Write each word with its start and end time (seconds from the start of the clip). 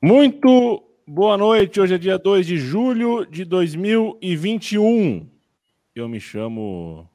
Muito 0.00 0.80
boa 1.04 1.36
noite. 1.36 1.80
Hoje 1.80 1.96
é 1.96 1.98
dia 1.98 2.16
2 2.16 2.46
de 2.46 2.56
julho 2.56 3.26
de 3.26 3.44
2021. 3.44 5.28
Eu 5.92 6.08
me 6.08 6.20
chamo 6.20 7.10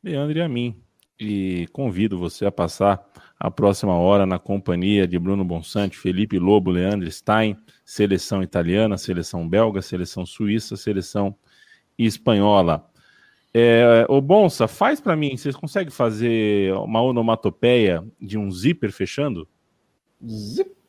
Leandro 0.00 0.40
Amin 0.40 0.76
e 1.18 1.66
convido 1.72 2.16
você 2.16 2.46
a 2.46 2.52
passar 2.52 3.04
a 3.36 3.50
próxima 3.50 3.96
hora 3.96 4.26
na 4.26 4.38
companhia 4.38 5.08
de 5.08 5.18
Bruno 5.18 5.44
Bonsante, 5.44 5.98
Felipe 5.98 6.38
Lobo, 6.38 6.70
Leandro 6.70 7.10
Stein, 7.10 7.56
seleção 7.84 8.44
italiana, 8.44 8.96
seleção 8.96 9.48
belga, 9.48 9.82
seleção 9.82 10.24
suíça, 10.24 10.76
seleção 10.76 11.34
espanhola. 11.98 12.88
É, 13.52 14.06
ô 14.08 14.20
Bonsa, 14.20 14.68
faz 14.68 15.00
para 15.00 15.16
mim, 15.16 15.36
vocês 15.36 15.56
conseguem 15.56 15.90
fazer 15.90 16.72
uma 16.74 17.02
onomatopeia 17.02 18.04
de 18.20 18.38
um 18.38 18.48
zíper 18.52 18.92
fechando? 18.92 19.48
Zip. 20.24 20.79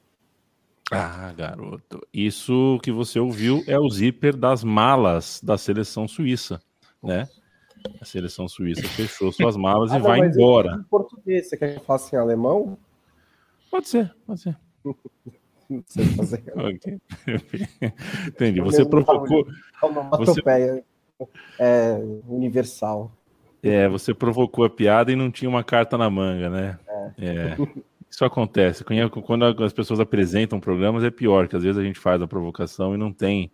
Ah, 0.91 1.33
garoto, 1.35 2.05
isso 2.13 2.79
que 2.83 2.91
você 2.91 3.19
ouviu 3.19 3.63
é 3.65 3.79
o 3.79 3.89
zíper 3.89 4.35
das 4.35 4.63
malas 4.63 5.39
da 5.41 5.57
seleção 5.57 6.07
suíça, 6.07 6.61
né? 7.01 7.27
A 7.99 8.05
seleção 8.05 8.47
suíça 8.47 8.87
fechou 8.89 9.31
suas 9.31 9.55
malas 9.55 9.91
ah, 9.91 9.95
e 9.95 9.99
não, 9.99 10.07
vai 10.07 10.19
embora. 10.19 10.75
Em 10.75 10.83
português, 10.83 11.47
você 11.47 11.57
quer 11.57 11.73
que 11.73 11.79
eu 11.79 11.83
faça 11.83 12.15
em 12.15 12.19
alemão? 12.19 12.77
Pode 13.69 13.87
ser, 13.87 14.13
pode 14.25 14.41
ser. 14.41 14.57
Não 15.69 15.83
sei 15.87 16.05
fazer. 16.07 16.43
okay. 16.53 16.99
Entendi. 18.27 18.59
Você 18.59 18.83
provocou. 18.83 19.47
Você... 20.17 20.41
É 21.57 21.97
universal. 22.27 23.09
É, 23.63 23.87
você 23.87 24.13
provocou 24.13 24.65
a 24.65 24.69
piada 24.69 25.11
e 25.11 25.15
não 25.15 25.31
tinha 25.31 25.47
uma 25.47 25.63
carta 25.63 25.97
na 25.97 26.09
manga, 26.09 26.49
né? 26.49 26.79
É. 27.17 27.25
é. 27.25 27.57
Isso 28.11 28.25
acontece. 28.25 28.83
Quando 29.25 29.45
as 29.63 29.71
pessoas 29.71 30.01
apresentam 30.01 30.59
programas, 30.59 31.03
é 31.03 31.09
pior, 31.09 31.47
que 31.47 31.55
às 31.55 31.63
vezes 31.63 31.77
a 31.77 31.83
gente 31.83 31.97
faz 31.97 32.21
a 32.21 32.27
provocação 32.27 32.93
e 32.93 32.97
não 32.97 33.13
tem 33.13 33.49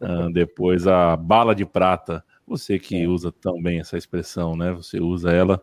uh, 0.00 0.30
depois 0.32 0.88
a 0.88 1.16
bala 1.16 1.54
de 1.54 1.64
prata. 1.64 2.24
Você 2.48 2.80
que 2.80 3.02
é. 3.02 3.06
usa 3.06 3.30
tão 3.30 3.62
bem 3.62 3.78
essa 3.78 3.96
expressão, 3.96 4.56
né? 4.56 4.72
Você 4.72 4.98
usa 5.00 5.30
ela. 5.30 5.62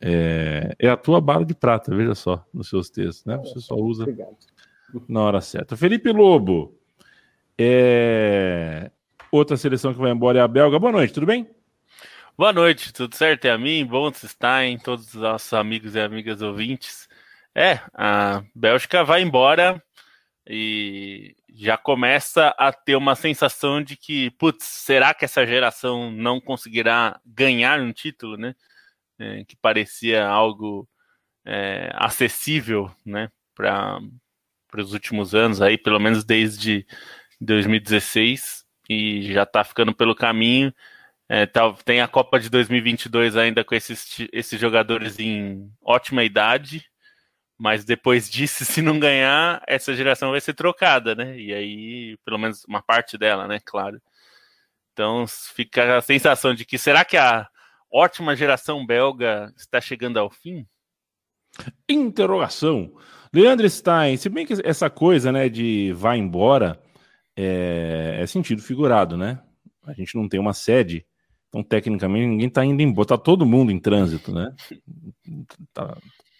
É, 0.00 0.76
é 0.78 0.88
a 0.88 0.96
tua 0.96 1.20
bala 1.20 1.44
de 1.44 1.54
prata, 1.54 1.94
veja 1.94 2.14
só, 2.14 2.46
nos 2.54 2.68
seus 2.68 2.88
textos, 2.88 3.24
né? 3.24 3.36
Você 3.38 3.60
só 3.60 3.74
usa 3.74 4.04
Obrigado. 4.04 4.36
na 5.08 5.22
hora 5.22 5.40
certa. 5.40 5.76
Felipe 5.76 6.12
Lobo, 6.12 6.78
é, 7.58 8.90
Outra 9.30 9.56
seleção 9.56 9.92
que 9.92 10.00
vai 10.00 10.12
embora 10.12 10.38
é 10.38 10.42
a 10.42 10.48
belga. 10.48 10.78
Boa 10.78 10.92
noite, 10.92 11.12
tudo 11.12 11.26
bem? 11.26 11.48
Boa 12.38 12.52
noite, 12.52 12.92
tudo 12.92 13.14
certo? 13.14 13.46
É 13.46 13.50
a 13.50 13.58
mim, 13.58 13.84
bom 13.84 14.08
estar 14.08 14.64
em 14.64 14.78
todos 14.78 15.14
os 15.14 15.20
nossos 15.20 15.52
amigos 15.52 15.94
e 15.94 16.00
amigas 16.00 16.42
ouvintes. 16.42 17.08
É, 17.58 17.80
a 17.94 18.42
Bélgica 18.54 19.02
vai 19.02 19.22
embora 19.22 19.82
e 20.46 21.34
já 21.54 21.78
começa 21.78 22.48
a 22.58 22.70
ter 22.70 22.96
uma 22.96 23.14
sensação 23.14 23.82
de 23.82 23.96
que, 23.96 24.30
putz, 24.32 24.66
será 24.66 25.14
que 25.14 25.24
essa 25.24 25.46
geração 25.46 26.10
não 26.10 26.38
conseguirá 26.38 27.18
ganhar 27.24 27.80
um 27.80 27.94
título, 27.94 28.36
né? 28.36 28.54
É, 29.18 29.42
que 29.44 29.56
parecia 29.56 30.26
algo 30.28 30.86
é, 31.46 31.90
acessível, 31.94 32.94
né, 33.06 33.30
para 33.54 34.00
os 34.76 34.92
últimos 34.92 35.34
anos 35.34 35.62
aí, 35.62 35.78
pelo 35.78 35.98
menos 35.98 36.24
desde 36.24 36.86
2016 37.40 38.66
e 38.90 39.32
já 39.32 39.44
está 39.44 39.64
ficando 39.64 39.94
pelo 39.94 40.14
caminho. 40.14 40.74
É, 41.26 41.46
tá, 41.46 41.72
tem 41.86 42.02
a 42.02 42.08
Copa 42.08 42.38
de 42.38 42.50
2022 42.50 43.34
ainda 43.34 43.64
com 43.64 43.74
esses, 43.74 44.18
esses 44.30 44.60
jogadores 44.60 45.18
em 45.18 45.72
ótima 45.80 46.22
idade, 46.22 46.84
mas 47.58 47.84
depois 47.84 48.28
disso, 48.28 48.64
se 48.66 48.82
não 48.82 48.98
ganhar, 48.98 49.62
essa 49.66 49.94
geração 49.94 50.30
vai 50.30 50.40
ser 50.40 50.54
trocada, 50.54 51.14
né? 51.14 51.38
E 51.38 51.52
aí, 51.52 52.18
pelo 52.24 52.38
menos 52.38 52.64
uma 52.64 52.82
parte 52.82 53.16
dela, 53.16 53.46
né? 53.48 53.60
Claro. 53.64 54.00
Então 54.92 55.26
fica 55.26 55.98
a 55.98 56.00
sensação 56.02 56.54
de 56.54 56.64
que 56.64 56.78
será 56.78 57.04
que 57.04 57.16
a 57.16 57.46
ótima 57.92 58.34
geração 58.34 58.84
belga 58.84 59.52
está 59.56 59.80
chegando 59.80 60.18
ao 60.18 60.30
fim? 60.30 60.66
Interrogação. 61.88 62.94
Leandro 63.32 63.68
Stein, 63.68 64.16
se 64.16 64.28
bem 64.28 64.46
que 64.46 64.54
essa 64.64 64.88
coisa, 64.88 65.30
né, 65.30 65.48
de 65.48 65.92
vai 65.92 66.16
embora, 66.18 66.80
é, 67.36 68.18
é, 68.20 68.26
sentido 68.26 68.62
figurado, 68.62 69.16
né? 69.16 69.42
A 69.84 69.92
gente 69.92 70.14
não 70.14 70.28
tem 70.28 70.40
uma 70.40 70.54
sede, 70.54 71.04
então 71.48 71.62
tecnicamente 71.62 72.26
ninguém 72.26 72.48
está 72.48 72.64
indo 72.64 72.82
embora, 72.82 73.08
tá 73.08 73.18
todo 73.18 73.46
mundo 73.46 73.70
em 73.70 73.78
trânsito, 73.78 74.32
né? 74.32 74.54
Tá, 75.74 75.96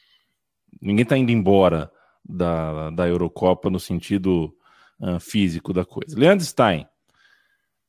ninguém 0.81 1.03
está 1.03 1.16
indo 1.16 1.31
embora 1.31 1.91
da, 2.25 2.91
da 2.91 3.09
Eurocopa 3.09 3.70
no 3.70 3.81
sentido 3.81 4.54
uh, 5.00 5.20
físico 5.20 5.72
da 5.72 5.84
coisa. 5.84 6.19
Leandro 6.19 6.44
Stein, 6.44 6.87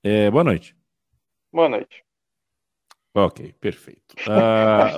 é, 0.03 0.29
boa 0.29 0.43
noite. 0.43 0.75
Boa 1.51 1.69
noite. 1.69 2.03
Ok, 3.13 3.53
perfeito. 3.59 4.15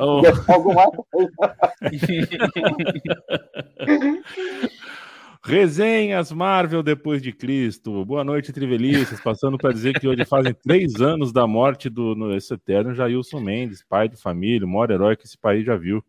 Uh. 0.01 0.21
Resenhas 5.41 6.31
Marvel 6.31 6.83
depois 6.83 7.21
de 7.21 7.31
Cristo. 7.31 8.03
Boa 8.05 8.23
noite, 8.23 8.51
Trivelistas. 8.51 9.21
Passando 9.21 9.57
para 9.57 9.71
dizer 9.71 9.99
que 9.99 10.07
hoje 10.07 10.25
fazem 10.25 10.53
três 10.53 11.01
anos 11.01 11.31
da 11.31 11.47
morte 11.47 11.89
do 11.89 12.13
no, 12.13 12.35
esse 12.35 12.53
eterno 12.53 12.93
Jailson 12.93 13.39
Mendes, 13.39 13.81
pai 13.81 14.09
de 14.09 14.17
família, 14.17 14.67
o 14.67 14.69
maior 14.69 14.91
herói 14.91 15.15
que 15.15 15.25
esse 15.25 15.37
país 15.37 15.65
já 15.65 15.77
viu. 15.77 16.03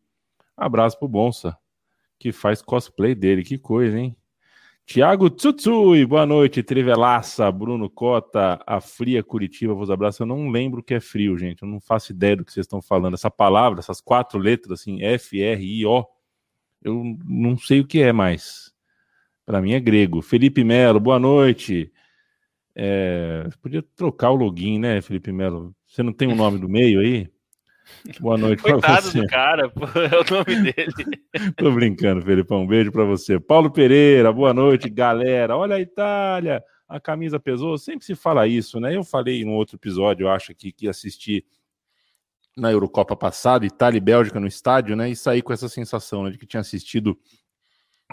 Abraço 0.56 0.98
pro 0.98 1.08
Bonsa, 1.08 1.56
que 2.20 2.30
faz 2.32 2.60
cosplay 2.60 3.14
dele. 3.14 3.42
Que 3.42 3.56
coisa, 3.56 3.98
hein? 3.98 4.14
Tiago 4.84 5.30
Tsutsui, 5.30 6.04
boa 6.04 6.26
noite, 6.26 6.62
Trivelaça, 6.62 7.50
Bruno 7.50 7.88
Cota, 7.88 8.60
a 8.66 8.80
fria 8.80 9.22
Curitiba, 9.22 9.72
vos 9.72 9.90
abraço. 9.90 10.22
Eu 10.22 10.26
não 10.26 10.50
lembro 10.50 10.80
o 10.80 10.82
que 10.82 10.94
é 10.94 11.00
frio, 11.00 11.38
gente. 11.38 11.62
Eu 11.62 11.68
não 11.68 11.80
faço 11.80 12.12
ideia 12.12 12.36
do 12.36 12.44
que 12.44 12.52
vocês 12.52 12.64
estão 12.64 12.82
falando. 12.82 13.14
Essa 13.14 13.30
palavra, 13.30 13.80
essas 13.80 14.00
quatro 14.00 14.38
letras, 14.38 14.80
assim, 14.80 15.02
F, 15.02 15.40
R, 15.40 15.64
I, 15.64 15.86
O, 15.86 16.04
eu 16.82 17.16
não 17.24 17.56
sei 17.56 17.80
o 17.80 17.86
que 17.86 18.02
é 18.02 18.12
mais. 18.12 18.70
Para 19.46 19.62
mim 19.62 19.72
é 19.72 19.80
grego. 19.80 20.20
Felipe 20.20 20.62
Melo, 20.62 21.00
boa 21.00 21.18
noite. 21.18 21.90
É, 22.74 23.48
podia 23.62 23.82
trocar 23.96 24.30
o 24.30 24.36
login, 24.36 24.78
né, 24.78 25.00
Felipe 25.00 25.32
Melo? 25.32 25.74
Você 25.86 26.02
não 26.02 26.12
tem 26.12 26.28
o 26.28 26.32
um 26.32 26.36
nome 26.36 26.58
do 26.58 26.68
meio 26.68 27.00
aí? 27.00 27.28
Boa 28.20 28.36
noite 28.36 28.62
para 28.62 29.00
você. 29.00 29.20
do 29.20 29.26
cara, 29.26 29.68
pô, 29.68 29.84
é 29.84 30.20
o 30.20 30.34
nome 30.34 30.72
dele. 30.72 31.22
Tô 31.56 31.70
brincando, 31.70 32.22
Felipe. 32.22 32.52
Um 32.54 32.66
beijo 32.66 32.90
para 32.90 33.04
você. 33.04 33.38
Paulo 33.38 33.70
Pereira, 33.70 34.32
boa 34.32 34.54
noite, 34.54 34.88
galera. 34.88 35.56
Olha 35.56 35.76
a 35.76 35.80
Itália, 35.80 36.62
a 36.88 36.98
camisa 36.98 37.38
pesou. 37.38 37.76
Sempre 37.78 38.04
se 38.04 38.14
fala 38.14 38.46
isso, 38.46 38.80
né? 38.80 38.96
Eu 38.96 39.04
falei 39.04 39.42
em 39.42 39.46
um 39.46 39.54
outro 39.54 39.76
episódio, 39.76 40.24
eu 40.24 40.30
acho 40.30 40.54
que 40.54 40.72
que 40.72 40.88
assisti 40.88 41.44
na 42.56 42.70
Eurocopa 42.70 43.16
passada, 43.16 43.64
Itália 43.64 43.98
e 43.98 44.00
Bélgica 44.00 44.40
no 44.40 44.46
estádio, 44.46 44.96
né? 44.96 45.10
E 45.10 45.16
saí 45.16 45.40
com 45.40 45.52
essa 45.52 45.68
sensação 45.68 46.24
né, 46.24 46.30
de 46.30 46.38
que 46.38 46.46
tinha 46.46 46.60
assistido 46.60 47.18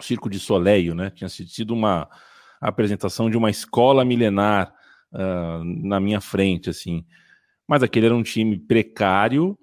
Circo 0.01 0.29
de 0.29 0.39
Soleil, 0.39 0.93
né? 0.93 1.09
Tinha 1.09 1.29
sido 1.29 1.73
uma 1.73 2.07
apresentação 2.61 3.29
de 3.29 3.37
uma 3.37 3.49
escola 3.49 4.05
milenar 4.05 4.73
uh, 5.11 5.63
na 5.63 5.99
minha 5.99 6.21
frente, 6.21 6.69
assim. 6.69 7.05
Mas 7.67 7.83
aquele 7.83 8.05
era 8.05 8.15
um 8.15 8.23
time 8.23 8.57
precário 8.57 9.57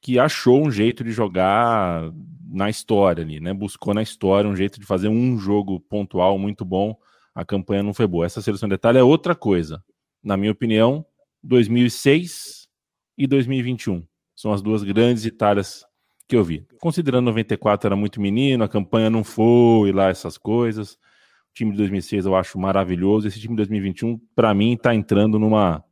que 0.00 0.18
achou 0.18 0.66
um 0.66 0.70
jeito 0.70 1.04
de 1.04 1.12
jogar 1.12 2.10
na 2.50 2.68
história 2.68 3.22
ali, 3.22 3.38
né? 3.38 3.52
Buscou 3.52 3.94
na 3.94 4.02
história 4.02 4.48
um 4.48 4.56
jeito 4.56 4.80
de 4.80 4.86
fazer 4.86 5.08
um 5.08 5.38
jogo 5.38 5.78
pontual 5.80 6.38
muito 6.38 6.64
bom. 6.64 6.96
A 7.34 7.44
campanha 7.44 7.82
não 7.82 7.94
foi 7.94 8.06
boa. 8.06 8.26
Essa 8.26 8.42
seleção 8.42 8.68
de 8.68 8.74
detalhe 8.74 8.98
é 8.98 9.02
outra 9.02 9.34
coisa. 9.34 9.82
Na 10.22 10.36
minha 10.36 10.52
opinião, 10.52 11.04
2006 11.42 12.68
e 13.16 13.26
2021 13.26 14.04
são 14.34 14.52
as 14.52 14.62
duas 14.62 14.82
grandes 14.82 15.24
Itálias 15.24 15.84
que 16.26 16.36
eu 16.36 16.42
vi. 16.44 16.66
Considerando 16.80 17.26
94 17.26 17.88
era 17.88 17.96
muito 17.96 18.20
menino, 18.20 18.64
a 18.64 18.68
campanha 18.68 19.10
não 19.10 19.22
foi 19.22 19.92
lá 19.92 20.08
essas 20.08 20.38
coisas. 20.38 20.94
O 20.94 21.54
time 21.54 21.72
de 21.72 21.78
2006 21.78 22.24
eu 22.24 22.36
acho 22.36 22.58
maravilhoso. 22.58 23.28
Esse 23.28 23.40
time 23.40 23.52
de 23.52 23.58
2021, 23.58 24.18
para 24.34 24.54
mim, 24.54 24.74
está 24.74 24.94
entrando 24.94 25.38
numa 25.38 25.84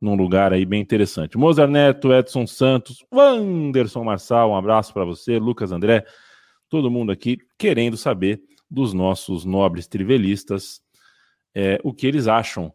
num 0.00 0.14
lugar 0.14 0.52
aí 0.52 0.64
bem 0.64 0.80
interessante. 0.80 1.38
Mozart 1.38 1.70
Neto, 1.70 2.12
Edson 2.12 2.46
Santos, 2.46 3.04
Wanderson 3.12 4.04
Marçal, 4.04 4.50
um 4.50 4.56
abraço 4.56 4.92
para 4.92 5.04
você, 5.04 5.38
Lucas 5.38 5.72
André, 5.72 6.04
todo 6.68 6.90
mundo 6.90 7.12
aqui 7.12 7.38
querendo 7.58 7.96
saber 7.96 8.40
dos 8.70 8.92
nossos 8.92 9.44
nobres 9.44 9.86
trivelistas 9.86 10.82
é, 11.58 11.80
o 11.82 11.94
que 11.94 12.06
eles 12.06 12.28
acham 12.28 12.70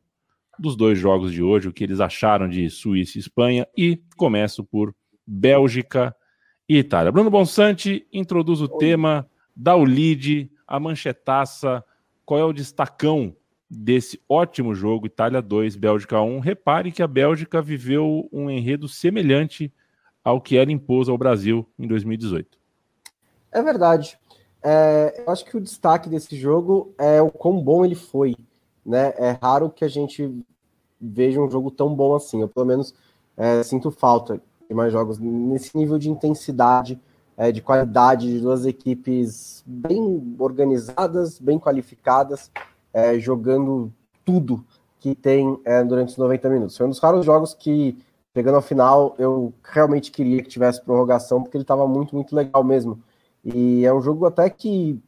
dos 0.58 0.76
dois 0.76 0.98
jogos 0.98 1.32
de 1.32 1.44
hoje, 1.44 1.68
o 1.68 1.74
que 1.74 1.84
eles 1.84 2.00
acharam 2.00 2.50
de 2.50 2.68
Suíça 2.68 3.18
e 3.18 3.22
Espanha. 3.22 3.68
E 3.78 4.02
começo 4.18 4.64
por 4.64 4.96
Bélgica 5.26 6.16
e 6.68 6.80
Itália. 6.80 7.12
Bruno 7.12 7.30
Bonsante 7.30 8.08
introduz 8.12 8.60
o 8.60 8.72
Oi. 8.72 8.78
tema, 8.80 9.30
dá 9.56 9.76
o 9.76 9.84
lead, 9.84 10.52
a 10.66 10.80
manchetaça, 10.80 11.84
qual 12.26 12.40
é 12.40 12.44
o 12.44 12.52
destacão 12.54 13.36
desse 13.74 14.22
ótimo 14.28 14.76
jogo, 14.76 15.08
Itália 15.08 15.42
2, 15.42 15.78
Bélgica 15.78 16.22
1. 16.22 16.40
Repare 16.40 16.92
que 16.92 17.02
a 17.02 17.08
Bélgica 17.08 17.62
viveu 17.62 18.28
um 18.30 18.50
enredo 18.50 18.90
semelhante 18.90 19.74
ao 20.22 20.42
que 20.42 20.58
ela 20.58 20.72
impôs 20.72 21.08
ao 21.08 21.18
Brasil 21.18 21.66
em 21.80 21.88
2018. 21.88 22.60
É 23.50 23.62
verdade. 23.62 24.20
é, 24.62 25.24
eu 25.26 25.32
acho 25.32 25.46
que 25.46 25.56
o 25.56 25.62
destaque 25.62 26.10
desse 26.10 26.36
jogo 26.36 26.94
é 26.98 27.22
o 27.22 27.32
quão 27.32 27.64
bom 27.64 27.86
ele 27.86 27.96
foi. 27.96 28.36
Né? 28.86 29.14
É 29.18 29.38
raro 29.42 29.70
que 29.70 29.86
a 29.86 29.88
gente 29.88 30.44
veja 31.00 31.40
um 31.40 31.50
jogo 31.50 31.72
tão 31.72 31.96
bom 31.96 32.14
assim. 32.14 32.42
Eu, 32.42 32.50
pelo 32.50 32.66
menos, 32.66 32.94
é, 33.38 33.64
sinto 33.64 33.90
falta 33.90 34.42
de 34.68 34.76
mais 34.76 34.92
jogos 34.92 35.18
nesse 35.18 35.76
nível 35.78 35.98
de 35.98 36.10
intensidade, 36.10 37.00
é, 37.38 37.52
de 37.52 37.62
qualidade 37.62 38.28
de 38.28 38.40
duas 38.42 38.66
equipes 38.66 39.64
bem 39.66 40.36
organizadas, 40.38 41.40
bem 41.40 41.58
qualificadas, 41.58 42.52
é, 42.94 43.18
jogando 43.20 43.92
tudo 44.26 44.64
que 45.00 45.16
tem 45.16 45.60
é, 45.66 45.84
durante 45.84 46.10
os 46.10 46.18
90 46.18 46.50
minutos. 46.50 46.78
Foi 46.78 46.86
um 46.86 46.90
dos 46.90 47.00
raros 47.00 47.26
jogos 47.26 47.54
que, 47.54 47.98
chegando 48.36 48.56
ao 48.56 48.62
final, 48.62 49.16
eu 49.18 49.54
realmente 49.64 50.12
queria 50.12 50.42
que 50.44 50.50
tivesse 50.50 50.82
prorrogação, 50.82 51.42
porque 51.42 51.58
ele 51.58 51.64
estava 51.64 51.88
muito, 51.88 52.16
muito 52.16 52.36
legal 52.36 52.64
mesmo. 52.64 53.02
E 53.44 53.84
é 53.86 53.94
um 53.94 54.02
jogo 54.02 54.26
até 54.26 54.50
que 54.50 55.02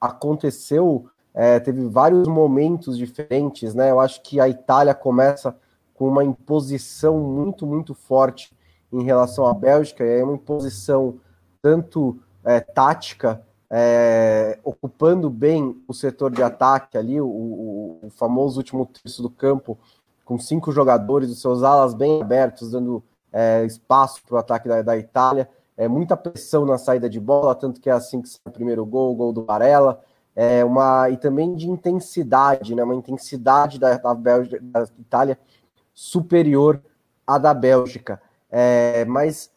aconteceu, 0.00 1.06
é, 1.32 1.58
teve 1.58 1.86
vários 1.88 2.28
momentos 2.28 2.98
diferentes, 2.98 3.74
né? 3.74 3.90
Eu 3.90 4.00
acho 4.00 4.22
que 4.22 4.38
a 4.38 4.48
Itália 4.48 4.94
começa 4.94 5.56
com 5.94 6.08
uma 6.08 6.22
imposição 6.22 7.18
muito, 7.18 7.66
muito 7.66 7.94
forte 7.94 8.52
em 8.92 9.02
relação 9.02 9.46
à 9.46 9.54
Bélgica, 9.54 10.04
e 10.04 10.20
é 10.20 10.24
uma 10.24 10.34
imposição 10.34 11.18
tanto 11.60 12.18
é, 12.44 12.60
tática, 12.60 13.42
é, 13.70 14.58
ocupando 14.64 15.28
bem 15.28 15.82
o 15.86 15.92
setor 15.92 16.30
de 16.30 16.42
ataque 16.42 16.96
ali, 16.96 17.20
o, 17.20 17.26
o, 17.26 18.10
famoso 18.10 18.58
último 18.58 18.86
terço 18.86 19.22
do 19.22 19.28
campo, 19.28 19.78
com 20.24 20.38
cinco 20.38 20.72
jogadores, 20.72 21.30
os 21.30 21.40
seus 21.40 21.62
alas 21.62 21.94
bem 21.94 22.22
abertos, 22.22 22.70
dando 22.70 23.02
é, 23.32 23.64
espaço 23.64 24.22
para 24.26 24.36
o 24.36 24.38
ataque 24.38 24.68
da, 24.68 24.82
da, 24.82 24.96
Itália. 24.96 25.48
É, 25.76 25.86
muita 25.86 26.16
pressão 26.16 26.64
na 26.64 26.78
saída 26.78 27.08
de 27.08 27.20
bola, 27.20 27.54
tanto 27.54 27.80
que 27.80 27.90
é 27.90 27.92
assim 27.92 28.20
que 28.20 28.28
sai 28.28 28.40
o 28.46 28.50
primeiro 28.50 28.84
gol, 28.84 29.12
o 29.12 29.16
gol 29.16 29.32
do 29.32 29.44
Varela. 29.44 30.00
É 30.34 30.64
uma, 30.64 31.10
e 31.10 31.16
também 31.16 31.54
de 31.54 31.68
intensidade, 31.68 32.74
né, 32.74 32.82
uma 32.84 32.94
intensidade 32.94 33.78
da, 33.78 33.96
da, 33.96 34.14
Bélgica, 34.14 34.60
da 34.62 34.84
Itália 34.98 35.38
superior 35.92 36.80
à 37.26 37.38
da 37.38 37.52
Bélgica. 37.52 38.20
É, 38.50 39.04
mas 39.04 39.50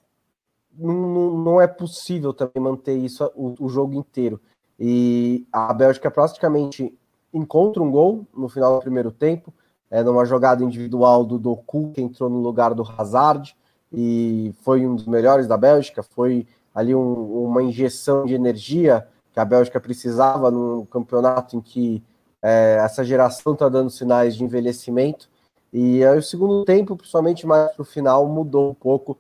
não, 0.78 1.38
não, 1.38 1.62
é 1.62 1.68
possível 1.68 2.34
também 2.34 2.62
manter 2.62 2.98
isso 2.98 3.30
o, 3.36 3.56
o, 3.60 3.70
jogo 3.70 3.94
inteiro. 3.94 4.40
E 4.80 5.46
a 5.52 5.74
Bélgica 5.74 6.10
praticamente 6.10 6.94
encontra 7.34 7.82
um 7.82 7.92
gol 7.92 8.26
no 8.36 8.50
final 8.50 8.76
do 8.76 8.82
primeiro 8.82 9.12
tempo, 9.12 9.54
é, 9.90 10.02
numa 10.04 10.26
jogada 10.26 10.64
individual 10.64 11.26
do 11.26 11.38
Doku, 11.38 11.92
que 11.94 12.02
entrou 12.02 12.30
no 12.30 12.40
lugar 12.40 12.74
do 12.74 12.84
Hazard, 12.84 13.56
e 13.92 14.54
foi 14.62 14.86
um 14.88 14.96
dos 14.96 15.06
melhores 15.06 15.48
da 15.48 15.58
Bélgica, 15.58 16.02
foi 16.02 16.48
ali 16.74 16.96
um, 16.96 17.44
uma 17.44 17.62
injeção 17.62 18.26
de 18.26 18.34
energia 18.34 19.08
que 19.34 19.40
a 19.40 19.46
Bélgica 19.46 19.80
precisava 19.80 20.50
num 20.50 20.86
campeonato 20.86 21.56
em 21.56 21.62
que 21.62 22.04
é, 22.42 22.78
essa 22.82 23.04
geração 23.04 23.54
está 23.54 23.70
dando 23.70 23.90
sinais 23.90 24.36
de 24.36 24.44
envelhecimento, 24.44 25.30
e 25.72 26.04
aí 26.04 26.18
o 26.18 26.24
segundo 26.24 26.66
tempo, 26.66 26.98
principalmente 26.98 27.46
mais 27.46 27.72
para 27.72 27.82
o 27.82 27.86
final, 27.86 28.28
mudou 28.28 28.72
um 28.72 28.74
pouco 28.74 29.18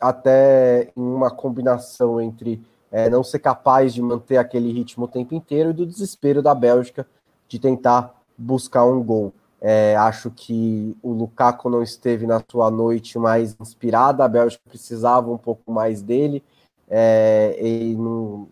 até 0.00 0.90
uma 0.94 1.30
combinação 1.30 2.20
entre 2.20 2.60
é, 2.90 3.08
não 3.10 3.22
ser 3.22 3.38
capaz 3.38 3.92
de 3.92 4.00
manter 4.00 4.38
aquele 4.38 4.72
ritmo 4.72 5.04
o 5.04 5.08
tempo 5.08 5.34
inteiro 5.34 5.70
e 5.70 5.74
do 5.74 5.86
desespero 5.86 6.42
da 6.42 6.54
Bélgica 6.54 7.06
de 7.48 7.58
tentar 7.58 8.14
buscar 8.36 8.84
um 8.84 9.02
gol. 9.02 9.32
É, 9.60 9.96
acho 9.96 10.30
que 10.30 10.96
o 11.02 11.12
Lukaku 11.12 11.68
não 11.68 11.82
esteve 11.82 12.26
na 12.26 12.42
sua 12.48 12.70
noite 12.70 13.18
mais 13.18 13.56
inspirada, 13.60 14.24
a 14.24 14.28
Bélgica 14.28 14.62
precisava 14.68 15.30
um 15.30 15.38
pouco 15.38 15.72
mais 15.72 16.00
dele, 16.00 16.44
é, 16.88 17.58
e 17.60 17.96
não, 17.96 18.48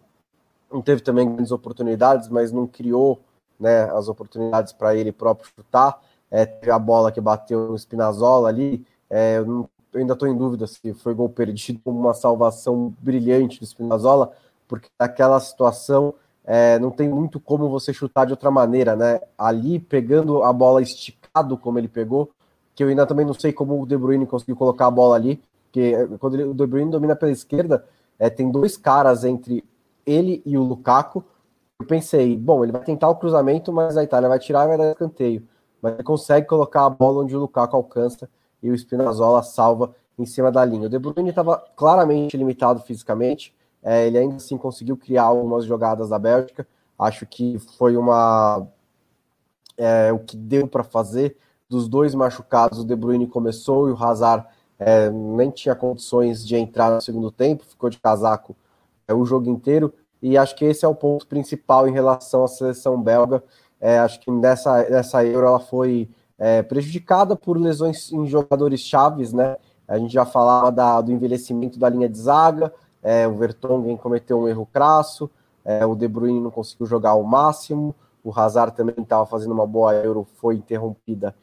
não 0.70 0.82
teve 0.82 1.00
também 1.00 1.32
grandes 1.32 1.52
oportunidades, 1.52 2.28
mas 2.28 2.50
não 2.50 2.66
criou 2.66 3.20
né, 3.58 3.84
as 3.92 4.08
oportunidades 4.08 4.72
para 4.72 4.96
ele 4.96 5.12
próprio 5.12 5.48
chutar. 5.54 6.02
É, 6.28 6.44
teve 6.44 6.72
a 6.72 6.78
bola 6.78 7.12
que 7.12 7.20
bateu 7.20 7.68
no 7.68 7.78
Spinazzola 7.78 8.48
ali, 8.48 8.84
é, 9.08 9.38
eu 9.38 9.46
não 9.46 9.68
eu 9.96 10.00
ainda 10.00 10.12
estou 10.12 10.28
em 10.28 10.36
dúvida 10.36 10.66
se 10.66 10.92
foi 10.92 11.14
gol 11.14 11.28
perdido 11.28 11.80
ou 11.84 11.94
uma 11.94 12.12
salvação 12.12 12.92
brilhante 13.00 13.58
do 13.58 13.66
Spinazzola, 13.66 14.30
porque 14.68 14.88
naquela 15.00 15.40
situação 15.40 16.14
é, 16.44 16.78
não 16.78 16.90
tem 16.90 17.08
muito 17.08 17.40
como 17.40 17.68
você 17.68 17.94
chutar 17.94 18.26
de 18.26 18.32
outra 18.32 18.50
maneira, 18.50 18.94
né? 18.94 19.20
Ali, 19.38 19.80
pegando 19.80 20.42
a 20.42 20.52
bola 20.52 20.82
esticado 20.82 21.56
como 21.56 21.78
ele 21.78 21.88
pegou, 21.88 22.30
que 22.74 22.84
eu 22.84 22.88
ainda 22.88 23.06
também 23.06 23.24
não 23.24 23.32
sei 23.32 23.52
como 23.52 23.82
o 23.82 23.86
De 23.86 23.96
Bruyne 23.96 24.26
conseguiu 24.26 24.54
colocar 24.54 24.86
a 24.86 24.90
bola 24.90 25.16
ali, 25.16 25.42
porque 25.64 25.80
é, 25.80 26.06
quando 26.18 26.34
ele, 26.34 26.44
o 26.44 26.54
De 26.54 26.66
Bruyne 26.66 26.90
domina 26.90 27.16
pela 27.16 27.32
esquerda, 27.32 27.84
é, 28.18 28.28
tem 28.28 28.50
dois 28.50 28.76
caras 28.76 29.24
entre 29.24 29.64
ele 30.04 30.42
e 30.44 30.58
o 30.58 30.62
Lukaku. 30.62 31.24
Eu 31.80 31.86
pensei, 31.86 32.36
bom, 32.36 32.62
ele 32.62 32.72
vai 32.72 32.84
tentar 32.84 33.08
o 33.08 33.16
cruzamento, 33.16 33.72
mas 33.72 33.96
a 33.96 34.04
Itália 34.04 34.28
vai 34.28 34.38
tirar 34.38 34.64
e 34.64 34.68
vai 34.68 34.78
dar 34.78 34.90
escanteio. 34.90 35.42
Mas 35.80 35.94
ele 35.94 36.02
consegue 36.02 36.46
colocar 36.46 36.84
a 36.84 36.90
bola 36.90 37.22
onde 37.22 37.34
o 37.34 37.40
Lukaku 37.40 37.76
alcança 37.76 38.28
e 38.66 38.70
o 38.70 38.74
Spinazzola 38.74 39.42
salva 39.42 39.94
em 40.18 40.26
cima 40.26 40.50
da 40.50 40.64
linha. 40.64 40.86
O 40.86 40.90
De 40.90 40.98
Bruyne 40.98 41.30
estava 41.30 41.62
claramente 41.76 42.36
limitado 42.36 42.80
fisicamente, 42.80 43.54
é, 43.82 44.06
ele 44.06 44.18
ainda 44.18 44.36
assim 44.36 44.56
conseguiu 44.56 44.96
criar 44.96 45.24
algumas 45.24 45.64
jogadas 45.64 46.08
da 46.08 46.18
Bélgica. 46.18 46.66
Acho 46.98 47.24
que 47.26 47.58
foi 47.78 47.96
uma 47.96 48.66
é, 49.76 50.12
o 50.12 50.18
que 50.18 50.36
deu 50.36 50.66
para 50.66 50.82
fazer. 50.82 51.36
Dos 51.68 51.88
dois 51.88 52.14
machucados, 52.14 52.80
o 52.80 52.84
De 52.84 52.96
Bruyne 52.96 53.26
começou 53.26 53.88
e 53.88 53.92
o 53.92 54.02
Hazard 54.02 54.46
é, 54.78 55.10
nem 55.10 55.50
tinha 55.50 55.74
condições 55.74 56.46
de 56.46 56.56
entrar 56.56 56.90
no 56.90 57.00
segundo 57.00 57.30
tempo, 57.30 57.64
ficou 57.64 57.90
de 57.90 57.98
casaco 57.98 58.56
é, 59.06 59.14
o 59.14 59.24
jogo 59.24 59.50
inteiro. 59.50 59.92
E 60.22 60.36
acho 60.36 60.56
que 60.56 60.64
esse 60.64 60.84
é 60.84 60.88
o 60.88 60.94
ponto 60.94 61.26
principal 61.26 61.86
em 61.86 61.92
relação 61.92 62.42
à 62.42 62.48
seleção 62.48 63.00
belga. 63.00 63.42
É, 63.80 63.98
acho 63.98 64.18
que 64.20 64.30
nessa, 64.30 64.88
nessa 64.88 65.24
Euro 65.24 65.46
ela 65.46 65.60
foi 65.60 66.08
é, 66.38 66.62
prejudicada 66.62 67.34
por 67.34 67.58
lesões 67.58 68.12
em 68.12 68.26
jogadores 68.26 68.80
chaves, 68.80 69.32
né? 69.32 69.56
A 69.88 69.98
gente 69.98 70.12
já 70.12 70.24
falava 70.24 70.70
da, 70.72 71.00
do 71.00 71.12
envelhecimento 71.12 71.78
da 71.78 71.88
linha 71.88 72.08
de 72.08 72.18
zaga, 72.18 72.72
é, 73.02 73.26
o 73.26 73.34
Vertonghen 73.34 73.96
cometeu 73.96 74.40
um 74.40 74.48
erro 74.48 74.68
crasso, 74.72 75.30
é, 75.64 75.86
o 75.86 75.94
De 75.94 76.08
Bruyne 76.08 76.40
não 76.40 76.50
conseguiu 76.50 76.86
jogar 76.86 77.10
ao 77.10 77.22
máximo, 77.22 77.94
o 78.22 78.32
Hazard 78.36 78.74
também 78.74 78.96
estava 78.98 79.24
fazendo 79.24 79.52
uma 79.52 79.66
boa 79.66 79.94
Euro, 79.94 80.26
foi 80.36 80.56
interrompida 80.56 81.34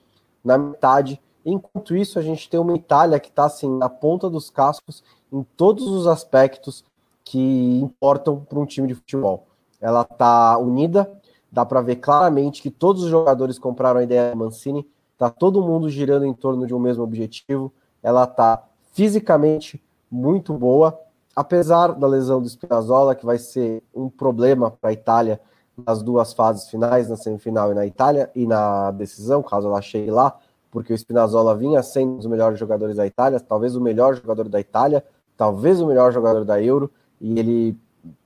na 0.44 0.58
metade. 0.58 1.22
Enquanto 1.46 1.96
isso, 1.96 2.20
a 2.20 2.22
gente 2.22 2.50
tem 2.50 2.60
uma 2.60 2.76
Itália 2.76 3.20
que 3.20 3.30
está 3.30 3.46
assim 3.46 3.70
na 3.78 3.88
ponta 3.88 4.30
dos 4.30 4.50
cascos 4.50 5.04
em 5.32 5.44
todos 5.56 5.88
os 5.88 6.08
aspectos 6.08 6.84
que 7.24 7.80
importam 7.82 8.42
para 8.42 8.60
um 8.60 8.66
time 8.66 8.88
de 8.88 8.96
futebol. 8.96 9.48
Ela 9.80 10.02
está 10.02 10.58
unida, 10.58 11.10
dá 11.54 11.64
para 11.64 11.82
ver 11.82 11.98
claramente 11.98 12.64
que 12.64 12.72
todos 12.72 13.04
os 13.04 13.10
jogadores 13.10 13.60
compraram 13.60 14.00
a 14.00 14.04
ideia 14.04 14.32
da 14.32 14.36
Mancini, 14.36 14.90
tá 15.20 15.30
todo 15.30 15.62
mundo 15.62 15.88
girando 15.88 16.26
em 16.26 16.34
torno 16.34 16.66
de 16.66 16.74
um 16.74 16.80
mesmo 16.80 17.04
objetivo. 17.04 17.72
Ela 18.02 18.26
tá 18.26 18.64
fisicamente 18.92 19.82
muito 20.10 20.52
boa, 20.56 21.00
apesar 21.36 21.90
da 21.94 22.08
lesão 22.08 22.42
do 22.42 22.50
Spinazzola, 22.50 23.14
que 23.14 23.24
vai 23.24 23.38
ser 23.38 23.84
um 23.94 24.10
problema 24.10 24.72
para 24.72 24.90
a 24.90 24.94
Itália 24.94 25.40
nas 25.86 26.02
duas 26.02 26.34
fases 26.34 26.68
finais, 26.70 27.08
na 27.08 27.16
semifinal 27.16 27.72
e 27.72 27.76
na 27.76 27.86
Itália, 27.86 28.32
e 28.36 28.48
na 28.48 28.90
decisão, 28.90 29.44
caso 29.44 29.68
ela 29.68 29.82
chegue 29.82 30.10
lá, 30.10 30.36
porque 30.72 30.92
o 30.92 30.98
Spinazzola 30.98 31.56
vinha 31.56 31.84
sendo 31.84 32.14
um 32.14 32.18
dos 32.18 32.26
melhores 32.26 32.58
jogadores 32.58 32.96
da 32.96 33.06
Itália, 33.06 33.40
talvez 33.40 33.76
o 33.76 33.82
melhor 33.82 34.16
jogador 34.16 34.50
da 34.50 34.60
Itália, 34.60 35.06
talvez 35.38 35.80
o 35.80 35.86
melhor 35.86 36.12
jogador 36.12 36.44
da 36.46 36.60
Euro, 36.60 36.90
e 37.22 37.40
ele 37.40 37.78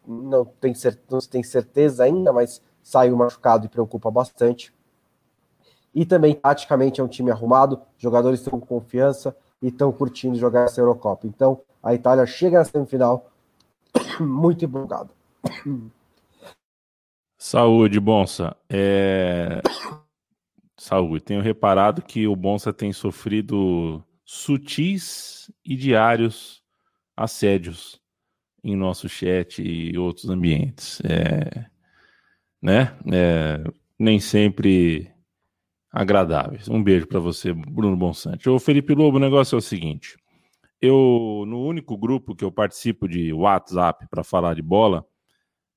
não 0.07 0.45
tem, 0.45 0.73
não 1.11 1.19
tem 1.19 1.43
certeza 1.43 2.05
ainda, 2.05 2.31
mas 2.31 2.61
saiu 2.87 3.17
machucado 3.17 3.65
e 3.65 3.69
preocupa 3.69 4.09
bastante. 4.09 4.73
E 5.93 6.05
também, 6.05 6.33
taticamente, 6.33 7.01
é 7.01 7.03
um 7.03 7.07
time 7.07 7.29
arrumado, 7.29 7.81
jogadores 7.97 8.39
estão 8.39 8.57
com 8.57 8.65
confiança 8.65 9.35
e 9.61 9.67
estão 9.67 9.91
curtindo 9.91 10.37
jogar 10.37 10.63
essa 10.63 10.79
Eurocopa. 10.79 11.27
Então, 11.27 11.59
a 11.83 11.93
Itália 11.93 12.25
chega 12.25 12.59
na 12.59 12.63
semifinal 12.63 13.29
muito 14.21 14.63
empolgada. 14.63 15.09
Saúde, 17.37 17.99
Bonsa. 17.99 18.55
É... 18.69 19.61
Saúde. 20.79 21.25
Tenho 21.25 21.41
reparado 21.41 22.01
que 22.01 22.25
o 22.25 22.37
Bonsa 22.37 22.71
tem 22.71 22.93
sofrido 22.93 24.01
sutis 24.23 25.51
e 25.65 25.75
diários 25.75 26.63
assédios 27.17 27.99
em 28.63 28.77
nosso 28.77 29.09
chat 29.09 29.61
e 29.61 29.97
outros 29.97 30.29
ambientes. 30.29 31.01
É 31.03 31.65
né? 32.61 32.97
É, 33.11 33.63
nem 33.97 34.19
sempre 34.19 35.11
agradáveis. 35.91 36.67
Um 36.67 36.83
beijo 36.83 37.07
para 37.07 37.19
você, 37.19 37.53
Bruno 37.53 37.95
Bonsante. 37.95 38.49
Ô, 38.49 38.59
Felipe 38.59 38.93
Lobo, 38.93 39.17
o 39.17 39.21
negócio 39.21 39.55
é 39.55 39.59
o 39.59 39.61
seguinte: 39.61 40.17
eu, 40.81 41.43
no 41.47 41.65
único 41.65 41.97
grupo 41.97 42.35
que 42.35 42.43
eu 42.43 42.51
participo 42.51 43.07
de 43.07 43.33
WhatsApp 43.33 44.07
para 44.09 44.23
falar 44.23 44.53
de 44.53 44.61
bola, 44.61 45.05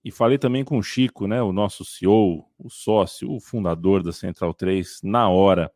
e 0.04 0.10
falei 0.10 0.38
também 0.38 0.64
com 0.64 0.78
o 0.78 0.82
Chico, 0.82 1.26
né, 1.26 1.42
o 1.42 1.52
nosso 1.52 1.84
CEO, 1.84 2.46
o 2.58 2.70
sócio, 2.70 3.30
o 3.30 3.38
fundador 3.38 4.02
da 4.02 4.12
Central 4.12 4.54
3, 4.54 5.00
na 5.02 5.28
hora. 5.28 5.70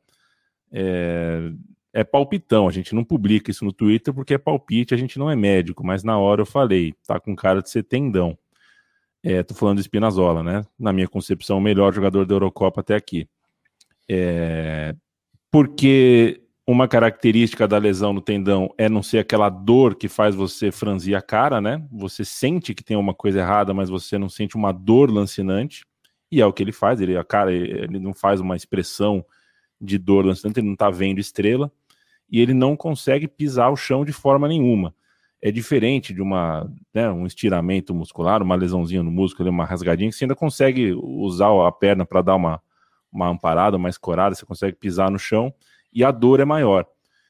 É, 0.72 1.52
é 1.92 2.02
palpitão, 2.02 2.66
a 2.66 2.72
gente 2.72 2.92
não 2.92 3.04
publica 3.04 3.52
isso 3.52 3.64
no 3.64 3.72
Twitter 3.72 4.12
porque 4.12 4.34
é 4.34 4.38
palpite, 4.38 4.92
a 4.92 4.96
gente 4.96 5.16
não 5.16 5.30
é 5.30 5.36
médico, 5.36 5.86
mas 5.86 6.02
na 6.02 6.18
hora 6.18 6.42
eu 6.42 6.46
falei, 6.46 6.92
tá 7.06 7.20
com 7.20 7.36
cara 7.36 7.62
de 7.62 7.70
ser 7.70 7.84
tendão. 7.84 8.36
É, 9.26 9.42
tô 9.42 9.54
falando 9.54 9.78
do 9.78 9.82
Spinazzola, 9.82 10.42
né? 10.42 10.66
Na 10.78 10.92
minha 10.92 11.08
concepção, 11.08 11.56
o 11.56 11.60
melhor 11.60 11.94
jogador 11.94 12.26
da 12.26 12.34
Eurocopa 12.34 12.82
até 12.82 12.94
aqui. 12.94 13.26
É, 14.06 14.94
porque 15.50 16.42
uma 16.66 16.86
característica 16.86 17.66
da 17.66 17.78
lesão 17.78 18.12
no 18.12 18.20
tendão 18.20 18.68
é 18.76 18.86
não 18.86 19.02
ser 19.02 19.18
aquela 19.18 19.48
dor 19.48 19.94
que 19.94 20.08
faz 20.08 20.34
você 20.34 20.70
franzir 20.70 21.16
a 21.16 21.22
cara, 21.22 21.58
né? 21.58 21.82
Você 21.90 22.22
sente 22.22 22.74
que 22.74 22.84
tem 22.84 22.98
uma 22.98 23.14
coisa 23.14 23.38
errada, 23.38 23.72
mas 23.72 23.88
você 23.88 24.18
não 24.18 24.28
sente 24.28 24.56
uma 24.56 24.72
dor 24.72 25.10
lancinante. 25.10 25.86
E 26.30 26.42
é 26.42 26.46
o 26.46 26.52
que 26.52 26.62
ele 26.62 26.72
faz. 26.72 27.00
Ele, 27.00 27.16
a 27.16 27.24
cara, 27.24 27.50
ele 27.50 27.98
não 27.98 28.12
faz 28.12 28.40
uma 28.40 28.56
expressão 28.56 29.24
de 29.80 29.96
dor 29.96 30.26
lancinante, 30.26 30.60
ele 30.60 30.68
não 30.68 30.76
tá 30.76 30.90
vendo 30.90 31.18
estrela. 31.18 31.72
E 32.30 32.40
ele 32.40 32.52
não 32.52 32.76
consegue 32.76 33.26
pisar 33.26 33.70
o 33.70 33.76
chão 33.76 34.04
de 34.04 34.12
forma 34.12 34.46
nenhuma. 34.46 34.94
É 35.46 35.50
diferente 35.50 36.14
de 36.14 36.22
uma, 36.22 36.66
né, 36.94 37.10
um 37.10 37.26
estiramento 37.26 37.94
muscular, 37.94 38.42
uma 38.42 38.54
lesãozinha 38.54 39.02
no 39.02 39.10
músculo, 39.10 39.50
uma 39.50 39.66
rasgadinha, 39.66 40.08
que 40.08 40.16
você 40.16 40.24
ainda 40.24 40.34
consegue 40.34 40.94
usar 40.94 41.50
a 41.68 41.70
perna 41.70 42.06
para 42.06 42.22
dar 42.22 42.34
uma, 42.34 42.62
uma 43.12 43.28
amparada, 43.28 43.76
uma 43.76 43.90
escorada, 43.90 44.34
você 44.34 44.46
consegue 44.46 44.74
pisar 44.74 45.10
no 45.10 45.18
chão 45.18 45.52
e 45.92 46.02
a 46.02 46.10
dor 46.10 46.40
é 46.40 46.46
maior. 46.46 46.86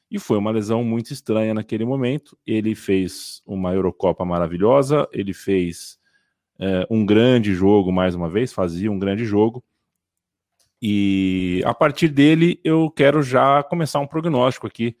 E 0.09 0.17
foi 0.17 0.37
uma 0.37 0.49
lesão 0.49 0.81
muito 0.81 1.11
estranha 1.11 1.53
naquele 1.53 1.83
momento. 1.83 2.37
Ele 2.47 2.73
fez 2.73 3.41
uma 3.45 3.73
Eurocopa 3.73 4.23
maravilhosa, 4.23 5.05
ele 5.11 5.33
fez 5.33 5.99
é, 6.57 6.87
um 6.89 7.05
grande 7.05 7.53
jogo 7.53 7.91
mais 7.91 8.15
uma 8.15 8.29
vez, 8.29 8.53
fazia 8.53 8.89
um 8.89 8.97
grande 8.97 9.25
jogo. 9.25 9.61
E 10.81 11.61
a 11.65 11.73
partir 11.73 12.07
dele 12.07 12.61
eu 12.63 12.89
quero 12.89 13.21
já 13.21 13.61
começar 13.61 13.99
um 13.99 14.07
prognóstico 14.07 14.67
aqui. 14.67 14.95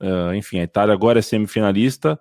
Uh, 0.00 0.34
enfim, 0.34 0.58
a 0.58 0.62
Itália 0.62 0.94
agora 0.94 1.18
é 1.18 1.22
semifinalista. 1.22 2.18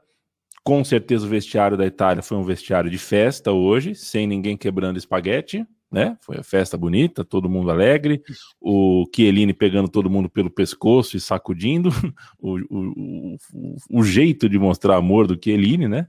Com 0.65 0.83
certeza 0.83 1.25
o 1.25 1.29
vestiário 1.29 1.77
da 1.77 1.85
Itália 1.85 2.21
foi 2.21 2.37
um 2.37 2.43
vestiário 2.43 2.91
de 2.91 2.97
festa 2.97 3.53
hoje, 3.53 3.95
sem 3.95 4.27
ninguém 4.27 4.57
quebrando 4.57 4.97
espaguete 4.97 5.65
né? 5.95 6.17
Foi 6.19 6.37
a 6.37 6.43
festa 6.43 6.77
bonita, 6.77 7.23
todo 7.23 7.49
mundo 7.49 7.71
alegre, 7.71 8.21
o 8.59 9.05
Chiellini 9.15 9.53
pegando 9.53 9.87
todo 9.87 10.09
mundo 10.09 10.29
pelo 10.29 10.49
pescoço 10.49 11.15
e 11.15 11.21
sacudindo, 11.21 11.89
o, 12.37 12.57
o, 12.69 13.37
o, 13.53 13.75
o 13.89 14.03
jeito 14.03 14.49
de 14.49 14.59
mostrar 14.59 14.97
amor 14.97 15.25
do 15.25 15.39
Chiellini, 15.41 15.87
né? 15.87 16.07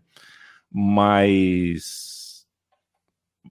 Mas 0.70 2.44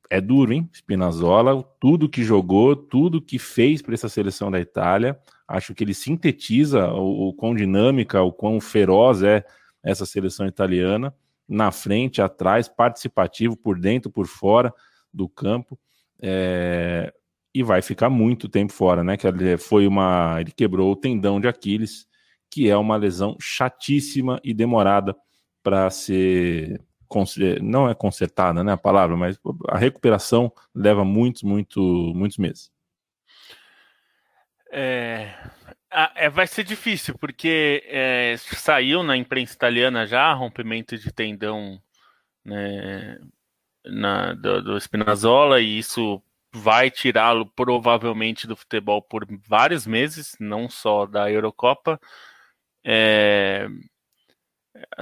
é 0.09 0.19
duro, 0.19 0.51
hein? 0.51 0.69
Spinazzola, 0.73 1.63
tudo 1.79 2.09
que 2.09 2.21
jogou, 2.21 2.75
tudo 2.75 3.21
que 3.21 3.39
fez 3.39 3.81
para 3.81 3.93
essa 3.93 4.09
seleção 4.09 4.51
da 4.51 4.59
Itália, 4.59 5.17
acho 5.47 5.73
que 5.73 5.85
ele 5.85 5.93
sintetiza 5.93 6.91
o, 6.91 7.29
o 7.29 7.33
quão 7.33 7.55
dinâmica, 7.55 8.21
o 8.21 8.33
quão 8.33 8.59
feroz 8.59 9.23
é 9.23 9.45
essa 9.85 10.05
seleção 10.05 10.47
italiana, 10.47 11.15
na 11.47 11.71
frente, 11.71 12.21
atrás, 12.21 12.67
participativo, 12.67 13.55
por 13.55 13.79
dentro, 13.79 14.11
por 14.11 14.25
fora 14.25 14.73
do 15.13 15.29
campo. 15.29 15.79
É, 16.19 17.13
e 17.53 17.63
vai 17.63 17.81
ficar 17.81 18.09
muito 18.09 18.49
tempo 18.49 18.73
fora, 18.73 19.03
né? 19.03 19.15
Que 19.15 19.57
foi 19.57 19.87
uma. 19.87 20.37
Ele 20.41 20.51
quebrou 20.51 20.91
o 20.91 20.95
tendão 20.95 21.39
de 21.39 21.47
Aquiles, 21.47 22.07
que 22.49 22.69
é 22.69 22.75
uma 22.75 22.97
lesão 22.97 23.37
chatíssima 23.39 24.41
e 24.43 24.53
demorada 24.53 25.15
para 25.63 25.89
ser. 25.89 26.81
Não 27.61 27.87
é 27.87 27.93
consertada, 27.93 28.61
né? 28.63 28.73
A 28.73 28.77
palavra, 28.77 29.15
mas 29.15 29.39
a 29.69 29.77
recuperação 29.77 30.51
leva 30.73 31.05
muitos, 31.05 31.43
muito, 31.43 31.79
muitos 32.13 32.37
meses. 32.37 32.71
É, 34.69 35.33
é, 36.15 36.29
vai 36.29 36.47
ser 36.47 36.63
difícil, 36.63 37.17
porque 37.17 37.83
é, 37.87 38.35
saiu 38.37 39.03
na 39.03 39.15
imprensa 39.15 39.53
italiana 39.53 40.05
já 40.05 40.33
rompimento 40.33 40.97
de 40.97 41.11
tendão 41.11 41.81
né, 42.43 43.17
na, 43.85 44.33
do, 44.33 44.61
do 44.61 44.79
Spinazzola 44.79 45.61
e 45.61 45.77
isso 45.79 46.21
vai 46.53 46.89
tirá-lo 46.89 47.45
provavelmente 47.45 48.47
do 48.47 48.55
futebol 48.55 49.01
por 49.01 49.25
vários 49.47 49.85
meses, 49.85 50.35
não 50.39 50.69
só 50.69 51.05
da 51.05 51.29
Eurocopa. 51.29 51.99
É... 52.83 53.67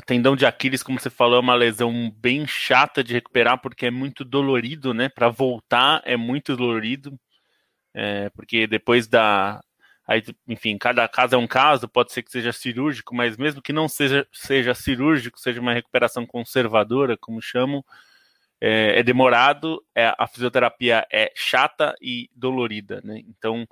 Tendão 0.06 0.36
de 0.36 0.46
Aquiles, 0.46 0.84
como 0.84 1.00
você 1.00 1.10
falou, 1.10 1.38
é 1.38 1.40
uma 1.40 1.56
lesão 1.56 2.12
bem 2.18 2.46
chata 2.48 3.04
de 3.04 3.14
recuperar 3.14 3.60
porque 3.60 3.88
é 3.88 3.92
muito 3.92 4.24
dolorido, 4.24 4.94
né? 4.94 5.10
Para 5.10 5.30
voltar 5.30 6.02
é 6.06 6.16
muito 6.18 6.56
dolorido, 6.56 7.20
é... 7.94 8.30
porque 8.32 8.68
depois 8.68 9.08
da 9.08 9.62
Aí, 10.08 10.22
enfim, 10.48 10.78
cada 10.78 11.08
caso 11.08 11.36
é 11.36 11.38
um 11.38 11.48
caso, 11.48 11.88
pode 11.88 12.12
ser 12.12 12.24
que 12.24 12.32
seja 12.32 12.52
cirúrgico, 12.52 13.16
mas 13.16 13.38
mesmo 13.38 13.62
que 13.62 13.72
não 13.72 13.88
seja, 13.88 14.28
seja 14.34 14.74
cirúrgico, 14.74 15.40
seja 15.40 15.62
uma 15.62 15.74
recuperação 15.74 16.26
conservadora, 16.26 17.18
como 17.18 17.42
chamam, 17.42 17.84
é, 18.60 19.00
é 19.00 19.04
demorado, 19.04 19.84
é, 19.96 20.14
a 20.18 20.28
fisioterapia 20.28 21.06
é 21.12 21.32
chata 21.36 21.96
e 22.02 22.30
dolorida, 22.36 23.02
né? 23.04 23.20
Então, 23.28 23.68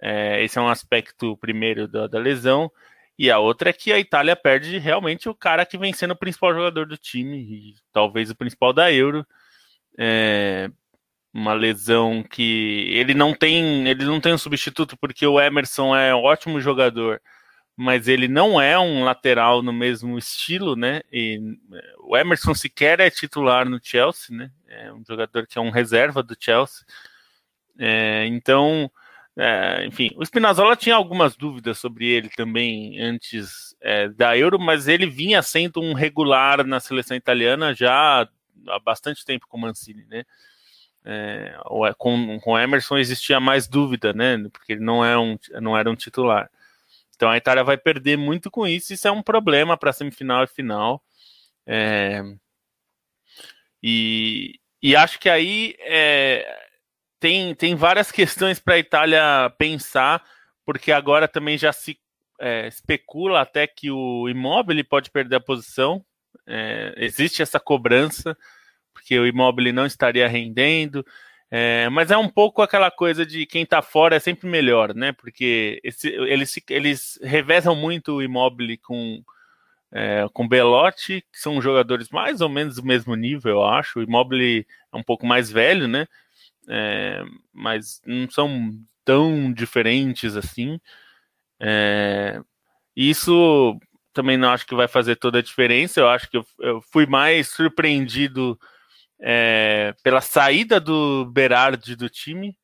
é, 0.00 0.42
esse 0.44 0.58
é 0.58 0.60
um 0.60 0.68
aspecto 0.68 1.36
primeiro 1.38 1.88
da, 1.88 2.06
da, 2.06 2.18
lesão. 2.18 2.70
E 3.18 3.30
a 3.30 3.38
outra 3.38 3.70
é 3.70 3.72
que 3.72 3.92
a 3.92 3.98
Itália 3.98 4.36
perde 4.36 4.78
realmente 4.78 5.28
o 5.28 5.34
cara 5.34 5.66
que 5.66 5.78
vem 5.78 5.92
sendo 5.92 6.12
o 6.12 6.18
principal 6.18 6.54
jogador 6.54 6.86
do 6.86 6.96
time, 6.96 7.38
e 7.38 7.74
talvez 7.92 8.30
o 8.30 8.36
principal 8.36 8.72
da 8.72 8.92
Euro. 8.92 9.26
É, 9.98 10.70
uma 11.38 11.54
lesão 11.54 12.22
que 12.22 12.88
ele 12.90 13.14
não 13.14 13.34
tem, 13.34 13.88
ele 13.88 14.04
não 14.04 14.20
tem 14.20 14.34
um 14.34 14.38
substituto 14.38 14.96
porque 14.96 15.26
o 15.26 15.40
Emerson 15.40 15.94
é 15.96 16.14
um 16.14 16.22
ótimo 16.22 16.60
jogador 16.60 17.20
mas 17.80 18.08
ele 18.08 18.26
não 18.26 18.60
é 18.60 18.76
um 18.76 19.04
lateral 19.04 19.62
no 19.62 19.72
mesmo 19.72 20.18
estilo, 20.18 20.74
né? 20.74 21.00
E 21.12 21.40
é, 21.72 21.94
o 22.00 22.16
Emerson 22.16 22.52
sequer 22.52 22.98
é 22.98 23.08
titular 23.08 23.68
no 23.70 23.78
Chelsea, 23.80 24.36
né? 24.36 24.50
É 24.66 24.92
um 24.92 25.04
jogador 25.06 25.46
que 25.46 25.56
é 25.58 25.60
um 25.60 25.70
reserva 25.70 26.20
do 26.20 26.36
Chelsea. 26.36 26.84
É, 27.78 28.26
então, 28.26 28.90
é, 29.36 29.86
enfim, 29.86 30.10
o 30.16 30.24
Spinazzola 30.24 30.74
tinha 30.74 30.96
algumas 30.96 31.36
dúvidas 31.36 31.78
sobre 31.78 32.06
ele 32.08 32.28
também 32.30 33.00
antes 33.00 33.76
é, 33.80 34.08
da 34.08 34.36
Euro, 34.36 34.58
mas 34.58 34.88
ele 34.88 35.06
vinha 35.06 35.40
sendo 35.40 35.80
um 35.80 35.92
regular 35.92 36.66
na 36.66 36.80
seleção 36.80 37.16
italiana 37.16 37.72
já 37.72 38.28
há 38.66 38.78
bastante 38.80 39.24
tempo 39.24 39.46
com 39.46 39.56
o 39.56 39.60
Mancini, 39.60 40.04
né? 40.06 40.24
É, 41.10 41.54
com, 41.96 42.38
com 42.38 42.52
o 42.52 42.58
Emerson 42.58 42.98
existia 42.98 43.40
mais 43.40 43.66
dúvida, 43.66 44.12
né? 44.12 44.36
Porque 44.52 44.74
ele 44.74 44.82
não, 44.82 45.02
é 45.02 45.18
um, 45.18 45.38
não 45.58 45.76
era 45.76 45.90
um 45.90 45.96
titular. 45.96 46.50
Então 47.16 47.30
a 47.30 47.36
Itália 47.38 47.64
vai 47.64 47.78
perder 47.78 48.18
muito 48.18 48.50
com 48.50 48.66
isso. 48.66 48.92
Isso 48.92 49.08
é 49.08 49.10
um 49.10 49.22
problema 49.22 49.74
para 49.74 49.90
semifinal 49.90 50.44
e 50.44 50.46
final. 50.46 51.02
É... 51.66 52.22
E, 53.82 54.60
e 54.82 54.94
acho 54.94 55.18
que 55.18 55.30
aí 55.30 55.74
é... 55.80 56.68
tem, 57.18 57.54
tem 57.54 57.74
várias 57.74 58.12
questões 58.12 58.60
para 58.60 58.74
a 58.74 58.78
Itália 58.78 59.50
pensar, 59.56 60.22
porque 60.62 60.92
agora 60.92 61.26
também 61.26 61.56
já 61.56 61.72
se 61.72 61.98
é, 62.38 62.68
especula 62.68 63.40
até 63.40 63.66
que 63.66 63.90
o 63.90 64.28
imóvel 64.28 64.84
pode 64.84 65.10
perder 65.10 65.36
a 65.36 65.40
posição. 65.40 66.04
É, 66.46 66.92
existe 66.98 67.40
essa 67.40 67.58
cobrança, 67.58 68.36
porque 68.98 69.18
o 69.18 69.26
imóvel 69.26 69.72
não 69.72 69.86
estaria 69.86 70.26
rendendo. 70.26 71.06
É, 71.50 71.88
mas 71.88 72.10
é 72.10 72.16
um 72.16 72.28
pouco 72.28 72.60
aquela 72.60 72.90
coisa 72.90 73.24
de 73.24 73.46
quem 73.46 73.64
tá 73.64 73.80
fora 73.80 74.16
é 74.16 74.20
sempre 74.20 74.48
melhor, 74.48 74.94
né? 74.94 75.12
Porque 75.12 75.80
esse, 75.82 76.08
eles, 76.08 76.54
eles 76.68 77.18
revezam 77.22 77.74
muito 77.74 78.16
o 78.16 78.22
Immobile 78.22 78.76
com, 78.78 79.22
é, 79.92 80.26
com 80.32 80.46
Belotti, 80.46 81.24
que 81.32 81.38
são 81.40 81.62
jogadores 81.62 82.10
mais 82.10 82.40
ou 82.40 82.48
menos 82.50 82.76
do 82.76 82.84
mesmo 82.84 83.14
nível, 83.14 83.52
eu 83.52 83.64
acho. 83.64 84.00
O 84.00 84.02
Immobile 84.02 84.66
é 84.92 84.96
um 84.96 85.02
pouco 85.02 85.26
mais 85.26 85.50
velho, 85.50 85.88
né? 85.88 86.06
É, 86.68 87.22
mas 87.52 88.02
não 88.04 88.28
são 88.28 88.70
tão 89.04 89.52
diferentes 89.52 90.36
assim. 90.36 90.78
É, 91.60 92.40
isso 92.94 93.78
também 94.12 94.36
não 94.36 94.50
acho 94.50 94.66
que 94.66 94.74
vai 94.74 94.88
fazer 94.88 95.16
toda 95.16 95.38
a 95.38 95.42
diferença. 95.42 96.00
Eu 96.00 96.08
acho 96.08 96.28
que 96.28 96.36
eu, 96.36 96.44
eu 96.58 96.82
fui 96.82 97.06
mais 97.06 97.48
surpreendido 97.48 98.58
é, 99.20 99.94
pela 100.02 100.20
saída 100.20 100.80
do 100.80 101.26
Berardi 101.26 101.96
do 101.96 102.08
time, 102.08 102.56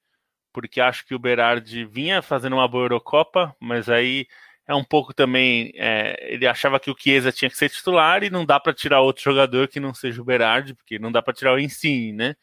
porque 0.52 0.80
acho 0.80 1.04
que 1.06 1.14
o 1.14 1.18
Berardi 1.18 1.84
vinha 1.84 2.22
fazendo 2.22 2.54
uma 2.54 2.68
boa 2.68 2.84
Eurocopa, 2.84 3.54
mas 3.60 3.88
aí 3.88 4.26
é 4.66 4.74
um 4.74 4.84
pouco 4.84 5.12
também. 5.12 5.72
É, 5.74 6.16
ele 6.32 6.46
achava 6.46 6.80
que 6.80 6.90
o 6.90 6.96
Chiesa 6.98 7.32
tinha 7.32 7.50
que 7.50 7.56
ser 7.56 7.68
titular 7.70 8.22
e 8.22 8.30
não 8.30 8.44
dá 8.44 8.60
para 8.60 8.72
tirar 8.72 9.00
outro 9.00 9.22
jogador 9.22 9.68
que 9.68 9.80
não 9.80 9.92
seja 9.92 10.22
o 10.22 10.24
Berardi, 10.24 10.74
porque 10.74 10.98
não 10.98 11.12
dá 11.12 11.20
para 11.22 11.34
tirar 11.34 11.54
o 11.54 11.58
Insigne, 11.58 12.12
né? 12.12 12.36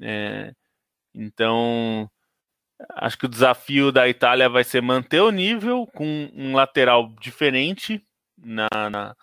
É, 0.00 0.52
então, 1.14 2.10
acho 2.96 3.18
que 3.18 3.26
o 3.26 3.28
desafio 3.28 3.92
da 3.92 4.08
Itália 4.08 4.48
vai 4.48 4.64
ser 4.64 4.82
manter 4.82 5.20
o 5.20 5.30
nível 5.30 5.86
com 5.94 6.30
um 6.34 6.54
lateral 6.54 7.08
diferente 7.20 8.04
na, 8.36 8.68
na 8.90 9.16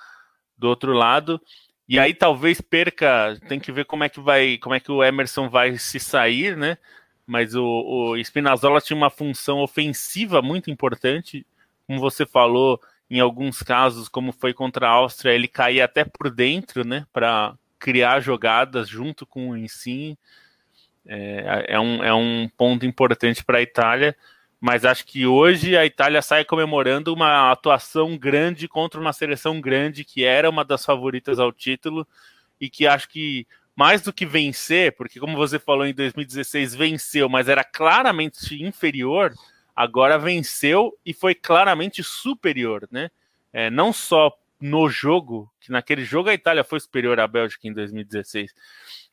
do 0.57 0.67
outro 0.69 0.93
lado 0.93 1.41
e 1.87 1.99
aí 1.99 2.13
talvez 2.13 2.59
perca, 2.61 3.39
tem 3.47 3.59
que 3.59 3.71
ver 3.71 3.85
como 3.85 4.03
é 4.03 4.09
que 4.09 4.19
vai, 4.19 4.57
como 4.57 4.73
é 4.73 4.79
que 4.79 4.91
o 4.91 5.03
Emerson 5.03 5.49
vai 5.49 5.77
se 5.77 5.99
sair, 5.99 6.57
né? 6.57 6.77
Mas 7.25 7.55
o, 7.55 7.63
o 7.63 8.17
Spinazzola 8.17 8.81
tinha 8.81 8.97
uma 8.97 9.09
função 9.09 9.59
ofensiva 9.59 10.41
muito 10.41 10.69
importante, 10.71 11.45
como 11.87 11.99
você 11.99 12.25
falou, 12.25 12.79
em 13.09 13.19
alguns 13.19 13.61
casos, 13.61 14.09
como 14.09 14.31
foi 14.31 14.53
contra 14.53 14.87
a 14.87 14.91
Áustria, 14.91 15.31
ele 15.31 15.47
caía 15.47 15.85
até 15.85 16.03
por 16.03 16.29
dentro, 16.29 16.85
né, 16.85 17.05
para 17.13 17.55
criar 17.79 18.19
jogadas 18.19 18.87
junto 18.89 19.25
com 19.25 19.51
o 19.51 19.57
Insigne. 19.57 20.17
É, 21.07 21.65
é, 21.69 21.79
um, 21.79 22.03
é 22.03 22.13
um 22.13 22.49
ponto 22.57 22.83
importante 22.83 23.43
para 23.43 23.59
a 23.59 23.61
Itália, 23.61 24.15
mas 24.65 24.83
acho 24.83 25.05
que 25.05 25.27
hoje 25.27 25.77
a 25.77 25.85
Itália 25.85 26.23
sai 26.23 26.43
comemorando 26.43 27.13
uma 27.13 27.51
atuação 27.51 28.17
grande 28.17 28.67
contra 28.67 28.99
uma 28.99 29.13
seleção 29.13 29.61
grande 29.61 30.03
que 30.03 30.23
era 30.23 30.49
uma 30.49 30.65
das 30.65 30.83
favoritas 30.83 31.37
ao 31.37 31.51
título 31.51 32.07
e 32.59 32.67
que 32.67 32.87
acho 32.87 33.07
que 33.07 33.45
mais 33.75 34.01
do 34.01 34.11
que 34.11 34.25
vencer, 34.25 34.93
porque 34.93 35.19
como 35.19 35.37
você 35.37 35.59
falou 35.59 35.85
em 35.85 35.93
2016 35.93 36.73
venceu, 36.73 37.29
mas 37.29 37.47
era 37.47 37.63
claramente 37.63 38.59
inferior, 38.63 39.35
agora 39.75 40.17
venceu 40.17 40.97
e 41.05 41.13
foi 41.13 41.35
claramente 41.35 42.01
superior, 42.01 42.87
né? 42.89 43.11
É, 43.53 43.69
não 43.69 43.93
só 43.93 44.35
no 44.59 44.89
jogo, 44.89 45.47
que 45.61 45.71
naquele 45.71 46.03
jogo 46.03 46.29
a 46.29 46.33
Itália 46.33 46.63
foi 46.63 46.79
superior 46.79 47.19
à 47.19 47.27
Bélgica 47.27 47.67
em 47.67 47.71
2016, 47.71 48.51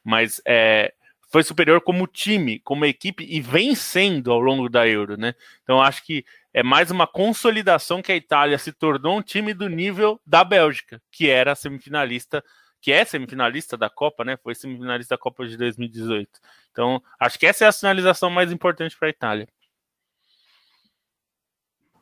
mas 0.02 0.40
é, 0.46 0.94
foi 1.32 1.42
superior 1.42 1.80
como 1.80 2.06
time, 2.06 2.60
como 2.60 2.84
equipe 2.84 3.24
e 3.24 3.40
vencendo 3.40 4.30
ao 4.30 4.38
longo 4.38 4.68
da 4.68 4.86
Euro, 4.86 5.16
né? 5.16 5.34
Então 5.62 5.80
acho 5.80 6.04
que 6.04 6.24
é 6.52 6.62
mais 6.62 6.90
uma 6.90 7.06
consolidação 7.06 8.02
que 8.02 8.12
a 8.12 8.16
Itália 8.16 8.58
se 8.58 8.70
tornou 8.70 9.16
um 9.16 9.22
time 9.22 9.54
do 9.54 9.66
nível 9.66 10.20
da 10.26 10.44
Bélgica, 10.44 11.00
que 11.10 11.30
era 11.30 11.54
semifinalista 11.54 12.44
que 12.82 12.92
é 12.92 13.04
semifinalista 13.04 13.76
da 13.76 13.88
Copa, 13.88 14.24
né? 14.24 14.36
Foi 14.36 14.56
semifinalista 14.56 15.14
da 15.14 15.18
Copa 15.18 15.46
de 15.46 15.56
2018. 15.56 16.28
Então, 16.72 17.00
acho 17.18 17.38
que 17.38 17.46
essa 17.46 17.64
é 17.64 17.68
a 17.68 17.72
sinalização 17.72 18.28
mais 18.28 18.50
importante 18.50 18.98
para 18.98 19.06
a 19.06 19.10
Itália. 19.10 19.48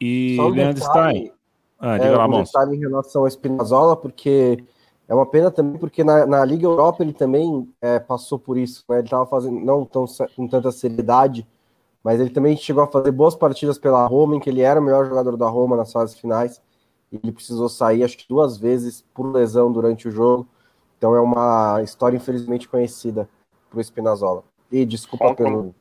E 0.01 0.39
Leandro 0.41 0.83
Stein. 0.83 1.33
Ah, 1.79 1.99
diga 1.99 2.13
é, 2.13 2.17
lá, 2.17 2.27
um 2.27 2.43
detalhe 2.43 2.77
em 2.77 2.81
relação 2.81 3.23
ao 3.23 3.29
Spinazzola, 3.29 3.95
porque 3.95 4.65
é 5.11 5.14
uma 5.14 5.26
pena 5.26 5.50
também, 5.50 5.76
porque 5.76 6.05
na, 6.05 6.25
na 6.25 6.45
Liga 6.45 6.64
Europa 6.64 7.02
ele 7.02 7.12
também 7.12 7.69
é, 7.83 7.99
passou 7.99 8.38
por 8.38 8.57
isso. 8.57 8.85
Né? 8.88 8.99
Ele 8.99 9.07
estava 9.09 9.26
fazendo, 9.26 9.59
não 9.59 9.85
tão, 9.85 10.05
com 10.37 10.47
tanta 10.47 10.71
seriedade, 10.71 11.45
mas 12.00 12.21
ele 12.21 12.31
também 12.31 12.57
chegou 12.57 12.85
a 12.85 12.87
fazer 12.87 13.11
boas 13.11 13.35
partidas 13.35 13.76
pela 13.76 14.07
Roma, 14.07 14.37
em 14.37 14.38
que 14.38 14.49
ele 14.49 14.61
era 14.61 14.79
o 14.79 14.83
melhor 14.83 15.05
jogador 15.07 15.37
da 15.37 15.49
Roma 15.49 15.76
nas 15.76 15.90
fases 15.90 16.17
finais. 16.17 16.62
E 17.11 17.19
ele 17.21 17.33
precisou 17.33 17.69
sair, 17.69 18.05
acho 18.05 18.17
que 18.17 18.29
duas 18.29 18.57
vezes 18.57 19.05
por 19.12 19.33
lesão 19.33 19.73
durante 19.73 20.07
o 20.07 20.12
jogo. 20.12 20.47
Então 20.97 21.17
é 21.17 21.21
uma 21.21 21.83
história 21.83 22.17
infelizmente 22.17 22.69
conhecida 22.69 23.29
pro 23.69 23.81
Spinazzola. 23.81 24.45
E 24.71 24.85
desculpa 24.85 25.35
pelo. 25.35 25.75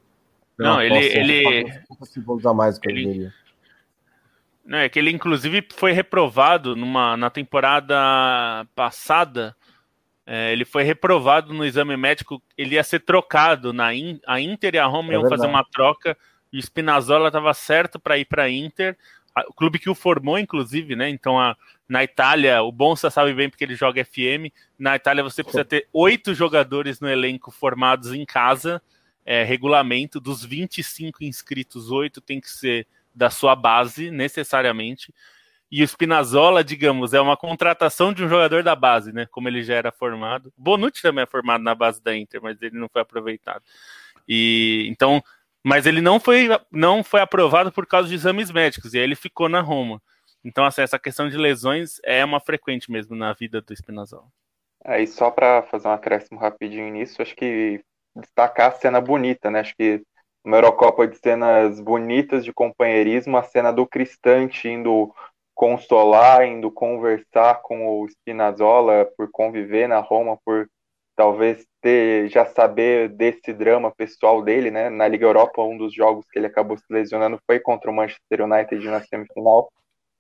Não, 0.58 0.82
ele. 0.82 1.06
ele... 1.06 1.72
segundos 2.02 2.48
a 2.48 2.54
mais 2.54 2.80
que 2.80 2.90
ele... 2.90 3.32
eu 4.70 4.76
diria. 4.76 4.80
Não, 4.80 4.86
é 4.86 4.90
que 4.90 5.00
ele 5.00 5.12
inclusive 5.12 5.68
foi 5.76 5.92
reprovado 5.92 6.76
numa, 6.76 7.16
na 7.18 7.30
temporada 7.30 7.96
passada. 8.76 9.56
É, 10.26 10.52
ele 10.52 10.66
foi 10.66 10.84
reprovado 10.84 11.54
no 11.54 11.66
exame 11.66 11.96
médico. 11.98 12.42
Ele 12.58 12.76
ia 12.76 12.84
ser 12.84 13.00
trocado 13.00 13.74
na 13.74 13.94
in, 13.94 14.20
a 14.28 14.40
Inter 14.40 14.76
e 14.76 14.80
a 14.80 14.86
Roma 14.86 15.12
é 15.12 15.14
iam 15.14 15.22
verdade. 15.22 15.42
fazer 15.42 15.52
uma 15.52 15.64
troca. 15.64 16.18
E 16.52 16.58
o 16.58 16.62
Spinazzola 16.62 17.28
estava 17.28 17.54
certo 17.54 18.00
para 18.00 18.18
ir 18.18 18.26
para 18.26 18.44
a 18.44 18.50
Inter 18.50 18.98
o 19.48 19.54
clube 19.54 19.80
que 19.80 19.90
o 19.90 19.96
formou, 19.96 20.38
inclusive, 20.38 20.96
né? 20.96 21.10
Então, 21.10 21.40
a, 21.40 21.56
na 21.88 22.04
Itália, 22.04 22.62
o 22.62 22.72
Bonsa 22.72 23.10
sabe 23.10 23.34
bem 23.34 23.50
porque 23.50 23.64
ele 23.64 23.76
joga 23.76 24.04
FM. 24.04 24.52
Na 24.78 24.96
Itália, 24.96 25.24
você 25.24 25.44
precisa 25.44 25.66
ter 25.66 25.88
oito 25.94 26.34
jogadores 26.34 27.00
no 27.00 27.10
elenco 27.10 27.52
formados 27.52 28.14
em 28.14 28.26
casa. 28.26 28.82
É, 29.26 29.44
regulamento 29.44 30.20
dos 30.20 30.44
25 30.44 31.24
inscritos, 31.24 31.92
oito 31.92 32.20
tem 32.20 32.42
que 32.42 32.50
ser 32.50 32.88
da 33.14 33.30
sua 33.30 33.56
base, 33.56 34.12
necessariamente. 34.12 35.14
E 35.72 35.84
o 35.84 35.88
Spinazzola, 35.88 36.64
digamos, 36.64 37.14
é 37.14 37.22
uma 37.22 37.38
contratação 37.38 38.12
de 38.12 38.24
um 38.24 38.30
jogador 38.30 38.64
da 38.64 38.76
base, 38.76 39.14
né? 39.14 39.28
Como 39.30 39.48
ele 39.48 39.64
já 39.64 39.76
era 39.76 39.92
formado. 39.92 40.52
Bonucci 40.58 41.02
também 41.02 41.24
é 41.24 41.28
formado 41.28 41.64
na 41.64 41.76
base 41.76 42.02
da 42.02 42.16
Inter, 42.16 42.42
mas 42.42 42.60
ele 42.62 42.78
não 42.78 42.90
foi 42.90 43.02
aproveitado. 43.02 43.64
E 44.28 44.88
então 44.90 45.24
mas 45.64 45.86
ele 45.86 46.02
não 46.02 46.20
foi, 46.20 46.48
não 46.72 47.04
foi 47.04 47.22
aprovado 47.22 47.72
por 47.72 47.86
causa 47.86 48.08
de 48.08 48.16
exames 48.16 48.52
médicos, 48.52 48.94
e 48.94 48.98
aí 48.98 49.04
ele 49.04 49.16
ficou 49.16 49.50
na 49.50 49.62
Roma. 49.62 50.02
Então, 50.44 50.64
assim, 50.64 50.82
essa 50.82 50.98
questão 50.98 51.30
de 51.30 51.38
lesões 51.38 52.00
é 52.04 52.24
uma 52.24 52.40
frequente 52.40 52.90
mesmo 52.90 53.16
na 53.16 53.34
vida 53.34 53.62
do 53.62 53.76
Spinazzola. 53.76 54.28
Aí, 54.86 55.06
só 55.06 55.30
para 55.30 55.64
fazer 55.64 55.90
um 55.90 55.92
acréscimo 55.92 56.40
rapidinho 56.40 56.90
nisso, 56.90 57.22
acho 57.22 57.36
que 57.36 57.84
destacar 58.16 58.70
a 58.70 58.76
cena 58.76 59.02
bonita, 59.02 59.52
né? 59.52 59.60
Acho 59.60 59.76
que 59.76 60.02
uma 60.44 60.58
Eurocopa 60.58 61.08
de 61.08 61.18
cenas 61.18 61.80
bonitas 61.80 62.44
de 62.46 62.54
companheirismo, 62.54 63.38
a 63.38 63.44
cena 63.44 63.72
do 63.72 63.86
Cristante 63.86 64.68
indo 64.68 65.14
consolar, 65.54 66.46
indo 66.46 66.72
conversar 66.72 67.62
com 67.62 68.02
o 68.02 68.08
Spinazzola 68.08 69.06
por 69.18 69.30
conviver 69.30 69.88
na 69.88 70.00
Roma 70.00 70.38
por 70.46 70.70
talvez 71.18 71.68
ter 71.82 72.30
já 72.30 72.46
saber 72.46 73.10
desse 73.10 73.52
drama 73.52 73.92
pessoal 73.92 74.42
dele, 74.42 74.72
né? 74.72 74.90
Na 74.90 75.06
Liga 75.06 75.26
Europa, 75.26 75.62
um 75.62 75.78
dos 75.78 75.94
jogos 75.94 76.26
que 76.32 76.40
ele 76.40 76.48
acabou 76.48 76.78
se 76.78 76.86
lesionando 76.90 77.38
foi 77.46 77.60
contra 77.60 77.92
o 77.92 77.94
Manchester 77.94 78.42
United 78.46 78.88
na 78.88 79.02
semifinal. 79.02 79.70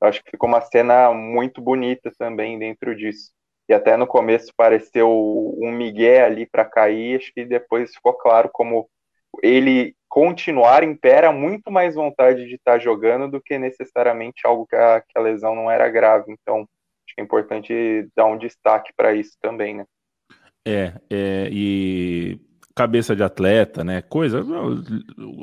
Eu 0.01 0.07
acho 0.09 0.21
que 0.21 0.31
ficou 0.31 0.49
uma 0.49 0.59
cena 0.59 1.13
muito 1.13 1.61
bonita 1.61 2.11
também 2.17 2.59
dentro 2.59 2.93
disso. 2.93 3.31
E 3.69 3.73
até 3.73 3.95
no 3.95 4.05
começo 4.05 4.51
pareceu 4.57 5.09
um 5.09 5.71
migué 5.71 6.21
ali 6.23 6.45
para 6.45 6.65
cair, 6.65 7.17
acho 7.17 7.31
que 7.33 7.45
depois 7.45 7.93
ficou 7.93 8.13
claro 8.13 8.49
como 8.51 8.89
ele 9.41 9.95
continuar 10.09 10.83
impera 10.83 11.31
muito 11.31 11.71
mais 11.71 11.93
vontade 11.93 12.47
de 12.47 12.55
estar 12.55 12.73
tá 12.73 12.79
jogando 12.79 13.29
do 13.29 13.39
que 13.39 13.57
necessariamente 13.59 14.45
algo 14.45 14.65
que 14.65 14.75
a, 14.75 15.01
que 15.01 15.17
a 15.17 15.21
lesão 15.21 15.55
não 15.55 15.69
era 15.69 15.87
grave. 15.87 16.25
Então, 16.29 16.61
acho 16.61 17.15
que 17.15 17.21
é 17.21 17.23
importante 17.23 18.09
dar 18.15 18.25
um 18.25 18.37
destaque 18.37 18.91
para 18.97 19.13
isso 19.13 19.37
também, 19.39 19.75
né? 19.75 19.85
É, 20.67 20.93
é, 21.09 21.49
e 21.51 22.39
cabeça 22.75 23.15
de 23.15 23.23
atleta, 23.23 23.83
né? 23.83 24.01
Coisa, 24.01 24.43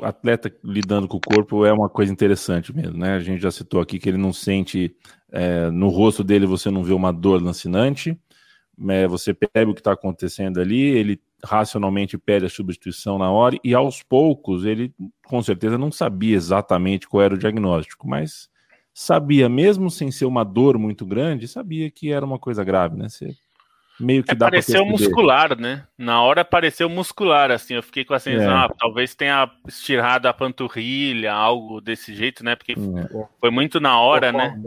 atleta 0.03 0.53
lidando 0.63 1.07
com 1.07 1.17
o 1.17 1.21
corpo 1.21 1.65
é 1.65 1.71
uma 1.71 1.89
coisa 1.89 2.11
interessante 2.11 2.75
mesmo, 2.75 2.97
né? 2.97 3.15
A 3.15 3.19
gente 3.19 3.41
já 3.41 3.51
citou 3.51 3.79
aqui 3.79 3.99
que 3.99 4.09
ele 4.09 4.17
não 4.17 4.33
sente 4.33 4.95
é, 5.31 5.69
no 5.69 5.87
rosto 5.87 6.23
dele, 6.23 6.45
você 6.45 6.69
não 6.69 6.83
vê 6.83 6.93
uma 6.93 7.13
dor 7.13 7.41
lancinante, 7.41 8.19
é, 8.89 9.07
você 9.07 9.33
percebe 9.33 9.71
o 9.71 9.73
que 9.73 9.79
está 9.79 9.93
acontecendo 9.93 10.59
ali, 10.59 10.81
ele 10.81 11.19
racionalmente 11.43 12.17
pede 12.17 12.45
a 12.45 12.49
substituição 12.49 13.17
na 13.17 13.31
hora 13.31 13.57
e 13.63 13.73
aos 13.73 14.03
poucos 14.03 14.65
ele 14.65 14.93
com 15.25 15.41
certeza 15.41 15.77
não 15.77 15.91
sabia 15.91 16.35
exatamente 16.35 17.07
qual 17.07 17.23
era 17.23 17.33
o 17.33 17.37
diagnóstico, 17.37 18.07
mas 18.07 18.49
sabia 18.93 19.47
mesmo 19.47 19.89
sem 19.89 20.11
ser 20.11 20.25
uma 20.25 20.43
dor 20.43 20.77
muito 20.77 21.05
grande, 21.05 21.47
sabia 21.47 21.89
que 21.89 22.11
era 22.11 22.25
uma 22.25 22.39
coisa 22.39 22.63
grave, 22.63 22.97
né? 22.97 23.09
Você 23.09 23.35
meio 23.99 24.23
que 24.23 24.31
é, 24.31 24.35
dá 24.35 24.47
Pareceu 24.47 24.85
muscular, 24.85 25.59
né? 25.59 25.85
Na 25.97 26.21
hora 26.21 26.45
pareceu 26.45 26.89
muscular, 26.89 27.51
assim. 27.51 27.73
Eu 27.73 27.83
fiquei 27.83 28.05
com 28.05 28.13
a 28.13 28.19
sensação, 28.19 28.51
é. 28.51 28.65
ah, 28.65 28.69
talvez 28.77 29.15
tenha 29.15 29.49
estirado 29.67 30.27
a 30.27 30.33
panturrilha, 30.33 31.33
algo 31.33 31.81
desse 31.81 32.13
jeito, 32.15 32.43
né? 32.43 32.55
Porque 32.55 32.73
é. 32.73 33.27
foi 33.39 33.49
muito 33.49 33.79
na 33.79 33.99
hora, 33.99 34.31
né? 34.31 34.59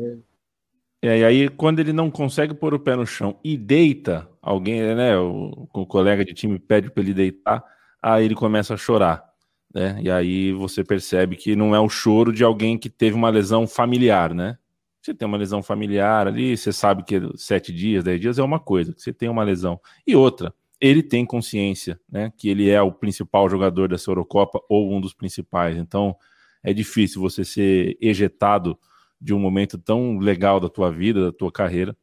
É, 1.03 1.21
e 1.21 1.25
aí, 1.25 1.49
quando 1.49 1.79
ele 1.81 1.93
não 1.93 2.11
consegue 2.11 2.53
pôr 2.53 2.75
o 2.75 2.81
pé 2.81 2.95
no 2.95 3.07
chão 3.07 3.39
e 3.43 3.57
deita, 3.57 4.29
alguém, 4.43 4.95
né? 4.95 5.17
O, 5.17 5.69
o 5.73 5.87
colega 5.87 6.25
de 6.25 6.35
time 6.35 6.59
pede 6.59 6.91
para 6.91 7.03
ele 7.03 7.15
deitar, 7.15 7.65
aí 8.03 8.25
ele 8.25 8.35
começa 8.35 8.75
a 8.75 8.77
chorar. 8.77 9.25
Né? 9.73 10.01
E 10.03 10.11
aí 10.11 10.53
você 10.53 10.83
percebe 10.85 11.37
que 11.37 11.55
não 11.55 11.75
é 11.75 11.81
o 11.81 11.89
choro 11.89 12.33
de 12.33 12.45
alguém 12.45 12.77
que 12.77 12.91
teve 12.91 13.15
uma 13.17 13.31
lesão 13.31 13.67
familiar, 13.67 14.35
né? 14.35 14.59
Você 15.01 15.15
tem 15.15 15.27
uma 15.27 15.39
lesão 15.39 15.63
familiar 15.63 16.27
ali, 16.27 16.57
você 16.57 16.73
sabe 16.73 17.03
que 17.05 17.21
sete 17.37 17.73
dias, 17.73 18.05
dez 18.05 18.21
dias 18.21 18.39
é 18.39 18.43
uma 18.43 18.61
coisa, 18.61 18.95
você 18.97 19.13
tem 19.13 19.29
uma 19.31 19.43
lesão. 19.43 19.81
E 20.07 20.15
outra, 20.15 20.53
ele 20.79 21.03
tem 21.03 21.25
consciência, 21.25 21.99
né, 22.11 22.31
que 22.37 22.49
ele 22.51 22.69
é 22.69 22.83
o 22.83 22.93
principal 22.93 23.49
jogador 23.49 23.89
dessa 23.89 24.11
Eurocopa 24.11 24.61
ou 24.69 24.93
um 24.93 25.01
dos 25.01 25.15
principais. 25.15 25.77
Então, 25.77 26.15
é 26.63 26.73
difícil 26.75 27.21
você 27.21 27.45
ser 27.45 27.97
ejetado 28.01 28.79
de 29.21 29.35
um 29.35 29.39
momento 29.39 29.79
tão 29.79 30.19
legal 30.19 30.59
da 30.59 30.69
tua 30.69 30.91
vida, 30.91 31.27
da 31.27 31.33
tua 31.33 31.53
carreira, 31.53 31.97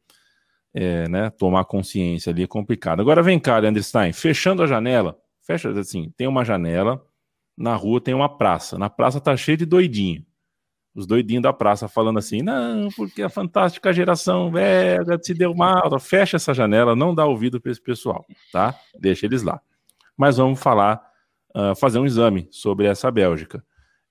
é, 0.72 1.08
né, 1.08 1.30
tomar 1.30 1.64
consciência 1.64 2.30
ali 2.30 2.42
é 2.42 2.46
complicado. 2.46 3.00
Agora 3.00 3.22
vem 3.22 3.38
cá, 3.38 3.58
Leandro 3.58 3.82
Stein, 3.82 4.12
fechando 4.12 4.62
a 4.62 4.66
janela, 4.66 5.18
fecha 5.42 5.70
assim, 5.70 6.12
tem 6.16 6.26
uma 6.26 6.44
janela, 6.44 7.04
na 7.56 7.74
rua 7.74 8.00
tem 8.00 8.14
uma 8.14 8.28
praça, 8.28 8.78
na 8.78 8.88
praça 8.88 9.20
tá 9.20 9.36
cheio 9.36 9.56
de 9.56 9.66
doidinho 9.66 10.24
os 10.98 11.06
doidinhos 11.06 11.42
da 11.44 11.52
praça 11.52 11.86
falando 11.86 12.18
assim: 12.18 12.42
não, 12.42 12.88
porque 12.96 13.22
a 13.22 13.28
fantástica 13.28 13.92
geração 13.92 14.50
velha 14.50 15.16
se 15.22 15.32
deu 15.32 15.54
mal. 15.54 15.98
Fecha 16.00 16.36
essa 16.36 16.52
janela, 16.52 16.96
não 16.96 17.14
dá 17.14 17.24
ouvido 17.24 17.60
para 17.60 17.70
esse 17.70 17.80
pessoal, 17.80 18.26
tá? 18.52 18.74
Deixa 18.98 19.24
eles 19.24 19.44
lá. 19.44 19.60
Mas 20.16 20.38
vamos 20.38 20.58
falar, 20.60 21.00
uh, 21.54 21.76
fazer 21.76 22.00
um 22.00 22.06
exame 22.06 22.48
sobre 22.50 22.86
essa 22.86 23.10
Bélgica. 23.12 23.64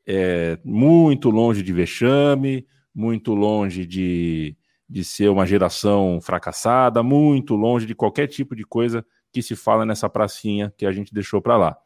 É 0.08 0.58
muito 0.64 1.30
longe 1.30 1.62
de 1.62 1.74
vexame, 1.74 2.66
muito 2.98 3.36
longe 3.36 3.86
de, 3.86 4.58
de 4.90 5.04
ser 5.04 5.30
uma 5.30 5.46
geração 5.46 6.20
fracassada, 6.20 7.04
muito 7.04 7.56
longe 7.56 7.86
de 7.86 7.94
qualquer 7.94 8.26
tipo 8.26 8.56
de 8.56 8.64
coisa 8.64 9.06
que 9.32 9.44
se 9.44 9.56
fala 9.56 9.86
nessa 9.86 10.10
pracinha 10.10 10.74
que 10.76 10.84
a 10.84 10.92
gente 10.92 11.14
deixou 11.14 11.40
para 11.40 11.56
lá. 11.56 11.78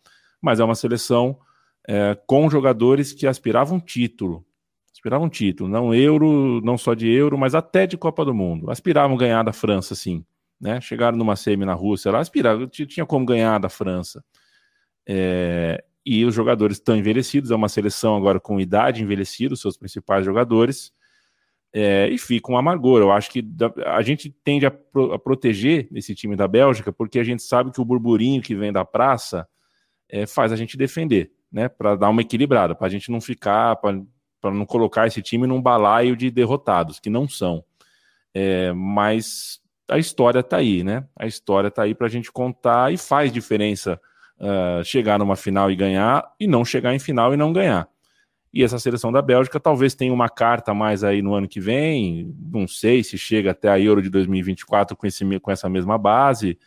Mas 0.42 0.62
é 0.62 0.64
uma 0.64 0.74
seleção 0.74 1.38
é, 1.86 2.18
com 2.26 2.50
jogadores 2.50 3.12
que 3.12 3.28
aspiravam 3.28 3.78
título, 3.78 4.46
aspiravam 4.90 5.28
título, 5.30 5.70
não 5.70 5.94
euro, 5.94 6.62
não 6.64 6.78
só 6.78 6.94
de 6.94 7.10
euro, 7.10 7.38
mas 7.38 7.54
até 7.54 7.86
de 7.86 7.98
Copa 7.98 8.24
do 8.24 8.34
Mundo. 8.34 8.72
Aspiravam 8.72 9.18
ganhar 9.18 9.44
da 9.44 9.52
França, 9.52 9.94
sim. 9.96 10.24
né? 10.62 10.80
Chegaram 10.80 11.18
numa 11.18 11.36
semi 11.36 11.66
na 11.66 11.74
Rússia, 11.74 12.10
lá 12.10 12.20
aspiraram, 12.20 12.68
tinha 12.70 13.06
como 13.06 13.26
ganhar 13.26 13.60
da 13.60 13.68
França. 13.68 14.24
É, 15.06 15.84
e 16.06 16.24
os 16.24 16.34
jogadores 16.34 16.78
estão 16.78 16.96
envelhecidos, 16.96 17.52
é 17.52 17.56
uma 17.56 17.68
seleção 17.68 18.16
agora 18.16 18.40
com 18.40 18.62
idade 18.62 19.04
envelhecida, 19.04 19.54
os 19.54 19.60
seus 19.60 19.76
principais 19.76 20.24
jogadores, 20.24 20.94
é, 21.74 22.10
e 22.10 22.18
fica 22.18 22.52
um 22.52 22.58
amargor. 22.58 23.02
Eu 23.02 23.12
acho 23.12 23.30
que 23.32 23.46
a 23.86 24.02
gente 24.02 24.30
tende 24.44 24.66
a, 24.66 24.72
pro, 24.72 25.14
a, 25.14 25.20
proteger 25.20 25.88
esse 25.94 26.14
time 26.14 26.36
da 26.36 26.48
Bélgica, 26.48 26.92
porque 26.92 27.20
a 27.20 27.24
gente 27.24 27.44
sabe 27.44 27.72
que 27.72 27.82
o 27.82 27.86
burburinho 27.86 28.42
que 28.42 28.56
vem 28.56 28.72
da 28.72 28.84
praça 28.84 29.48
é, 30.10 30.26
faz 30.26 30.52
a 30.52 30.56
gente 30.56 30.78
defender, 30.78 31.32
né? 31.52 31.70
Para 31.70 31.96
dar 31.96 32.10
uma 32.10 32.22
equilibrada, 32.22 32.76
para 32.76 32.88
a 32.88 32.90
gente 32.90 33.10
não 33.10 33.22
ficar, 33.22 33.78
para 33.78 34.52
não 34.52 34.66
colocar 34.66 35.08
esse 35.08 35.22
time 35.22 35.48
num 35.48 35.62
balaio 35.62 36.16
de 36.16 36.30
derrotados, 36.30 37.00
que 37.00 37.10
não 37.10 37.28
são. 37.28 37.64
É, 38.34 38.74
mas 38.74 39.62
a 39.90 39.98
história 39.98 40.40
está 40.40 40.58
aí, 40.58 40.84
né? 40.84 41.06
A 41.18 41.26
história 41.26 41.68
está 41.68 41.84
aí 41.84 41.94
para 41.96 42.08
a 42.08 42.10
gente 42.10 42.32
contar 42.32 42.94
e 42.94 42.98
faz 42.98 43.32
diferença 43.32 44.00
uh, 44.40 44.84
chegar 44.84 45.20
numa 45.20 45.36
final 45.36 45.70
e 45.70 45.76
ganhar 45.76 46.24
e 46.40 46.48
não 46.48 46.64
chegar 46.64 46.94
em 46.96 47.00
final 47.00 47.34
e 47.34 47.38
não 47.38 47.52
ganhar. 47.52 47.88
E 48.54 48.64
essa 48.64 48.78
seleção 48.78 49.12
da 49.12 49.22
Bélgica 49.22 49.60
talvez 49.60 49.96
tenha 49.96 50.14
uma 50.14 50.28
carta 50.28 50.74
mais 50.74 51.04
aí 51.04 51.22
no 51.22 51.34
ano 51.34 51.48
que 51.48 51.60
vem, 51.60 52.36
não 52.52 52.68
sei 52.68 53.04
se 53.04 53.18
chega 53.18 53.52
até 53.52 53.70
a 53.70 53.80
Euro 53.80 54.02
de 54.02 54.10
2024 54.10 54.96
com, 54.98 55.08
esse, 55.08 55.40
com 55.40 55.52
essa 55.52 55.70
mesma 55.70 55.98
base. 55.98 56.60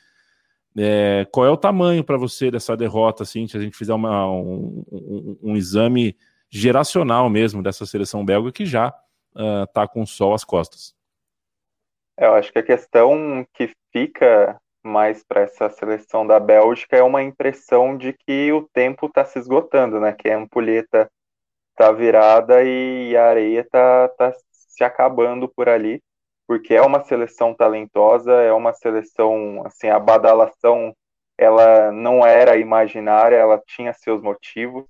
É, 0.77 1.27
qual 1.31 1.47
é 1.47 1.51
o 1.51 1.57
tamanho 1.57 2.03
para 2.03 2.17
você 2.17 2.51
dessa 2.51 2.77
derrota, 2.77 3.23
assim, 3.23 3.47
se 3.47 3.57
a 3.57 3.61
gente 3.61 3.77
fizer 3.77 3.93
uma, 3.93 4.29
um, 4.29 4.85
um, 4.91 5.39
um, 5.43 5.57
exame 5.57 6.17
geracional 6.51 7.31
mesmo 7.31 7.63
dessa 7.63 7.87
seleção 7.87 8.25
belga 8.25 8.51
que 8.51 8.67
já 8.67 8.93
está 9.63 9.85
uh, 9.85 9.89
com 9.89 10.03
o 10.03 10.07
sol 10.07 10.35
às 10.35 10.43
costas? 10.43 10.95
Eu 12.19 12.35
acho 12.35 12.53
que 12.53 12.59
a 12.59 12.63
questão 12.63 13.47
que 13.53 13.71
fica 13.93 14.59
mais 14.83 15.25
para 15.25 15.43
essa 15.43 15.69
seleção 15.71 16.27
da 16.27 16.41
Bélgica 16.41 16.97
é 16.97 17.03
uma 17.03 17.23
impressão 17.23 17.97
de 17.97 18.13
que 18.13 18.53
o 18.53 18.69
tempo 18.73 19.07
está 19.07 19.25
se 19.25 19.39
esgotando, 19.39 19.99
né? 19.99 20.13
Que 20.13 20.29
a 20.29 20.39
ampulheta 20.39 21.11
está 21.75 21.91
virada 21.93 22.63
e 22.63 23.17
a 23.17 23.27
areia 23.27 23.61
está 23.61 24.09
tá 24.09 24.33
se 24.51 24.85
acabando 24.85 25.49
por 25.49 25.69
ali, 25.69 26.01
porque 26.47 26.75
é 26.75 26.81
uma 26.81 27.05
seleção 27.05 27.53
talentosa, 27.53 28.33
é 28.33 28.53
uma 28.53 28.73
seleção, 28.73 29.63
assim, 29.67 29.89
a 29.89 29.99
badalação, 29.99 30.95
ela 31.37 31.91
não 31.93 32.25
era 32.25 32.57
imaginária, 32.57 33.37
ela 33.37 33.61
tinha 33.67 33.93
seus 33.93 34.23
motivos. 34.23 34.85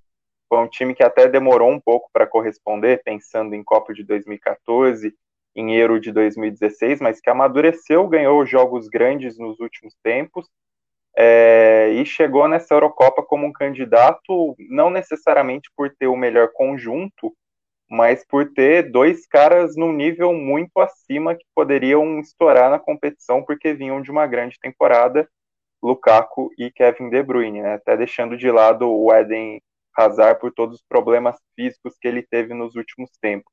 Foi 0.48 0.58
um 0.58 0.68
time 0.68 0.94
que 0.94 1.02
até 1.02 1.26
demorou 1.26 1.70
um 1.70 1.80
pouco 1.80 2.10
para 2.12 2.26
corresponder, 2.26 3.02
pensando 3.02 3.54
em 3.54 3.64
Copa 3.64 3.94
de 3.94 4.04
2014 4.04 5.14
em 5.56 5.74
Euro 5.76 6.00
de 6.00 6.12
2016, 6.12 7.00
mas 7.00 7.20
que 7.20 7.30
amadureceu, 7.30 8.06
ganhou 8.08 8.44
jogos 8.44 8.88
grandes 8.88 9.38
nos 9.38 9.58
últimos 9.60 9.94
tempos 10.02 10.48
é, 11.16 11.90
e 11.90 12.04
chegou 12.04 12.48
nessa 12.48 12.74
Eurocopa 12.74 13.22
como 13.22 13.46
um 13.46 13.52
candidato, 13.52 14.56
não 14.68 14.90
necessariamente 14.90 15.70
por 15.76 15.94
ter 15.94 16.08
o 16.08 16.16
melhor 16.16 16.50
conjunto, 16.52 17.32
mas 17.88 18.26
por 18.26 18.52
ter 18.52 18.90
dois 18.90 19.26
caras 19.26 19.76
num 19.76 19.92
nível 19.92 20.32
muito 20.32 20.80
acima 20.80 21.34
que 21.34 21.44
poderiam 21.54 22.18
estourar 22.18 22.70
na 22.70 22.78
competição 22.78 23.42
porque 23.42 23.72
vinham 23.74 24.02
de 24.02 24.10
uma 24.10 24.26
grande 24.26 24.58
temporada, 24.58 25.28
Lukaku 25.82 26.50
e 26.58 26.70
Kevin 26.70 27.10
De 27.10 27.22
Bruyne, 27.22 27.62
né? 27.62 27.74
até 27.74 27.96
deixando 27.96 28.36
de 28.36 28.50
lado 28.50 28.90
o 28.90 29.14
Eden 29.14 29.60
Hazard 29.96 30.40
por 30.40 30.52
todos 30.52 30.76
os 30.76 30.84
problemas 30.88 31.36
físicos 31.54 31.94
que 32.00 32.08
ele 32.08 32.22
teve 32.22 32.54
nos 32.54 32.74
últimos 32.74 33.10
tempos. 33.20 33.52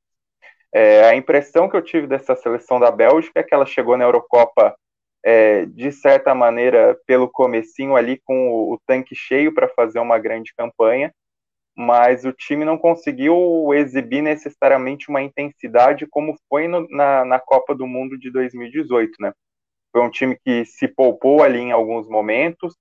É, 0.74 1.04
a 1.04 1.14
impressão 1.14 1.68
que 1.68 1.76
eu 1.76 1.82
tive 1.82 2.06
dessa 2.06 2.34
seleção 2.34 2.80
da 2.80 2.90
Bélgica 2.90 3.40
é 3.40 3.42
que 3.42 3.54
ela 3.54 3.66
chegou 3.66 3.96
na 3.96 4.04
Eurocopa 4.04 4.74
é, 5.24 5.66
de 5.66 5.92
certa 5.92 6.34
maneira 6.34 6.98
pelo 7.06 7.28
comecinho 7.28 7.96
ali 7.96 8.20
com 8.24 8.50
o, 8.50 8.74
o 8.74 8.80
tanque 8.86 9.14
cheio 9.14 9.54
para 9.54 9.68
fazer 9.68 9.98
uma 9.98 10.18
grande 10.18 10.52
campanha, 10.56 11.12
mas 11.76 12.24
o 12.24 12.32
time 12.32 12.64
não 12.64 12.76
conseguiu 12.76 13.72
exibir 13.74 14.22
necessariamente 14.22 15.08
uma 15.08 15.22
intensidade 15.22 16.06
como 16.06 16.36
foi 16.48 16.68
no, 16.68 16.86
na, 16.90 17.24
na 17.24 17.38
Copa 17.38 17.74
do 17.74 17.86
Mundo 17.86 18.18
de 18.18 18.30
2018, 18.30 19.12
né? 19.20 19.32
Foi 19.90 20.02
um 20.02 20.10
time 20.10 20.38
que 20.44 20.64
se 20.64 20.88
poupou 20.88 21.42
ali 21.42 21.58
em 21.58 21.72
alguns 21.72 22.08
momentos, 22.08 22.74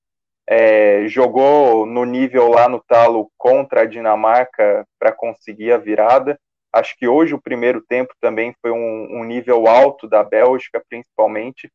é, 0.48 1.08
jogou 1.08 1.86
no 1.86 2.04
nível 2.04 2.50
lá 2.50 2.68
no 2.68 2.82
talo 2.82 3.30
contra 3.38 3.82
a 3.82 3.86
Dinamarca 3.86 4.86
para 5.00 5.12
conseguir 5.12 5.72
a 5.72 5.78
virada, 5.78 6.38
Acho 6.74 6.96
que 6.98 7.08
hoje 7.08 7.34
o 7.34 7.42
primeiro 7.42 7.82
tempo 7.82 8.14
também 8.22 8.56
foi 8.62 8.72
um, 8.72 9.20
um 9.20 9.24
nível 9.26 9.68
alto 9.68 10.08
da 10.08 10.24
Bélgica, 10.24 10.82
principalmente, 10.88 11.70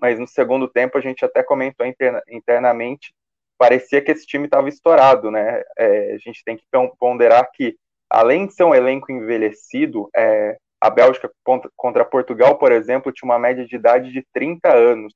mas 0.00 0.18
no 0.18 0.26
segundo 0.26 0.68
tempo 0.68 0.98
a 0.98 1.00
gente 1.00 1.24
até 1.24 1.42
comentou 1.42 1.86
interna, 1.86 2.22
internamente, 2.28 3.14
parecia 3.58 4.02
que 4.02 4.10
esse 4.10 4.26
time 4.26 4.46
estava 4.46 4.68
estourado, 4.68 5.30
né? 5.30 5.62
É, 5.78 6.14
a 6.14 6.18
gente 6.18 6.42
tem 6.44 6.56
que 6.56 6.64
ponderar 6.98 7.48
que, 7.52 7.76
além 8.10 8.46
de 8.46 8.54
ser 8.54 8.64
um 8.64 8.74
elenco 8.74 9.10
envelhecido, 9.12 10.08
é, 10.14 10.56
a 10.80 10.90
Bélgica 10.90 11.30
contra 11.76 12.04
Portugal, 12.04 12.58
por 12.58 12.70
exemplo, 12.70 13.12
tinha 13.12 13.26
uma 13.26 13.38
média 13.38 13.64
de 13.64 13.74
idade 13.74 14.12
de 14.12 14.22
30 14.32 14.70
anos. 14.72 15.14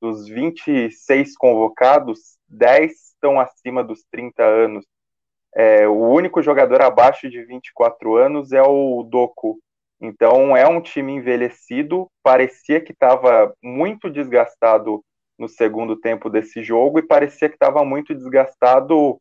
Dos 0.00 0.28
26 0.28 1.36
convocados, 1.36 2.36
10 2.48 2.92
estão 2.92 3.40
acima 3.40 3.84
dos 3.84 4.04
30 4.10 4.42
anos. 4.42 4.84
É, 5.54 5.88
o 5.88 6.10
único 6.10 6.42
jogador 6.42 6.82
abaixo 6.82 7.30
de 7.30 7.42
24 7.44 8.16
anos 8.16 8.52
é 8.52 8.62
o 8.62 9.02
Doku. 9.04 9.58
Então 10.00 10.56
é 10.56 10.68
um 10.68 10.80
time 10.80 11.12
envelhecido, 11.12 12.06
parecia 12.22 12.80
que 12.80 12.92
estava 12.92 13.54
muito 13.62 14.10
desgastado 14.10 15.02
no 15.38 15.48
segundo 15.48 15.96
tempo 15.96 16.28
desse 16.28 16.62
jogo 16.62 16.98
e 16.98 17.06
parecia 17.06 17.48
que 17.48 17.54
estava 17.54 17.84
muito 17.84 18.14
desgastado, 18.14 19.18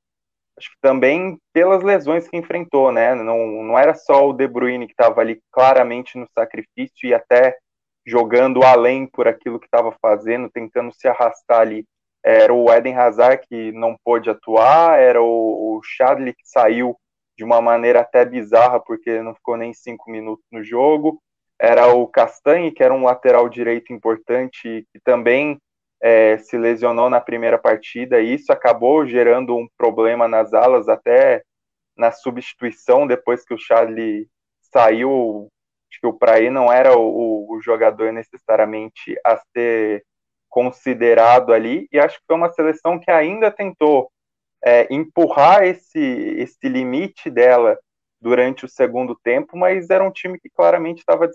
acho 0.57 0.69
que 0.69 0.77
também 0.81 1.38
pelas 1.53 1.83
lesões 1.83 2.27
que 2.27 2.38
enfrentou, 2.38 2.91
né? 2.91 3.15
Não, 3.15 3.63
não 3.63 3.77
era 3.77 3.93
só 3.93 4.27
o 4.27 4.33
De 4.33 4.47
Bruyne 4.47 4.88
que 4.88 4.93
estava 4.93 5.21
ali 5.21 5.41
claramente 5.51 6.17
no 6.17 6.27
sacrifício 6.33 7.07
e 7.07 7.13
até 7.13 7.57
jogando 8.05 8.63
além 8.63 9.07
por 9.07 9.27
aquilo 9.27 9.59
que 9.59 9.65
estava 9.65 9.95
fazendo, 10.01 10.49
tentando 10.49 10.93
se 10.93 11.07
arrastar 11.07 11.61
ali 11.61 11.85
era 12.25 12.51
o 12.51 12.73
Eden 12.73 12.95
Hazard 12.95 13.45
que 13.47 13.71
não 13.73 13.95
pôde 14.03 14.31
atuar, 14.31 14.99
era 14.99 15.21
o, 15.21 15.77
o 15.77 15.81
Chadley 15.83 16.33
que 16.33 16.41
saiu 16.43 16.97
de 17.38 17.43
uma 17.43 17.62
maneira 17.62 18.02
até 18.02 18.24
bizarra, 18.26 18.80
porque 18.80 19.21
não 19.21 19.36
ficou 19.36 19.58
nem 19.58 19.74
cinco 19.74 20.10
minutos 20.10 20.45
no 20.52 20.63
jogo, 20.63 21.21
era 21.60 21.93
o 21.93 22.08
Castanhe, 22.08 22.71
que 22.71 22.84
era 22.84 22.93
um 22.93 23.04
lateral 23.04 23.48
direito 23.50 23.93
importante, 23.93 24.86
que 24.91 25.00
também 25.04 25.58
é, 26.02 26.38
se 26.38 26.58
lesionou 26.58 27.10
na 27.10 27.21
primeira 27.21 27.58
partida, 27.58 28.19
e 28.19 28.34
isso 28.34 28.52
acabou 28.52 29.06
gerando 29.06 29.56
um 29.56 29.67
problema 29.78 30.28
nas 30.28 30.54
alas, 30.54 30.88
até 30.89 31.43
na 31.98 32.12
substituição, 32.12 33.08
depois 33.08 33.45
que 33.45 33.54
o 33.54 33.58
Chadley 33.58 34.28
saiu, 34.62 35.48
acho 35.89 36.02
que 36.02 36.08
o 36.08 36.13
Praí 36.13 36.50
não 36.50 36.71
era 36.71 36.98
o, 36.98 37.48
o 37.50 37.62
jogador 37.62 38.12
necessariamente 38.12 39.17
a 39.26 39.38
ser 39.54 40.04
considerado 40.50 41.54
ali, 41.54 41.88
e 41.91 42.00
acho 42.00 42.17
que 42.17 42.26
foi 42.28 42.36
uma 42.36 42.52
seleção 42.52 43.00
que 43.00 43.12
ainda 43.12 43.50
tentou 43.50 44.10
é, 44.65 44.88
empurrar 44.89 45.63
esse, 45.63 45.99
esse 45.99 46.67
limite 46.67 47.30
dela 47.30 47.78
durante 48.19 48.65
o 48.65 48.69
segundo 48.69 49.15
tempo, 49.15 49.56
mas 49.56 49.89
era 49.91 50.04
um 50.04 50.12
time 50.12 50.39
que 50.39 50.49
claramente 50.49 50.99
estava 50.99 51.30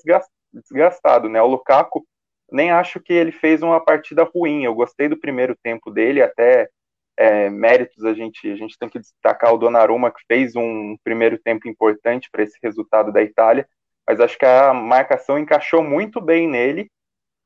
desgastado, 0.52 1.28
né? 1.28 1.40
O 1.40 1.46
Lukaku, 1.46 2.04
nem 2.50 2.72
acho 2.72 2.98
que 2.98 3.12
ele 3.12 3.30
fez 3.30 3.62
uma 3.62 3.78
partida 3.78 4.24
ruim, 4.24 4.64
eu 4.64 4.74
gostei 4.74 5.08
do 5.08 5.16
primeiro 5.16 5.56
tempo 5.62 5.90
dele, 5.90 6.20
até 6.20 6.68
é, 7.16 7.48
méritos 7.48 8.04
a 8.04 8.12
gente, 8.12 8.50
a 8.50 8.56
gente 8.56 8.76
tem 8.76 8.88
que 8.88 8.98
destacar 8.98 9.54
o 9.54 9.58
Donnarumma, 9.58 10.10
que 10.10 10.20
fez 10.26 10.56
um 10.56 10.96
primeiro 11.04 11.38
tempo 11.38 11.68
importante 11.68 12.28
para 12.32 12.42
esse 12.42 12.58
resultado 12.60 13.12
da 13.12 13.22
Itália, 13.22 13.68
mas 14.08 14.18
acho 14.18 14.36
que 14.36 14.46
a 14.46 14.74
marcação 14.74 15.38
encaixou 15.38 15.84
muito 15.84 16.20
bem 16.20 16.48
nele, 16.48 16.90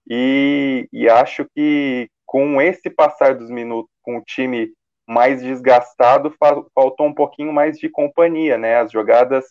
e, 0.08 0.88
e 0.90 1.08
acho 1.08 1.46
que 1.54 2.08
com 2.24 2.60
esse 2.60 2.88
passar 2.88 3.34
dos 3.34 3.50
minutos, 3.50 3.90
com 4.02 4.16
o 4.16 4.22
time 4.22 4.72
mais 5.06 5.42
desgastado, 5.42 6.34
faltou 6.38 7.06
um 7.06 7.14
pouquinho 7.14 7.52
mais 7.52 7.78
de 7.78 7.88
companhia, 7.88 8.56
né? 8.56 8.76
As 8.76 8.90
jogadas 8.90 9.44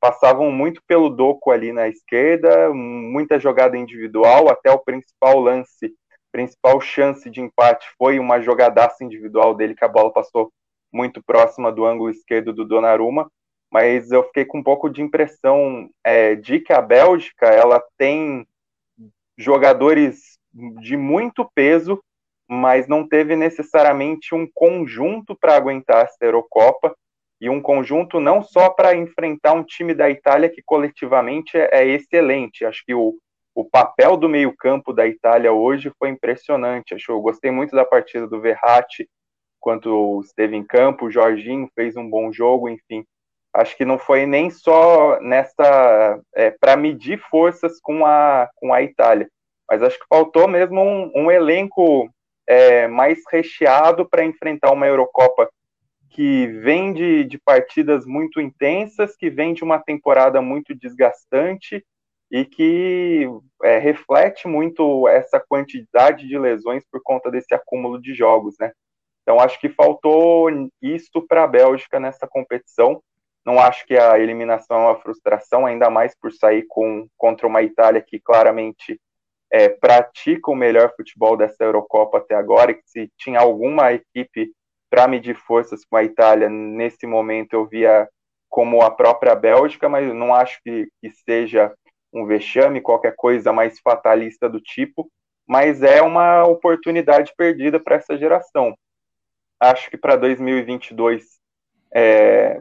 passavam 0.00 0.50
muito 0.50 0.82
pelo 0.86 1.08
Doco 1.08 1.50
ali 1.50 1.72
na 1.72 1.88
esquerda, 1.88 2.72
muita 2.72 3.38
jogada 3.38 3.76
individual, 3.76 4.48
até 4.48 4.70
o 4.70 4.78
principal 4.78 5.40
lance, 5.40 5.94
principal 6.30 6.80
chance 6.80 7.28
de 7.28 7.40
empate 7.40 7.88
foi 7.98 8.18
uma 8.18 8.40
jogadaça 8.40 9.02
individual 9.02 9.54
dele, 9.54 9.74
que 9.74 9.84
a 9.84 9.88
bola 9.88 10.12
passou 10.12 10.52
muito 10.92 11.22
próxima 11.22 11.72
do 11.72 11.84
ângulo 11.84 12.10
esquerdo 12.10 12.52
do 12.52 12.64
Donnarumma, 12.64 13.30
mas 13.70 14.10
eu 14.10 14.24
fiquei 14.24 14.44
com 14.44 14.58
um 14.58 14.62
pouco 14.62 14.88
de 14.88 15.02
impressão 15.02 15.90
é, 16.04 16.34
de 16.34 16.60
que 16.60 16.72
a 16.72 16.80
Bélgica, 16.80 17.46
ela 17.46 17.82
tem 17.96 18.46
jogadores 19.36 20.38
de 20.80 20.96
muito 20.96 21.48
peso, 21.54 22.02
mas 22.48 22.88
não 22.88 23.06
teve 23.06 23.36
necessariamente 23.36 24.34
um 24.34 24.48
conjunto 24.54 25.36
para 25.36 25.54
aguentar 25.54 26.04
essa 26.04 26.16
Eurocopa 26.22 26.94
e 27.40 27.48
um 27.48 27.60
conjunto 27.60 28.18
não 28.18 28.42
só 28.42 28.70
para 28.70 28.96
enfrentar 28.96 29.52
um 29.52 29.62
time 29.62 29.94
da 29.94 30.10
Itália 30.10 30.48
que 30.48 30.62
coletivamente 30.62 31.56
é, 31.56 31.68
é 31.72 31.86
excelente. 31.86 32.64
Acho 32.64 32.82
que 32.84 32.94
o, 32.94 33.16
o 33.54 33.64
papel 33.64 34.16
do 34.16 34.28
meio-campo 34.28 34.92
da 34.92 35.06
Itália 35.06 35.52
hoje 35.52 35.92
foi 35.98 36.08
impressionante. 36.08 36.94
Acho, 36.94 37.12
eu 37.12 37.20
gostei 37.20 37.50
muito 37.50 37.76
da 37.76 37.84
partida 37.84 38.26
do 38.26 38.40
Verratti, 38.40 39.08
quanto 39.60 40.20
esteve 40.24 40.56
em 40.56 40.64
campo, 40.64 41.06
o 41.06 41.10
Jorginho 41.10 41.68
fez 41.74 41.96
um 41.96 42.08
bom 42.08 42.32
jogo, 42.32 42.68
enfim. 42.68 43.04
Acho 43.54 43.76
que 43.76 43.84
não 43.84 43.98
foi 43.98 44.26
nem 44.26 44.50
só 44.50 45.20
nessa 45.20 46.20
é, 46.34 46.50
para 46.50 46.76
medir 46.76 47.18
forças 47.30 47.80
com 47.80 48.06
a, 48.06 48.48
com 48.56 48.72
a 48.72 48.82
Itália, 48.82 49.28
mas 49.68 49.82
acho 49.82 49.98
que 49.98 50.06
faltou 50.08 50.46
mesmo 50.46 50.80
um, 50.80 51.10
um 51.14 51.30
elenco 51.30 52.08
é, 52.48 52.88
mais 52.88 53.20
recheado 53.30 54.08
para 54.08 54.24
enfrentar 54.24 54.72
uma 54.72 54.86
Eurocopa 54.86 55.48
que 56.08 56.46
vem 56.46 56.94
de, 56.94 57.24
de 57.24 57.38
partidas 57.38 58.06
muito 58.06 58.40
intensas, 58.40 59.14
que 59.14 59.28
vem 59.28 59.52
de 59.52 59.62
uma 59.62 59.78
temporada 59.78 60.40
muito 60.40 60.74
desgastante 60.74 61.84
e 62.30 62.44
que 62.44 63.28
é, 63.62 63.78
reflete 63.78 64.48
muito 64.48 65.06
essa 65.06 65.38
quantidade 65.38 66.26
de 66.26 66.38
lesões 66.38 66.82
por 66.90 67.00
conta 67.02 67.30
desse 67.30 67.54
acúmulo 67.54 68.00
de 68.00 68.14
jogos, 68.14 68.56
né? 68.58 68.72
Então 69.22 69.38
acho 69.38 69.60
que 69.60 69.68
faltou 69.68 70.48
isso 70.80 71.20
para 71.28 71.44
a 71.44 71.46
Bélgica 71.46 72.00
nessa 72.00 72.26
competição. 72.26 73.02
Não 73.44 73.60
acho 73.60 73.86
que 73.86 73.96
a 73.96 74.18
eliminação 74.18 74.78
é 74.78 74.80
uma 74.86 75.00
frustração, 75.00 75.66
ainda 75.66 75.90
mais 75.90 76.14
por 76.18 76.32
sair 76.32 76.64
com, 76.66 77.06
contra 77.16 77.46
uma 77.46 77.62
Itália 77.62 78.00
que 78.00 78.18
claramente 78.18 78.98
é, 79.50 79.68
pratica 79.68 80.50
o 80.50 80.56
melhor 80.56 80.92
futebol 80.94 81.36
dessa 81.36 81.64
Eurocopa 81.64 82.18
até 82.18 82.34
agora, 82.34 82.72
e 82.72 82.74
que 82.74 82.82
se 82.86 83.10
tinha 83.16 83.40
alguma 83.40 83.92
equipe 83.92 84.52
para 84.90 85.08
medir 85.08 85.36
forças 85.36 85.84
com 85.84 85.96
a 85.96 86.04
Itália, 86.04 86.48
nesse 86.48 87.06
momento 87.06 87.54
eu 87.54 87.66
via 87.66 88.08
como 88.48 88.82
a 88.82 88.90
própria 88.90 89.34
Bélgica, 89.34 89.88
mas 89.88 90.12
não 90.14 90.34
acho 90.34 90.60
que, 90.62 90.88
que 91.00 91.10
seja 91.10 91.72
um 92.12 92.26
vexame, 92.26 92.80
qualquer 92.80 93.14
coisa 93.14 93.52
mais 93.52 93.78
fatalista 93.80 94.48
do 94.48 94.60
tipo, 94.60 95.10
mas 95.46 95.82
é 95.82 96.02
uma 96.02 96.44
oportunidade 96.44 97.32
perdida 97.36 97.78
para 97.78 97.96
essa 97.96 98.16
geração. 98.16 98.74
Acho 99.60 99.90
que 99.90 99.96
para 99.96 100.16
2022 100.16 101.38
é, 101.92 102.60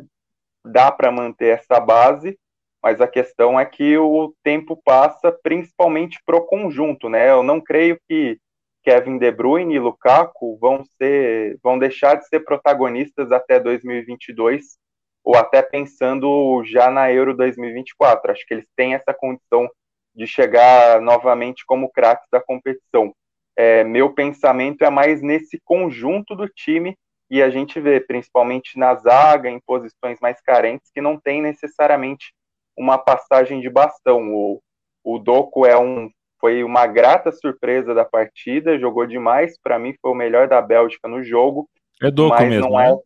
dá 0.66 0.92
para 0.92 1.12
manter 1.12 1.58
essa 1.58 1.80
base, 1.80 2.38
mas 2.82 3.02
a 3.02 3.08
questão 3.08 3.60
é 3.60 3.66
que 3.66 3.98
o 3.98 4.34
tempo 4.44 4.80
passa 4.84 5.32
principalmente 5.32 6.20
para 6.26 6.38
o 6.38 6.46
conjunto, 6.46 7.10
né? 7.10 7.30
Eu 7.30 7.44
não 7.44 7.60
creio 7.60 8.00
que 8.08 8.40
Kevin 8.84 9.18
De 9.18 9.32
Bruyne 9.32 9.76
e 9.76 9.80
Lukaku 9.80 10.58
vão 10.60 10.84
ser, 10.98 11.58
vão 11.62 11.78
deixar 11.78 12.16
de 12.16 12.28
ser 12.28 12.42
protagonistas 12.42 13.32
até 13.32 13.60
2022 13.60 14.78
ou 15.24 15.36
até 15.36 15.62
pensando 15.62 16.64
já 16.64 16.90
na 16.90 17.12
Euro 17.12 17.36
2024. 17.36 18.32
Acho 18.32 18.46
que 18.46 18.54
eles 18.54 18.68
têm 18.78 18.94
essa 18.94 19.14
condição 19.14 19.70
de 20.16 20.26
chegar 20.26 21.02
novamente 21.02 21.66
como 21.66 21.92
craques 21.92 22.28
da 22.32 22.40
competição. 22.40 23.14
É, 23.58 23.84
meu 23.84 24.14
pensamento 24.14 24.86
é 24.86 24.90
mais 24.90 25.22
nesse 25.22 25.60
conjunto 25.66 26.36
do 26.36 26.48
time 26.48 26.96
e 27.30 27.44
a 27.44 27.50
gente 27.50 27.80
vê, 27.82 28.00
principalmente 28.00 28.80
na 28.80 28.96
zaga, 28.96 29.50
em 29.50 29.60
posições 29.60 30.18
mais 30.22 30.40
carentes, 30.40 30.90
que 30.94 31.02
não 31.02 31.20
tem 31.20 31.42
necessariamente 31.42 32.34
uma 32.78 32.98
passagem 32.98 33.60
de 33.60 33.70
bastão. 33.70 34.34
O, 34.34 34.62
o 35.04 35.18
Doku 35.18 35.66
é 35.66 35.78
um, 35.78 36.10
foi 36.40 36.64
uma 36.64 36.86
grata 36.86 37.32
surpresa 37.32 37.94
da 37.94 38.06
partida, 38.06 38.80
jogou 38.80 39.06
demais, 39.06 39.58
para 39.62 39.80
mim 39.80 39.96
foi 40.02 40.12
o 40.12 40.16
melhor 40.16 40.48
da 40.48 40.62
Bélgica 40.62 41.08
no 41.08 41.24
jogo. 41.24 41.68
É 42.02 42.12
Doku 42.12 42.42
mesmo, 42.44 42.70
não 42.70 42.80
é, 42.80 42.92
né? 42.92 43.00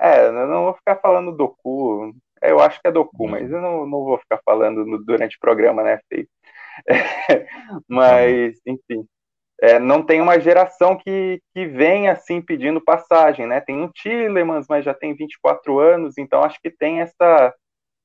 É, 0.00 0.26
eu 0.26 0.32
não 0.32 0.64
vou 0.64 0.74
ficar 0.74 0.96
falando 0.96 1.32
do 1.32 1.48
cu. 1.48 2.14
Eu 2.40 2.60
acho 2.60 2.80
que 2.80 2.86
é 2.86 2.92
do 2.92 3.04
cu, 3.04 3.24
uhum. 3.24 3.30
mas 3.30 3.50
eu 3.50 3.60
não, 3.60 3.84
não 3.84 4.04
vou 4.04 4.18
ficar 4.18 4.40
falando 4.44 4.86
no, 4.86 5.04
durante 5.04 5.36
o 5.36 5.40
programa, 5.40 5.82
né, 5.82 5.98
feio? 6.08 6.28
mas, 7.88 8.60
enfim. 8.64 9.04
É, 9.60 9.80
não 9.80 10.04
tem 10.04 10.20
uma 10.20 10.38
geração 10.38 10.96
que, 10.96 11.40
que 11.52 11.66
vem 11.66 12.08
assim 12.08 12.40
pedindo 12.40 12.80
passagem, 12.80 13.44
né? 13.44 13.60
Tem 13.60 13.76
um 13.76 13.88
Tillemans, 13.88 14.66
mas 14.68 14.84
já 14.84 14.94
tem 14.94 15.16
24 15.16 15.80
anos, 15.80 16.16
então 16.16 16.44
acho 16.44 16.60
que 16.62 16.70
tem 16.70 17.00
essa, 17.00 17.52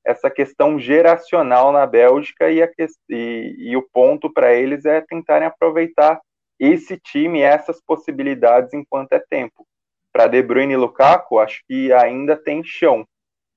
essa 0.04 0.30
questão 0.30 0.78
geracional 0.78 1.72
na 1.72 1.86
Bélgica 1.86 2.50
e, 2.50 2.62
a, 2.62 2.68
e, 3.08 3.56
e 3.58 3.76
o 3.76 3.82
ponto 3.82 4.32
para 4.32 4.54
eles 4.54 4.84
é 4.84 5.00
tentarem 5.00 5.48
aproveitar 5.48 6.20
esse 6.58 6.98
time, 6.98 7.40
essas 7.40 7.80
possibilidades 7.80 8.72
enquanto 8.74 9.12
é 9.12 9.18
tempo. 9.18 9.66
Para 10.12 10.28
De 10.28 10.42
Bruyne 10.42 10.74
e 10.74 10.76
Lukaku, 10.76 11.38
acho 11.38 11.62
que 11.66 11.92
ainda 11.92 12.36
tem 12.36 12.62
chão. 12.62 13.06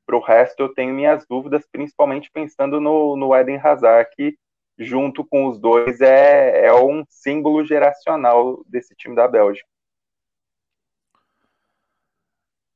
Para 0.06 0.16
o 0.16 0.22
resto, 0.22 0.62
eu 0.62 0.74
tenho 0.74 0.94
minhas 0.94 1.26
dúvidas, 1.28 1.68
principalmente 1.72 2.32
pensando 2.32 2.80
no, 2.80 3.16
no 3.16 3.36
Eden 3.36 3.60
Hazard, 3.62 4.10
que 4.16 4.38
junto 4.80 5.26
com 5.26 5.48
os 5.48 5.60
dois 5.60 6.02
é, 6.02 6.66
é 6.66 6.74
um 6.74 7.04
símbolo 7.10 7.66
geracional 7.66 8.64
desse 8.68 8.96
time 8.96 9.16
da 9.16 9.28
Bélgica. 9.28 9.68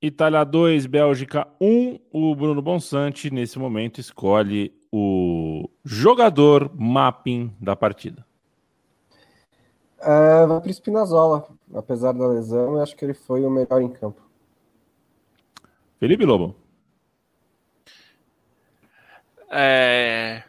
Itália 0.01 0.43
2, 0.43 0.87
Bélgica 0.87 1.47
1. 1.59 1.99
O 2.11 2.33
Bruno 2.33 2.61
Bonsante, 2.61 3.29
nesse 3.29 3.59
momento, 3.59 3.99
escolhe 3.99 4.73
o 4.91 5.69
jogador 5.85 6.71
mapping 6.75 7.53
da 7.59 7.75
partida. 7.75 8.25
É, 9.99 10.45
vai 10.47 10.59
para 10.59 10.67
o 10.67 10.73
Spinazzola. 10.73 11.47
Apesar 11.75 12.13
da 12.13 12.27
lesão, 12.27 12.73
eu 12.73 12.81
acho 12.81 12.95
que 12.95 13.05
ele 13.05 13.13
foi 13.13 13.45
o 13.45 13.49
melhor 13.49 13.81
em 13.81 13.89
campo. 13.89 14.21
Felipe 15.99 16.25
Lobo. 16.25 16.55
É... 19.51 20.43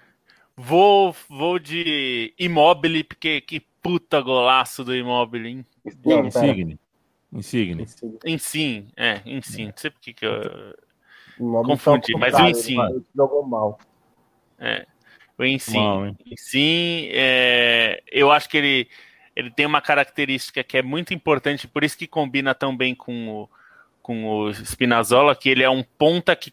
Vou, 0.56 1.14
vou 1.28 1.58
de 1.58 2.32
Immobile, 2.38 3.04
porque 3.04 3.40
que 3.42 3.60
puta 3.82 4.20
golaço 4.20 4.82
do 4.82 4.94
Immobile, 4.94 5.48
hein? 5.48 5.66
Insigne. 6.24 6.78
Insigne. 7.32 7.86
Insigne, 8.24 8.88
é, 8.96 9.22
Insigne. 9.24 9.68
Não 9.68 9.76
sei 9.76 9.90
por 9.90 10.00
que 10.00 10.14
eu 10.20 10.76
confundi, 11.64 12.14
mas 12.18 12.34
o 12.34 12.46
Insigne. 12.46 13.02
Jogou 13.14 13.42
mal. 13.46 13.78
É, 14.58 14.86
o 15.38 15.44
Insigne. 15.44 16.16
Insigne, 16.26 17.10
é, 17.12 18.02
eu 18.10 18.30
acho 18.30 18.48
que 18.48 18.56
ele 18.56 18.88
ele 19.34 19.50
tem 19.50 19.66
uma 19.66 19.80
característica 19.80 20.62
que 20.62 20.76
é 20.76 20.82
muito 20.82 21.14
importante, 21.14 21.66
por 21.66 21.82
isso 21.82 21.96
que 21.96 22.06
combina 22.06 22.54
tão 22.54 22.76
bem 22.76 22.94
com 22.94 23.28
o, 23.28 23.50
com 24.02 24.26
o 24.28 24.52
Spinazzola, 24.52 25.34
que 25.34 25.48
ele 25.48 25.62
é 25.62 25.70
um 25.70 25.82
ponta 25.82 26.36
que 26.36 26.52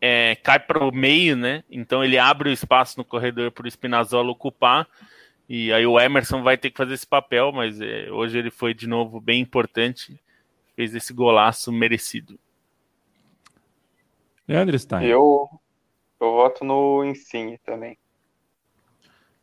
é, 0.00 0.36
cai 0.36 0.60
para 0.60 0.84
o 0.84 0.92
meio, 0.92 1.36
né? 1.36 1.64
Então 1.70 2.04
ele 2.04 2.18
abre 2.18 2.50
o 2.50 2.52
espaço 2.52 2.98
no 2.98 3.04
corredor 3.04 3.50
para 3.50 3.64
o 3.64 3.70
Spinazzola 3.70 4.30
ocupar. 4.30 4.86
E 5.48 5.72
aí 5.72 5.86
o 5.86 5.98
Emerson 5.98 6.42
vai 6.42 6.58
ter 6.58 6.70
que 6.70 6.76
fazer 6.76 6.94
esse 6.94 7.06
papel, 7.06 7.50
mas 7.52 7.80
é, 7.80 8.10
hoje 8.10 8.38
ele 8.38 8.50
foi 8.50 8.74
de 8.74 8.86
novo 8.86 9.20
bem 9.20 9.40
importante, 9.40 10.20
fez 10.76 10.94
esse 10.94 11.12
golaço 11.12 11.72
merecido. 11.72 12.38
Leandro 14.46 14.78
Stein. 14.78 15.06
Eu, 15.06 15.48
eu 16.20 16.32
voto 16.32 16.64
no 16.64 17.02
Insigne 17.04 17.58
também. 17.58 17.96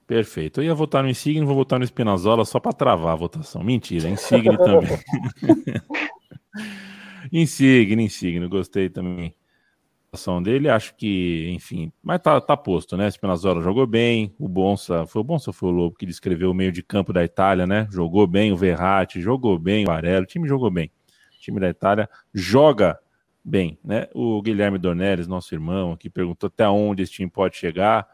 Perfeito. 0.05 0.61
Eu 0.61 0.65
ia 0.65 0.75
votar 0.75 1.01
no 1.01 1.09
Insigne, 1.09 1.43
vou 1.43 1.55
votar 1.55 1.79
no 1.79 1.85
Espinazola 1.85 2.45
só 2.45 2.59
para 2.59 2.73
travar 2.73 3.13
a 3.13 3.17
votação. 3.17 3.63
Mentira, 3.63 4.07
Insigne 4.07 4.55
também. 4.57 4.99
Insigne, 7.33 8.03
Insigne, 8.03 8.47
gostei 8.47 8.89
também 8.89 9.35
da 10.15 10.19
ação 10.21 10.41
dele. 10.41 10.69
Acho 10.69 10.95
que, 10.95 11.51
enfim, 11.53 11.91
mas 12.01 12.19
tá, 12.21 12.39
tá 12.41 12.57
posto, 12.57 12.97
né? 12.97 13.07
Espinazola 13.07 13.61
jogou 13.61 13.85
bem, 13.85 14.33
o 14.39 14.47
Bonsa, 14.47 15.05
foi 15.05 15.21
o 15.21 15.23
Bonsa 15.23 15.53
foi 15.53 15.69
o 15.69 15.71
Lobo 15.71 15.95
que 15.95 16.05
descreveu 16.05 16.49
o 16.49 16.53
meio 16.53 16.71
de 16.71 16.81
campo 16.81 17.13
da 17.13 17.23
Itália, 17.23 17.67
né? 17.67 17.87
Jogou 17.91 18.25
bem 18.25 18.51
o 18.51 18.57
Verratti, 18.57 19.21
jogou 19.21 19.59
bem 19.59 19.85
o 19.85 19.91
Arello, 19.91 20.23
o 20.23 20.27
time 20.27 20.47
jogou 20.47 20.71
bem. 20.71 20.89
O 21.37 21.41
time 21.41 21.59
da 21.59 21.69
Itália 21.69 22.09
joga 22.33 22.97
bem, 23.43 23.77
né? 23.83 24.07
O 24.15 24.41
Guilherme 24.41 24.79
Dornelles, 24.79 25.27
nosso 25.27 25.53
irmão, 25.53 25.91
aqui 25.91 26.09
perguntou 26.09 26.47
até 26.47 26.67
onde 26.67 27.03
esse 27.03 27.11
time 27.11 27.29
pode 27.29 27.57
chegar. 27.57 28.07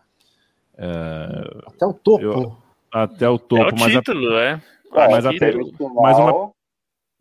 É, 0.77 1.61
até 1.67 1.85
o 1.85 1.93
topo. 1.93 2.23
Eu, 2.23 2.57
até 2.91 3.29
o 3.29 3.39
topo. 3.39 3.63
É 3.63 3.69
o 3.69 3.79
mas 3.79 3.93
título, 3.93 4.35
a, 4.35 4.41
é. 4.41 4.61
Mas, 4.91 5.25
a, 5.25 5.31
mas, 6.01 6.17
uma, 6.17 6.51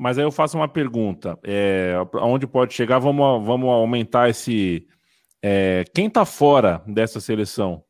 mas 0.01 0.17
aí 0.17 0.25
eu 0.25 0.33
faço 0.33 0.57
uma 0.57 0.67
pergunta. 0.67 1.39
É, 1.45 1.95
aonde 2.15 2.47
pode 2.47 2.73
chegar? 2.73 2.99
Vamos, 2.99 3.47
vamos 3.47 3.69
aumentar 3.69 4.31
esse. 4.31 4.89
É, 5.43 5.85
quem 5.95 6.07
está 6.07 6.25
fora 6.25 6.83
dessa 6.87 7.21
seleção 7.21 7.85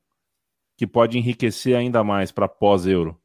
que 0.77 0.89
pode 0.89 1.17
enriquecer 1.17 1.77
ainda 1.77 2.03
mais 2.03 2.33
para 2.33 2.49
pós-euro? 2.49 3.17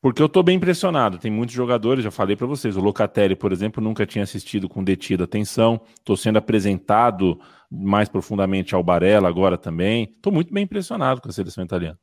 Porque 0.00 0.20
eu 0.20 0.26
estou 0.26 0.42
bem 0.42 0.56
impressionado. 0.56 1.18
Tem 1.18 1.30
muitos 1.30 1.54
jogadores, 1.54 2.02
já 2.02 2.10
falei 2.10 2.34
para 2.34 2.48
vocês. 2.48 2.76
O 2.76 2.80
Locatelli, 2.80 3.36
por 3.36 3.52
exemplo, 3.52 3.80
nunca 3.80 4.04
tinha 4.04 4.24
assistido 4.24 4.68
com 4.68 4.82
detida 4.82 5.22
atenção. 5.22 5.80
Estou 5.96 6.16
sendo 6.16 6.38
apresentado 6.38 7.40
mais 7.70 8.08
profundamente 8.08 8.74
ao 8.74 8.82
Barella 8.82 9.28
agora 9.28 9.56
também. 9.56 10.12
Estou 10.16 10.32
muito 10.32 10.52
bem 10.52 10.64
impressionado 10.64 11.20
com 11.20 11.28
a 11.28 11.32
seleção 11.32 11.62
italiana. 11.62 11.96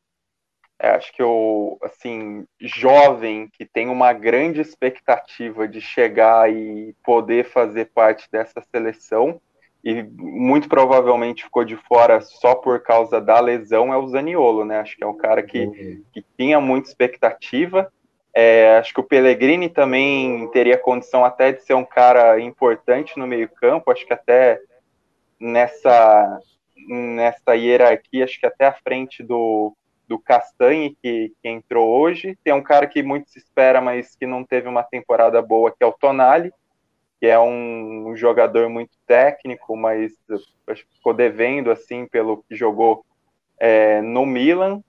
É, 0.81 0.91
acho 0.91 1.11
que 1.11 1.21
o 1.21 1.77
assim 1.83 2.45
jovem 2.59 3.49
que 3.51 3.65
tem 3.65 3.89
uma 3.89 4.13
grande 4.13 4.61
expectativa 4.61 5.67
de 5.67 5.81
chegar 5.81 6.49
e 6.51 6.95
poder 7.03 7.45
fazer 7.45 7.91
parte 7.93 8.29
dessa 8.31 8.61
seleção 8.71 9.41
e 9.83 10.03
muito 10.03 10.69
provavelmente 10.69 11.43
ficou 11.43 11.65
de 11.65 11.75
fora 11.75 12.21
só 12.21 12.55
por 12.55 12.81
causa 12.81 13.19
da 13.19 13.39
lesão 13.39 13.93
é 13.93 13.97
o 13.97 14.07
Zaniolo, 14.07 14.63
né? 14.63 14.79
Acho 14.79 14.95
que 14.95 15.03
é 15.03 15.07
um 15.07 15.15
cara 15.15 15.41
que, 15.43 15.65
uhum. 15.65 16.03
que 16.13 16.25
tinha 16.37 16.59
muita 16.59 16.89
expectativa. 16.89 17.91
É, 18.33 18.77
acho 18.77 18.93
que 18.93 18.99
o 18.99 19.07
Pellegrini 19.07 19.69
também 19.69 20.47
teria 20.51 20.77
condição 20.77 21.25
até 21.25 21.51
de 21.51 21.63
ser 21.63 21.73
um 21.73 21.85
cara 21.85 22.39
importante 22.39 23.17
no 23.17 23.25
meio-campo. 23.27 23.91
Acho 23.91 24.05
que 24.05 24.13
até 24.13 24.61
nessa 25.39 26.39
nessa 26.87 27.55
hierarquia, 27.55 28.23
acho 28.23 28.39
que 28.39 28.45
até 28.45 28.65
à 28.65 28.71
frente 28.71 29.21
do, 29.21 29.75
do 30.09 30.19
Castanhe, 30.19 30.97
que, 31.01 31.31
que 31.41 31.47
entrou 31.47 31.87
hoje. 31.87 32.37
Tem 32.43 32.51
um 32.51 32.63
cara 32.63 32.85
que 32.85 33.01
muito 33.01 33.29
se 33.29 33.39
espera, 33.39 33.79
mas 33.79 34.15
que 34.15 34.25
não 34.25 34.43
teve 34.43 34.67
uma 34.67 34.83
temporada 34.83 35.41
boa, 35.41 35.71
que 35.71 35.83
é 35.83 35.87
o 35.87 35.93
Tonali 35.93 36.51
que 37.19 37.27
é 37.27 37.37
um, 37.37 38.09
um 38.09 38.15
jogador 38.15 38.69
muito 38.69 38.97
técnico, 39.05 39.75
mas 39.75 40.13
acho 40.67 40.85
que 40.85 40.95
ficou 40.95 41.13
devendo 41.13 41.69
assim 41.69 42.07
pelo 42.07 42.43
que 42.43 42.55
jogou 42.55 43.05
é, 43.59 44.01
no 44.01 44.25
Milan. 44.25 44.81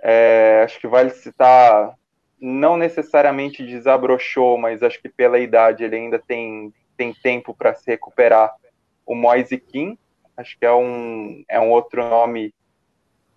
É, 0.00 0.62
acho 0.64 0.80
que 0.80 0.86
vale 0.86 1.10
citar, 1.10 1.94
não 2.40 2.76
necessariamente 2.76 3.62
desabrochou, 3.62 4.56
mas 4.56 4.82
acho 4.82 5.00
que 5.00 5.10
pela 5.10 5.38
idade 5.38 5.84
ele 5.84 5.96
ainda 5.96 6.18
tem, 6.18 6.72
tem 6.96 7.12
tempo 7.12 7.54
para 7.54 7.74
se 7.74 7.90
recuperar. 7.90 8.54
O 9.04 9.14
Moise 9.14 9.58
Kim, 9.58 9.98
acho 10.36 10.58
que 10.58 10.64
é 10.64 10.72
um, 10.72 11.44
é 11.48 11.60
um 11.60 11.70
outro 11.70 12.02
nome 12.08 12.54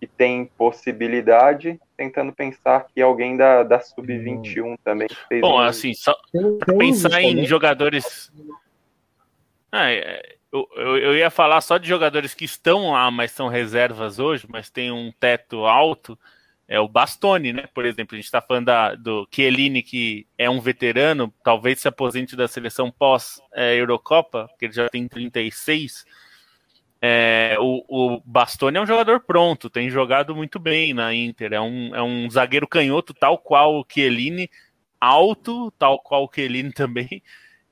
que 0.02 0.06
tem 0.08 0.46
possibilidade, 0.58 1.80
tentando 1.96 2.32
pensar 2.32 2.88
que 2.92 3.00
alguém 3.00 3.36
da, 3.36 3.62
da 3.62 3.78
Sub-21 3.78 4.64
hum. 4.64 4.76
também 4.82 5.06
fez. 5.28 5.40
Bom, 5.40 5.58
um... 5.58 5.60
assim, 5.60 5.94
só 5.94 6.12
pensar 6.76 7.22
em 7.22 7.46
jogadores. 7.46 8.32
Ah, 9.70 9.92
é, 9.92 10.34
eu, 10.52 10.68
eu, 10.74 10.98
eu, 10.98 11.16
ia 11.16 11.30
falar 11.30 11.60
só 11.60 11.78
de 11.78 11.86
jogadores 11.86 12.34
que 12.34 12.44
estão 12.44 12.90
lá, 12.90 13.12
mas 13.12 13.30
são 13.30 13.46
reservas 13.46 14.18
hoje, 14.18 14.44
mas 14.48 14.68
tem 14.68 14.90
um 14.90 15.12
teto 15.20 15.66
alto. 15.66 16.18
É 16.66 16.80
o 16.80 16.88
Bastoni, 16.88 17.52
né? 17.52 17.68
Por 17.72 17.86
exemplo, 17.86 18.16
a 18.16 18.18
gente 18.18 18.24
está 18.24 18.42
falando 18.42 18.66
da, 18.66 18.96
do 18.96 19.28
Chiellini, 19.30 19.84
que 19.84 20.26
é 20.36 20.50
um 20.50 20.60
veterano, 20.60 21.32
talvez 21.44 21.78
se 21.78 21.86
aposente 21.86 22.34
da 22.34 22.48
seleção 22.48 22.90
pós-Eurocopa, 22.90 24.40
é, 24.40 24.46
porque 24.48 24.64
ele 24.64 24.72
já 24.72 24.88
tem 24.88 25.06
36 25.06 26.04
é, 27.04 27.56
o, 27.58 27.84
o 27.88 28.22
Bastoni 28.24 28.78
é 28.78 28.80
um 28.80 28.86
jogador 28.86 29.18
pronto, 29.18 29.68
tem 29.68 29.90
jogado 29.90 30.36
muito 30.36 30.60
bem 30.60 30.94
na 30.94 31.12
Inter. 31.12 31.52
É 31.52 31.60
um, 31.60 31.96
é 31.96 32.00
um 32.00 32.30
zagueiro 32.30 32.68
canhoto, 32.68 33.12
tal 33.12 33.36
qual 33.36 33.80
o 33.80 33.84
Chiellini, 33.86 34.48
alto, 35.00 35.72
tal 35.72 35.98
qual 35.98 36.24
o 36.24 36.30
Chiellini 36.32 36.70
também, 36.72 37.20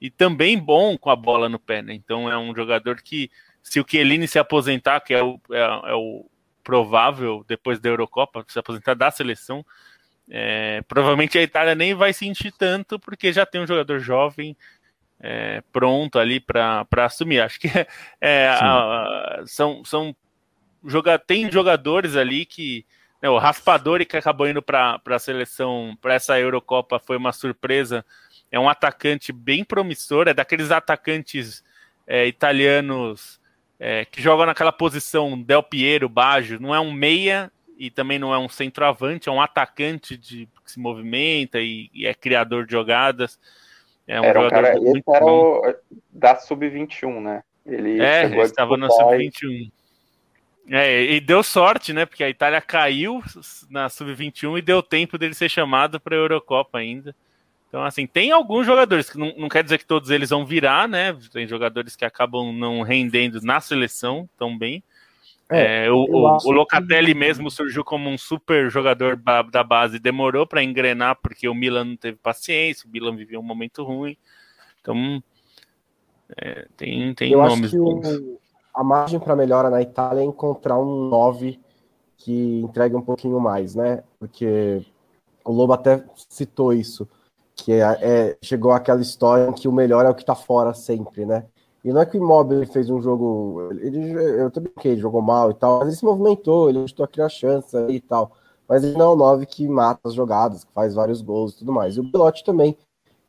e 0.00 0.10
também 0.10 0.58
bom 0.58 0.98
com 0.98 1.10
a 1.10 1.16
bola 1.16 1.48
no 1.48 1.60
pé. 1.60 1.80
Né? 1.80 1.94
Então 1.94 2.28
é 2.28 2.36
um 2.36 2.52
jogador 2.52 3.00
que, 3.00 3.30
se 3.62 3.78
o 3.78 3.86
Chiellini 3.88 4.26
se 4.26 4.36
aposentar, 4.36 4.98
que 4.98 5.14
é 5.14 5.22
o, 5.22 5.40
é, 5.52 5.60
é 5.60 5.94
o 5.94 6.26
provável 6.64 7.44
depois 7.46 7.78
da 7.78 7.88
Eurocopa, 7.88 8.44
se 8.48 8.58
aposentar 8.58 8.94
da 8.94 9.12
seleção, 9.12 9.64
é, 10.28 10.82
provavelmente 10.88 11.38
a 11.38 11.42
Itália 11.42 11.76
nem 11.76 11.94
vai 11.94 12.12
sentir 12.12 12.50
tanto, 12.50 12.98
porque 12.98 13.32
já 13.32 13.46
tem 13.46 13.60
um 13.60 13.66
jogador 13.66 14.00
jovem 14.00 14.56
é, 15.20 15.62
pronto 15.72 16.18
ali 16.18 16.40
para 16.40 16.86
assumir. 16.98 17.40
Acho 17.40 17.60
que 17.60 17.68
é, 18.20 18.48
a, 18.48 19.42
são, 19.46 19.84
são 19.84 20.16
joga, 20.84 21.18
tem 21.18 21.50
jogadores 21.50 22.16
ali 22.16 22.44
que. 22.44 22.84
Né, 23.22 23.28
o 23.28 23.36
Raspadori, 23.36 24.06
que 24.06 24.16
acabou 24.16 24.48
indo 24.48 24.62
para 24.62 24.98
a 25.04 25.18
seleção, 25.18 25.96
para 26.00 26.14
essa 26.14 26.40
Eurocopa, 26.40 26.98
foi 26.98 27.16
uma 27.18 27.32
surpresa. 27.32 28.04
É 28.50 28.58
um 28.58 28.68
atacante 28.68 29.30
bem 29.30 29.62
promissor, 29.62 30.26
é 30.26 30.34
daqueles 30.34 30.70
atacantes 30.70 31.62
é, 32.06 32.26
italianos 32.26 33.38
é, 33.78 34.04
que 34.04 34.20
jogam 34.20 34.46
naquela 34.46 34.72
posição 34.72 35.40
Del 35.40 35.62
Piero, 35.62 36.08
Baggio, 36.08 36.58
não 36.60 36.74
é 36.74 36.80
um 36.80 36.92
meia 36.92 37.52
e 37.78 37.90
também 37.90 38.18
não 38.18 38.34
é 38.34 38.38
um 38.38 38.48
centroavante, 38.48 39.28
é 39.28 39.32
um 39.32 39.40
atacante 39.40 40.16
de, 40.16 40.48
que 40.64 40.72
se 40.72 40.80
movimenta 40.80 41.60
e, 41.60 41.90
e 41.94 42.06
é 42.06 42.12
criador 42.12 42.66
de 42.66 42.72
jogadas. 42.72 43.38
É 44.10 44.20
um 44.20 44.24
era 44.24 44.40
um 44.40 44.48
cara, 44.48 44.72
esse 44.74 45.02
era 45.06 45.24
o, 45.24 45.74
da 46.10 46.34
Sub-21, 46.34 47.20
né? 47.20 47.44
Ele 47.64 48.02
é, 48.02 48.24
ele 48.24 48.40
estava 48.40 48.76
na 48.76 48.90
Sub-21. 48.90 49.70
É, 50.68 51.02
e 51.02 51.20
deu 51.20 51.44
sorte, 51.44 51.92
né? 51.92 52.04
Porque 52.04 52.24
a 52.24 52.28
Itália 52.28 52.60
caiu 52.60 53.22
na 53.70 53.88
Sub-21 53.88 54.58
e 54.58 54.62
deu 54.62 54.82
tempo 54.82 55.16
dele 55.16 55.32
ser 55.32 55.48
chamado 55.48 56.00
para 56.00 56.16
a 56.16 56.18
Eurocopa 56.18 56.78
ainda. 56.78 57.14
Então, 57.68 57.84
assim, 57.84 58.04
tem 58.04 58.32
alguns 58.32 58.66
jogadores 58.66 59.08
que 59.08 59.16
não, 59.16 59.32
não 59.36 59.48
quer 59.48 59.62
dizer 59.62 59.78
que 59.78 59.86
todos 59.86 60.10
eles 60.10 60.30
vão 60.30 60.44
virar, 60.44 60.88
né? 60.88 61.16
Tem 61.32 61.46
jogadores 61.46 61.94
que 61.94 62.04
acabam 62.04 62.52
não 62.52 62.82
rendendo 62.82 63.40
na 63.42 63.60
seleção 63.60 64.28
tão 64.36 64.58
bem. 64.58 64.82
É, 65.50 65.86
é, 65.86 65.90
o, 65.90 66.04
o, 66.04 66.50
Locatelli 66.52 67.12
que... 67.12 67.18
mesmo 67.18 67.50
surgiu 67.50 67.84
como 67.84 68.08
um 68.08 68.16
super 68.16 68.70
jogador 68.70 69.16
da, 69.16 69.64
base, 69.64 69.98
demorou 69.98 70.46
para 70.46 70.62
engrenar 70.62 71.18
porque 71.20 71.48
o 71.48 71.54
Milan 71.54 71.84
não 71.84 71.96
teve 71.96 72.16
paciência, 72.18 72.88
o 72.88 72.92
Milan 72.92 73.16
vivia 73.16 73.38
um 73.38 73.42
momento 73.42 73.82
ruim. 73.82 74.16
Então, 74.80 75.20
é, 76.36 76.66
tem, 76.76 77.12
tem 77.14 77.32
Eu 77.32 77.42
nomes. 77.42 77.66
Acho 77.66 77.70
que 77.72 77.78
o, 77.78 78.38
a 78.74 78.84
margem 78.84 79.18
para 79.18 79.34
melhora 79.34 79.68
na 79.68 79.82
Itália 79.82 80.20
é 80.20 80.24
encontrar 80.24 80.78
um 80.78 81.08
9 81.08 81.58
que 82.16 82.60
entregue 82.60 82.94
um 82.94 83.02
pouquinho 83.02 83.40
mais, 83.40 83.74
né? 83.74 84.04
Porque 84.18 84.84
o 85.44 85.52
Lobo 85.52 85.72
até 85.72 86.04
citou 86.28 86.72
isso, 86.72 87.08
que 87.56 87.72
é, 87.72 87.80
é 87.80 88.38
chegou 88.42 88.72
aquela 88.72 89.00
história 89.00 89.48
em 89.48 89.52
que 89.52 89.66
o 89.66 89.72
melhor 89.72 90.06
é 90.06 90.10
o 90.10 90.14
que 90.14 90.22
está 90.22 90.34
fora 90.34 90.74
sempre, 90.74 91.26
né? 91.26 91.44
E 91.82 91.92
não 91.92 92.00
é 92.00 92.06
que 92.06 92.18
o 92.18 92.22
Immobile 92.22 92.66
fez 92.66 92.90
um 92.90 93.00
jogo. 93.00 93.70
Ele, 93.80 94.12
eu 94.12 94.50
também 94.50 94.72
que 94.78 94.88
ele 94.88 95.00
jogou 95.00 95.22
mal 95.22 95.50
e 95.50 95.54
tal, 95.54 95.78
mas 95.78 95.88
ele 95.88 95.96
se 95.96 96.04
movimentou, 96.04 96.68
ele 96.68 96.80
ajudou 96.80 97.04
a 97.04 97.08
criar 97.08 97.28
chance 97.28 97.76
e 97.88 98.00
tal. 98.00 98.32
Mas 98.68 98.84
ele 98.84 98.96
não 98.96 99.06
é 99.06 99.14
o 99.14 99.16
9 99.16 99.46
que 99.46 99.66
mata 99.66 100.00
as 100.04 100.14
jogadas, 100.14 100.62
que 100.62 100.72
faz 100.72 100.94
vários 100.94 101.22
gols 101.22 101.54
e 101.54 101.58
tudo 101.58 101.72
mais. 101.72 101.96
E 101.96 102.00
o 102.00 102.02
Belotti 102.02 102.44
também 102.44 102.76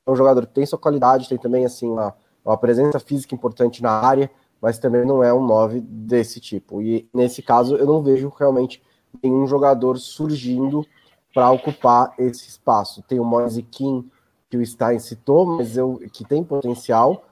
é 0.05 0.11
um 0.11 0.15
jogador 0.15 0.45
que 0.45 0.53
tem 0.53 0.65
sua 0.65 0.77
qualidade, 0.77 1.29
tem 1.29 1.37
também 1.37 1.65
assim 1.65 1.89
uma, 1.89 2.13
uma 2.43 2.57
presença 2.57 2.99
física 2.99 3.33
importante 3.33 3.81
na 3.81 3.91
área, 3.91 4.29
mas 4.61 4.77
também 4.77 5.05
não 5.05 5.23
é 5.23 5.33
um 5.33 5.43
9 5.45 5.79
desse 5.81 6.39
tipo. 6.39 6.81
E 6.81 7.09
nesse 7.13 7.41
caso 7.41 7.75
eu 7.77 7.85
não 7.85 8.03
vejo 8.03 8.31
realmente 8.37 8.83
nenhum 9.23 9.47
jogador 9.47 9.97
surgindo 9.97 10.85
para 11.33 11.49
ocupar 11.51 12.13
esse 12.19 12.49
espaço. 12.49 13.01
Tem 13.03 13.19
o 13.19 13.23
Moise 13.23 13.63
que 13.63 14.57
o 14.57 14.65
Stein 14.65 14.99
citou, 14.99 15.45
mas 15.45 15.77
eu, 15.77 15.99
que 16.11 16.25
tem 16.25 16.43
potencial 16.43 17.23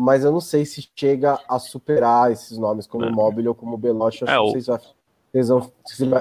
mas 0.00 0.24
eu 0.24 0.32
não 0.32 0.40
sei 0.40 0.64
se 0.64 0.88
chega 0.96 1.38
a 1.46 1.58
superar 1.58 2.32
esses 2.32 2.56
nomes 2.56 2.86
como 2.86 3.04
é. 3.04 3.10
Mobile 3.10 3.48
ou 3.48 3.54
como 3.54 3.76
Belotti. 3.76 4.24
Acho 4.24 4.32
é, 4.32 4.36
que 4.36 4.50
vocês, 4.50 4.66
vai, 4.66 4.78
vocês 5.30 5.48
vão, 5.48 5.72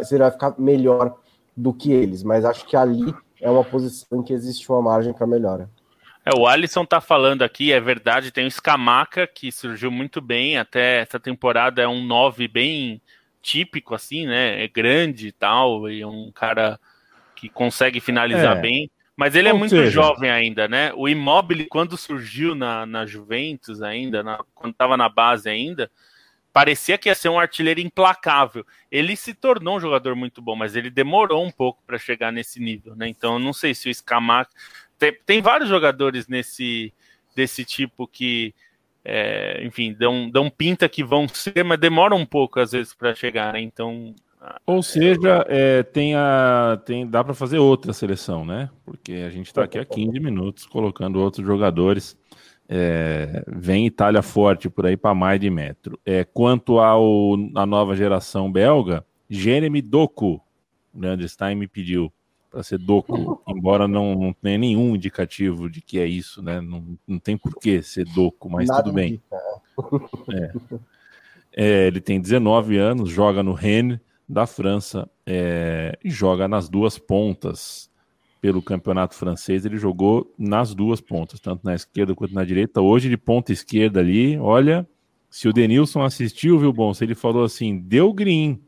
se 0.03 0.17
vai, 0.17 0.31
ficar 0.31 0.53
melhor 0.59 1.15
do 1.55 1.73
que 1.73 1.93
eles, 1.93 2.21
mas 2.21 2.43
acho 2.43 2.65
que 2.65 2.75
ali 2.75 3.13
é 3.39 3.49
uma 3.49 3.63
posição 3.63 4.19
em 4.19 4.23
que 4.23 4.33
existe 4.33 4.69
uma 4.69 4.81
margem 4.81 5.13
para 5.13 5.25
melhora. 5.25 5.69
É, 6.25 6.37
o 6.37 6.45
Alisson 6.45 6.83
tá 6.83 6.99
falando 6.99 7.41
aqui, 7.41 7.71
é 7.71 7.79
verdade, 7.79 8.31
tem 8.31 8.45
o 8.45 8.51
Scamaca, 8.51 9.25
que 9.25 9.49
surgiu 9.49 9.89
muito 9.89 10.19
bem, 10.19 10.57
até 10.57 10.99
essa 10.99 11.17
temporada 11.17 11.81
é 11.81 11.87
um 11.87 12.03
9 12.03 12.49
bem 12.49 13.01
típico, 13.41 13.95
assim, 13.95 14.27
né? 14.27 14.61
É 14.61 14.67
grande 14.67 15.29
e 15.29 15.31
tal, 15.31 15.89
e 15.89 16.01
é 16.01 16.07
um 16.07 16.31
cara 16.33 16.77
que 17.33 17.47
consegue 17.47 18.01
finalizar 18.01 18.57
é. 18.57 18.61
bem. 18.61 18.91
Mas 19.19 19.35
ele 19.35 19.49
é 19.49 19.51
Ou 19.51 19.57
é 19.57 19.59
muito 19.59 19.71
seja... 19.71 19.91
jovem 19.91 20.31
ainda, 20.31 20.65
né? 20.69 20.93
O 20.95 21.05
Immobile, 21.05 21.65
quando 21.65 21.97
surgiu 21.97 22.55
na, 22.55 22.85
na 22.85 23.05
Juventus 23.05 23.81
ainda, 23.81 24.23
na, 24.23 24.39
quando 24.55 24.71
estava 24.71 24.95
na 24.95 25.09
base 25.09 25.49
ainda, 25.49 25.91
parecia 26.53 26.97
que 26.97 27.09
ia 27.09 27.15
ser 27.15 27.27
um 27.27 27.37
artilheiro 27.37 27.81
implacável. 27.81 28.65
Ele 28.89 29.17
se 29.17 29.33
tornou 29.33 29.75
um 29.75 29.79
jogador 29.81 30.15
muito 30.15 30.41
bom, 30.41 30.55
mas 30.55 30.73
ele 30.73 30.89
demorou 30.89 31.45
um 31.45 31.51
pouco 31.51 31.83
para 31.85 31.97
chegar 31.97 32.31
nesse 32.31 32.61
nível, 32.61 32.95
né? 32.95 33.09
Então, 33.09 33.33
eu 33.33 33.39
não 33.39 33.51
sei 33.51 33.75
se 33.75 33.89
o 33.89 33.93
Scamac... 33.93 34.49
Tem, 34.97 35.13
tem 35.25 35.41
vários 35.41 35.67
jogadores 35.67 36.29
nesse 36.29 36.93
desse 37.35 37.65
tipo 37.65 38.07
que, 38.07 38.55
é, 39.03 39.61
enfim, 39.65 39.91
dão, 39.91 40.29
dão 40.29 40.49
pinta 40.49 40.87
que 40.87 41.03
vão 41.03 41.27
ser, 41.27 41.65
mas 41.65 41.77
demoram 41.77 42.15
um 42.15 42.25
pouco 42.25 42.61
às 42.61 42.71
vezes 42.71 42.93
para 42.93 43.13
chegar, 43.13 43.51
né? 43.51 43.59
Então, 43.59 44.15
ou 44.65 44.81
seja, 44.81 45.45
é, 45.47 45.83
tem 45.83 46.15
a, 46.15 46.81
tem, 46.85 47.07
dá 47.07 47.23
para 47.23 47.33
fazer 47.33 47.59
outra 47.59 47.91
seleção, 47.91 48.45
né? 48.45 48.69
Porque 48.85 49.13
a 49.13 49.29
gente 49.29 49.47
está 49.47 49.63
aqui 49.63 49.77
há 49.77 49.85
15 49.85 50.19
minutos 50.19 50.65
colocando 50.65 51.19
outros 51.19 51.45
jogadores. 51.45 52.17
É, 52.67 53.43
vem 53.47 53.87
Itália 53.87 54.21
forte 54.21 54.69
por 54.69 54.85
aí 54.85 54.95
para 54.95 55.15
mais 55.15 55.39
de 55.39 55.49
metro. 55.49 55.99
É, 56.05 56.23
quanto 56.23 56.79
ao, 56.79 57.33
à 57.55 57.65
nova 57.65 57.95
geração 57.95 58.51
belga, 58.51 59.03
Jeremy 59.29 59.81
Doku, 59.81 60.41
o 60.93 60.99
Leandro 60.99 61.25
me 61.57 61.67
pediu 61.67 62.11
para 62.49 62.63
ser 62.63 62.77
Doku, 62.79 63.41
embora 63.47 63.87
não, 63.87 64.15
não 64.15 64.33
tenha 64.33 64.57
nenhum 64.57 64.95
indicativo 64.95 65.69
de 65.69 65.81
que 65.81 65.99
é 65.99 66.05
isso, 66.05 66.41
né? 66.41 66.61
Não, 66.61 66.97
não 67.07 67.19
tem 67.19 67.37
por 67.37 67.55
que 67.55 67.81
ser 67.81 68.05
Doku, 68.05 68.49
mas 68.49 68.67
Nada 68.67 68.83
tudo 68.83 68.93
bem. 68.93 69.21
É. 70.31 70.51
É, 71.51 71.87
ele 71.87 71.99
tem 71.99 72.21
19 72.21 72.77
anos, 72.77 73.09
joga 73.09 73.41
no 73.41 73.53
Rennes, 73.53 73.99
da 74.29 74.45
França 74.45 75.09
é, 75.25 75.97
joga 76.05 76.47
nas 76.47 76.69
duas 76.69 76.99
pontas 76.99 77.89
pelo 78.39 78.61
campeonato 78.61 79.15
francês. 79.15 79.65
Ele 79.65 79.77
jogou 79.77 80.31
nas 80.37 80.75
duas 80.75 81.01
pontas, 81.01 81.39
tanto 81.39 81.65
na 81.65 81.73
esquerda 81.73 82.13
quanto 82.13 82.35
na 82.35 82.45
direita. 82.45 82.79
Hoje, 82.79 83.09
de 83.09 83.17
ponta 83.17 83.51
esquerda 83.51 83.99
ali, 83.99 84.37
olha, 84.37 84.87
Se 85.31 85.47
o 85.47 85.53
Denilson 85.53 86.03
assistiu, 86.03 86.59
viu, 86.59 86.73
bom? 86.73 86.93
Se 86.93 87.03
ele 87.03 87.15
falou 87.15 87.43
assim, 87.43 87.79
deu 87.79 88.13
green. 88.13 88.61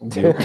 Deu 0.00 0.32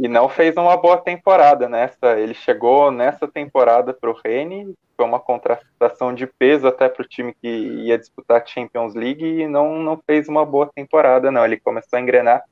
e 0.00 0.08
não 0.08 0.30
fez 0.30 0.56
uma 0.56 0.78
boa 0.78 0.96
temporada 0.96 1.68
nessa. 1.68 2.18
Ele 2.18 2.32
chegou 2.32 2.90
nessa 2.90 3.28
temporada 3.28 3.92
para 3.92 4.10
o 4.10 4.18
Rene, 4.24 4.74
foi 4.96 5.04
uma 5.04 5.20
contratação 5.20 6.14
de 6.14 6.26
peso 6.26 6.66
até 6.66 6.88
para 6.88 7.02
o 7.02 7.06
time 7.06 7.34
que 7.34 7.46
ia 7.46 7.98
disputar 7.98 8.40
a 8.40 8.46
Champions 8.46 8.94
League 8.94 9.22
e 9.22 9.46
não, 9.46 9.78
não 9.78 10.00
fez 10.06 10.26
uma 10.26 10.42
boa 10.42 10.70
temporada, 10.74 11.30
não. 11.30 11.44
Ele 11.44 11.60
começou 11.60 11.98
a 11.98 12.00
engrenar 12.00 12.42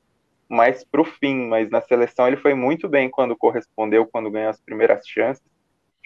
mais 0.47 0.83
para 0.83 1.01
o 1.01 1.03
fim, 1.03 1.47
mas 1.47 1.71
na 1.71 1.81
seleção 1.81 2.27
ele 2.27 2.37
foi 2.37 2.53
muito 2.53 2.87
bem 2.87 3.09
quando 3.09 3.35
correspondeu, 3.35 4.05
quando 4.05 4.29
ganhou 4.29 4.51
as 4.51 4.61
primeiras 4.61 5.07
chances. 5.07 5.43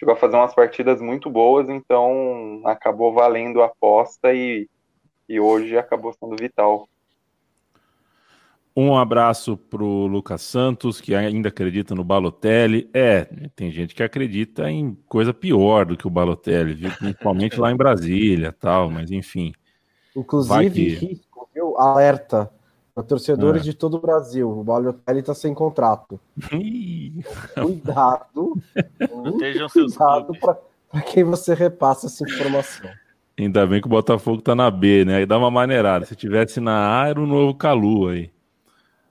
Chegou 0.00 0.14
a 0.14 0.18
fazer 0.18 0.36
umas 0.36 0.54
partidas 0.54 0.98
muito 0.98 1.28
boas, 1.28 1.68
então 1.68 2.62
acabou 2.64 3.12
valendo 3.12 3.60
a 3.60 3.66
aposta 3.66 4.32
e, 4.32 4.66
e 5.28 5.38
hoje 5.38 5.76
acabou 5.76 6.14
sendo 6.14 6.36
vital. 6.36 6.88
Um 8.76 8.96
abraço 8.96 9.56
pro 9.56 10.06
Lucas 10.06 10.42
Santos, 10.42 11.00
que 11.00 11.14
ainda 11.14 11.48
acredita 11.48 11.94
no 11.94 12.02
Balotelli. 12.02 12.90
É, 12.92 13.24
tem 13.54 13.70
gente 13.70 13.94
que 13.94 14.02
acredita 14.02 14.68
em 14.68 14.98
coisa 15.06 15.32
pior 15.32 15.86
do 15.86 15.96
que 15.96 16.08
o 16.08 16.10
Balotelli, 16.10 16.74
viu? 16.74 16.90
principalmente 16.90 17.60
lá 17.60 17.70
em 17.70 17.76
Brasília 17.76 18.52
tal, 18.52 18.90
mas 18.90 19.12
enfim. 19.12 19.52
Inclusive, 20.16 20.70
que... 20.70 21.06
risco, 21.06 21.48
viu? 21.54 21.78
Alerta 21.78 22.50
para 22.92 23.04
torcedores 23.04 23.62
é. 23.62 23.64
de 23.66 23.74
todo 23.74 23.94
o 23.94 24.00
Brasil. 24.00 24.50
O 24.50 24.64
Balotelli 24.64 25.20
está 25.20 25.34
sem 25.34 25.54
contrato. 25.54 26.18
cuidado. 27.54 28.56
Protejam 28.98 29.68
seus 29.68 29.96
cuidado 29.96 30.32
para 30.40 31.00
quem 31.02 31.22
você 31.22 31.54
repassa 31.54 32.08
essa 32.08 32.24
informação. 32.24 32.90
Ainda 33.38 33.64
bem 33.68 33.80
que 33.80 33.86
o 33.86 33.90
Botafogo 33.90 34.42
tá 34.42 34.54
na 34.56 34.68
B, 34.68 35.04
né? 35.04 35.16
Aí 35.18 35.26
dá 35.26 35.38
uma 35.38 35.50
maneirada. 35.50 36.06
Se 36.06 36.16
tivesse 36.16 36.58
na 36.58 37.02
A, 37.02 37.08
era 37.08 37.20
o 37.20 37.26
novo 37.26 37.54
Calu 37.54 38.08
aí 38.08 38.33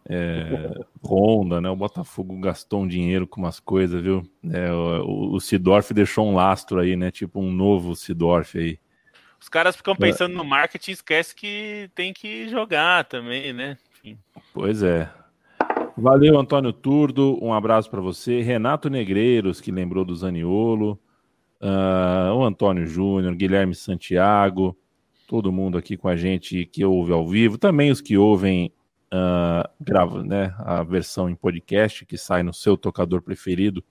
é, 0.09 0.73
Honda, 1.03 1.61
né? 1.61 1.69
O 1.69 1.75
Botafogo 1.75 2.37
gastou 2.39 2.81
um 2.81 2.87
dinheiro 2.87 3.25
com 3.25 3.41
umas 3.41 3.59
coisas, 3.59 4.01
viu? 4.01 4.23
É, 4.51 4.71
o, 4.71 5.35
o 5.35 5.39
Sidorf 5.39 5.93
deixou 5.93 6.27
um 6.27 6.35
lastro 6.35 6.79
aí, 6.79 6.95
né? 6.95 7.09
Tipo 7.09 7.39
um 7.39 7.51
novo 7.51 7.95
Sidorf 7.95 8.57
aí. 8.57 8.79
Os 9.39 9.49
caras 9.49 9.75
ficam 9.75 9.95
pensando 9.95 10.33
é. 10.33 10.37
no 10.37 10.45
marketing, 10.45 10.91
esquece 10.91 11.35
que 11.35 11.89
tem 11.93 12.13
que 12.13 12.47
jogar 12.47 13.05
também, 13.05 13.51
né? 13.53 13.77
Enfim. 13.91 14.17
Pois 14.53 14.81
é. 14.81 15.09
Valeu, 15.97 16.39
Antônio 16.39 16.73
Turdo. 16.73 17.37
Um 17.41 17.53
abraço 17.53 17.89
para 17.89 18.01
você. 18.01 18.41
Renato 18.41 18.89
Negreiros, 18.89 19.61
que 19.61 19.71
lembrou 19.71 20.03
do 20.03 20.15
Zaniolo. 20.15 20.99
Uh, 21.61 22.33
o 22.35 22.43
Antônio 22.43 22.85
Júnior, 22.85 23.35
Guilherme 23.35 23.73
Santiago, 23.73 24.77
todo 25.27 25.51
mundo 25.51 25.77
aqui 25.77 25.95
com 25.95 26.09
a 26.09 26.15
gente 26.15 26.65
que 26.65 26.83
ouve 26.83 27.13
ao 27.13 27.25
vivo. 27.27 27.57
Também 27.57 27.89
os 27.89 28.01
que 28.01 28.17
ouvem 28.17 28.73
uh, 29.13 29.69
grava 29.79 30.23
né, 30.23 30.53
a 30.57 30.81
versão 30.81 31.29
em 31.29 31.35
podcast 31.35 32.05
que 32.05 32.17
sai 32.17 32.41
no 32.41 32.53
seu 32.53 32.75
tocador 32.75 33.21
preferido. 33.21 33.83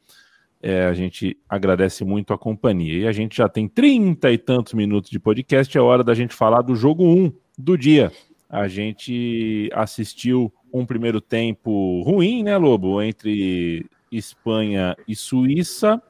É, 0.61 0.87
a 0.87 0.95
gente 0.95 1.37
agradece 1.49 2.05
muito 2.05 2.33
a 2.33 2.39
companhia. 2.39 2.99
E 2.99 3.07
a 3.07 3.13
gente 3.13 3.37
já 3.37 3.49
tem 3.49 3.69
trinta 3.69 4.31
e 4.31 4.39
tantos 4.39 4.75
minutos 4.75 5.11
de 5.11 5.19
podcast, 5.19 5.77
é 5.77 5.81
hora 5.81 6.05
da 6.05 6.15
gente 6.15 6.35
falar 6.35 6.63
do 6.63 6.77
jogo 6.77 7.05
1 7.05 7.25
um 7.25 7.33
do 7.59 7.77
dia. 7.77 8.13
A 8.49 8.69
gente 8.69 9.71
assistiu 9.73 10.53
um 10.73 10.87
primeiro 10.87 11.21
tempo 11.21 12.03
ruim, 12.03 12.43
né, 12.43 12.57
Lobo? 12.57 13.03
Entre 13.03 13.87
Espanha 14.11 14.97
e 15.09 15.17
Suíça. 15.17 16.01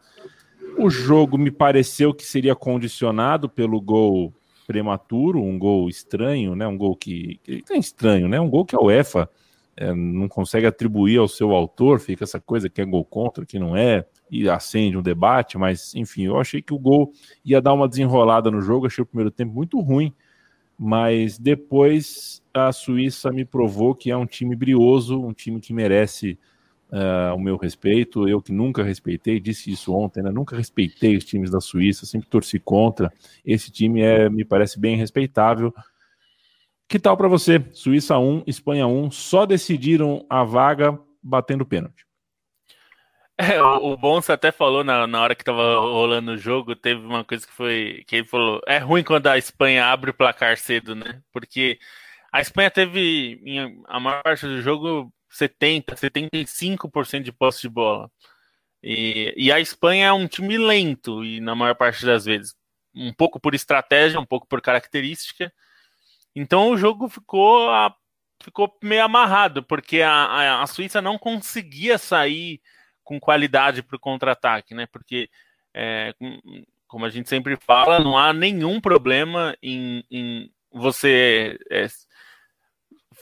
O 0.78 0.90
jogo 0.90 1.38
me 1.38 1.50
pareceu 1.50 2.12
que 2.12 2.24
seria 2.24 2.54
condicionado 2.54 3.48
pelo 3.48 3.80
gol 3.80 4.34
prematuro, 4.72 5.42
um 5.42 5.58
gol 5.58 5.86
estranho, 5.86 6.56
né? 6.56 6.66
Um 6.66 6.78
gol 6.78 6.96
que, 6.96 7.38
que 7.44 7.62
é 7.70 7.76
estranho, 7.76 8.26
né? 8.26 8.40
Um 8.40 8.48
gol 8.48 8.64
que 8.64 8.74
a 8.74 8.80
UEFA 8.80 9.28
é, 9.76 9.92
não 9.94 10.28
consegue 10.28 10.66
atribuir 10.66 11.18
ao 11.18 11.28
seu 11.28 11.52
autor, 11.52 12.00
fica 12.00 12.24
essa 12.24 12.40
coisa 12.40 12.70
que 12.70 12.80
é 12.80 12.84
gol 12.86 13.04
contra, 13.04 13.44
que 13.44 13.58
não 13.58 13.76
é, 13.76 14.06
e 14.30 14.48
acende 14.48 14.96
um 14.96 15.02
debate, 15.02 15.58
mas 15.58 15.94
enfim, 15.94 16.22
eu 16.22 16.40
achei 16.40 16.62
que 16.62 16.72
o 16.72 16.78
gol 16.78 17.12
ia 17.44 17.60
dar 17.60 17.74
uma 17.74 17.86
desenrolada 17.86 18.50
no 18.50 18.62
jogo, 18.62 18.86
achei 18.86 19.02
o 19.02 19.06
primeiro 19.06 19.30
tempo 19.30 19.52
muito 19.52 19.78
ruim, 19.78 20.14
mas 20.78 21.38
depois 21.38 22.42
a 22.54 22.72
Suíça 22.72 23.30
me 23.30 23.44
provou 23.44 23.94
que 23.94 24.10
é 24.10 24.16
um 24.16 24.26
time 24.26 24.56
brioso, 24.56 25.20
um 25.20 25.34
time 25.34 25.60
que 25.60 25.74
merece 25.74 26.38
uh, 26.92 27.34
o 27.34 27.38
meu 27.38 27.56
respeito. 27.56 28.28
Eu 28.28 28.42
que 28.42 28.52
nunca 28.52 28.82
respeitei, 28.82 29.40
disse 29.40 29.70
isso 29.70 29.94
ontem, 29.94 30.22
né? 30.22 30.30
nunca 30.30 30.56
respeitei 30.56 31.16
os 31.16 31.24
times 31.24 31.50
da 31.50 31.60
Suíça, 31.60 32.06
sempre 32.06 32.28
torci 32.28 32.58
contra. 32.58 33.12
Esse 33.44 33.72
time 33.72 34.02
é, 34.02 34.28
me 34.28 34.44
parece 34.44 34.78
bem 34.78 34.96
respeitável. 34.96 35.74
Que 36.88 36.98
tal 36.98 37.16
para 37.16 37.28
você? 37.28 37.64
Suíça 37.72 38.18
1, 38.18 38.44
Espanha 38.46 38.86
1, 38.86 39.10
só 39.10 39.46
decidiram 39.46 40.26
a 40.28 40.44
vaga 40.44 40.98
batendo 41.22 41.64
pênalti. 41.64 42.04
É, 43.38 43.60
o, 43.62 43.94
o 43.94 44.20
até 44.28 44.52
falou 44.52 44.84
na, 44.84 45.06
na 45.06 45.22
hora 45.22 45.34
que 45.34 45.42
tava 45.42 45.80
rolando 45.80 46.32
o 46.32 46.36
jogo, 46.36 46.76
teve 46.76 47.00
uma 47.00 47.24
coisa 47.24 47.46
que 47.46 47.52
foi 47.52 48.04
que 48.06 48.16
ele 48.16 48.28
falou, 48.28 48.60
é 48.68 48.76
ruim 48.78 49.02
quando 49.02 49.26
a 49.26 49.38
Espanha 49.38 49.86
abre 49.86 50.10
o 50.10 50.14
placar 50.14 50.58
cedo, 50.58 50.94
né? 50.94 51.22
Porque 51.32 51.78
a 52.30 52.40
Espanha 52.42 52.70
teve 52.70 53.40
em, 53.42 53.82
a 53.88 53.98
maior 53.98 54.22
parte 54.22 54.46
do 54.46 54.60
jogo 54.60 55.10
70, 55.32 55.96
75% 55.96 57.22
de 57.22 57.32
posse 57.32 57.62
de 57.62 57.68
bola. 57.68 58.10
E, 58.82 59.32
e, 59.36 59.52
a 59.52 59.60
Espanha 59.60 60.06
é 60.06 60.12
um 60.12 60.26
time 60.26 60.58
lento, 60.58 61.24
e 61.24 61.40
na 61.40 61.54
maior 61.54 61.74
parte 61.74 62.04
das 62.04 62.24
vezes. 62.24 62.54
Um 62.94 63.12
pouco 63.12 63.40
por 63.40 63.54
estratégia, 63.54 64.20
um 64.20 64.26
pouco 64.26 64.46
por 64.46 64.60
característica. 64.60 65.52
Então 66.34 66.70
o 66.70 66.76
jogo 66.76 67.08
ficou, 67.08 67.70
a, 67.70 67.94
ficou 68.42 68.76
meio 68.82 69.04
amarrado, 69.04 69.62
porque 69.62 70.02
a, 70.02 70.62
a, 70.62 70.66
Suíça 70.66 71.00
não 71.00 71.18
conseguia 71.18 71.96
sair 71.96 72.60
com 73.04 73.20
qualidade 73.20 73.82
para 73.82 73.96
o 73.96 74.00
contra-ataque, 74.00 74.74
né? 74.74 74.86
Porque, 74.86 75.30
é, 75.74 76.14
como 76.86 77.06
a 77.06 77.10
gente 77.10 77.28
sempre 77.28 77.56
fala, 77.56 78.00
não 78.00 78.18
há 78.18 78.32
nenhum 78.32 78.80
problema 78.80 79.56
em, 79.62 80.04
em 80.10 80.52
você 80.72 81.58
é, 81.70 81.86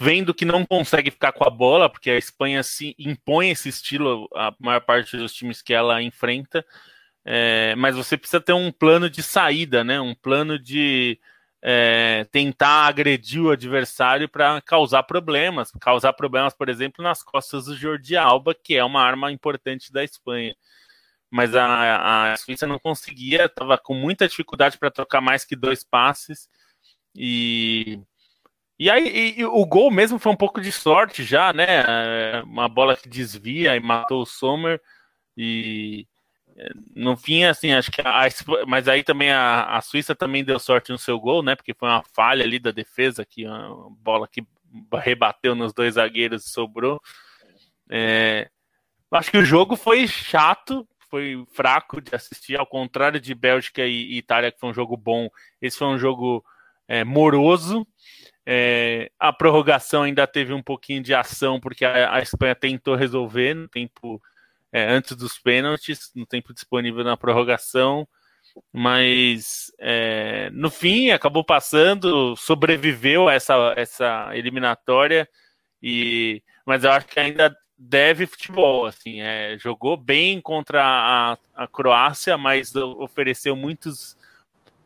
vendo 0.01 0.32
que 0.32 0.46
não 0.46 0.64
consegue 0.64 1.11
ficar 1.11 1.30
com 1.32 1.44
a 1.46 1.51
bola, 1.51 1.90
porque 1.90 2.11
a 2.11 2.16
Espanha 2.16 2.62
se 2.62 2.96
impõe 2.98 3.51
esse 3.51 3.68
estilo 3.68 4.26
a 4.34 4.51
maior 4.59 4.80
parte 4.80 5.14
dos 5.14 5.34
times 5.34 5.61
que 5.61 5.74
ela 5.74 6.03
enfrenta, 6.03 6.64
é, 7.22 7.74
mas 7.76 7.94
você 7.94 8.16
precisa 8.16 8.40
ter 8.40 8.55
um 8.55 8.72
plano 8.72 9.11
de 9.11 9.22
saída, 9.22 9.84
né? 9.84 10.01
Um 10.01 10.14
plano 10.14 10.59
de 10.59 11.20
é, 11.62 12.24
tentar 12.32 12.86
agredir 12.86 13.42
o 13.42 13.51
adversário 13.51 14.26
para 14.26 14.62
causar 14.62 15.03
problemas, 15.03 15.70
causar 15.78 16.14
problemas, 16.14 16.55
por 16.55 16.70
exemplo, 16.70 17.05
nas 17.05 17.22
costas 17.22 17.66
do 17.66 17.76
Jordi 17.76 18.16
Alba, 18.16 18.55
que 18.55 18.76
é 18.76 18.82
uma 18.82 19.03
arma 19.03 19.30
importante 19.30 19.92
da 19.92 20.03
Espanha. 20.03 20.57
Mas 21.30 21.55
a, 21.55 22.32
a 22.32 22.36
Suíça 22.38 22.66
não 22.66 22.78
conseguia, 22.78 23.44
estava 23.44 23.76
com 23.76 23.94
muita 23.94 24.26
dificuldade 24.26 24.78
para 24.78 24.90
trocar 24.90 25.20
mais 25.20 25.44
que 25.44 25.55
dois 25.55 25.84
passes 25.84 26.48
e 27.14 28.01
e 28.81 28.89
aí, 28.89 29.07
e, 29.07 29.41
e 29.41 29.45
o 29.45 29.66
gol 29.66 29.91
mesmo 29.91 30.18
foi 30.18 30.33
um 30.33 30.37
pouco 30.37 30.59
de 30.59 30.72
sorte 30.72 31.22
já, 31.22 31.53
né? 31.53 31.66
É, 31.87 32.43
uma 32.45 32.66
bola 32.66 32.97
que 32.97 33.11
desvia 33.11 33.76
e 33.76 33.81
matou 33.81 34.22
o 34.22 34.26
Sommer. 34.26 34.81
E 35.37 36.07
é, 36.57 36.70
no 36.97 37.14
fim, 37.14 37.45
assim, 37.45 37.72
acho 37.72 37.91
que 37.93 38.01
a, 38.01 38.26
mas 38.66 38.89
aí 38.89 39.05
também 39.05 39.31
a, 39.33 39.76
a 39.76 39.83
Suíça 39.83 40.14
também 40.14 40.43
deu 40.43 40.59
sorte 40.59 40.93
no 40.93 40.97
seu 40.97 41.20
gol, 41.20 41.43
né? 41.43 41.55
Porque 41.55 41.74
foi 41.74 41.91
uma 41.91 42.03
falha 42.14 42.43
ali 42.43 42.59
da 42.59 42.70
defesa, 42.70 43.22
que 43.22 43.47
uma 43.47 43.91
bola 43.91 44.26
que 44.26 44.43
rebateu 44.95 45.55
nos 45.55 45.74
dois 45.74 45.97
zagueiros 45.97 46.47
e 46.47 46.49
sobrou. 46.51 47.03
É, 47.91 48.49
acho 49.11 49.31
que 49.31 49.37
o 49.37 49.45
jogo 49.45 49.76
foi 49.76 50.09
chato, 50.09 50.89
foi 51.11 51.45
fraco 51.53 52.01
de 52.01 52.14
assistir, 52.14 52.59
ao 52.59 52.66
contrário 52.66 53.20
de 53.20 53.35
Bélgica 53.35 53.85
e, 53.85 54.14
e 54.14 54.16
Itália, 54.16 54.51
que 54.51 54.59
foi 54.59 54.70
um 54.70 54.74
jogo 54.74 54.97
bom. 54.97 55.28
Esse 55.61 55.76
foi 55.76 55.89
um 55.89 55.99
jogo 55.99 56.43
é, 56.89 57.05
moroso. 57.05 57.87
É, 58.47 59.11
a 59.18 59.32
prorrogação 59.32 60.03
ainda 60.03 60.26
teve 60.26 60.53
um 60.53 60.62
pouquinho 60.62 61.03
de 61.03 61.14
ação, 61.14 61.61
porque 61.61 61.84
a, 61.84 62.14
a 62.14 62.20
Espanha 62.20 62.55
tentou 62.55 62.95
resolver 62.95 63.55
no 63.55 63.68
tempo 63.68 64.20
é, 64.72 64.88
antes 64.88 65.16
dos 65.16 65.38
pênaltis, 65.38 66.11
no 66.14 66.26
tempo 66.26 66.55
disponível 66.55 67.05
na 67.05 67.16
prorrogação, 67.16 68.09
mas 68.72 69.72
é, 69.78 70.51
no 70.53 70.70
fim 70.70 71.11
acabou 71.11 71.45
passando, 71.45 72.34
sobreviveu 72.36 73.28
a 73.28 73.34
essa, 73.34 73.74
essa 73.76 74.30
eliminatória, 74.36 75.28
e, 75.82 76.43
mas 76.64 76.84
eu 76.84 76.93
acho 76.93 77.07
que 77.07 77.20
ainda 77.20 77.55
deve 77.76 78.26
futebol, 78.26 78.84
assim, 78.84 79.22
é, 79.22 79.57
jogou 79.59 79.97
bem 79.97 80.41
contra 80.41 80.82
a, 80.84 81.38
a 81.55 81.66
Croácia, 81.66 82.36
mas 82.36 82.74
ofereceu 82.74 83.57
muitos 83.57 84.18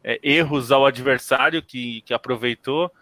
é, 0.02 0.20
erros 0.22 0.70
ao 0.70 0.86
adversário 0.86 1.60
que, 1.60 2.02
que 2.02 2.14
aproveitou. 2.14 2.92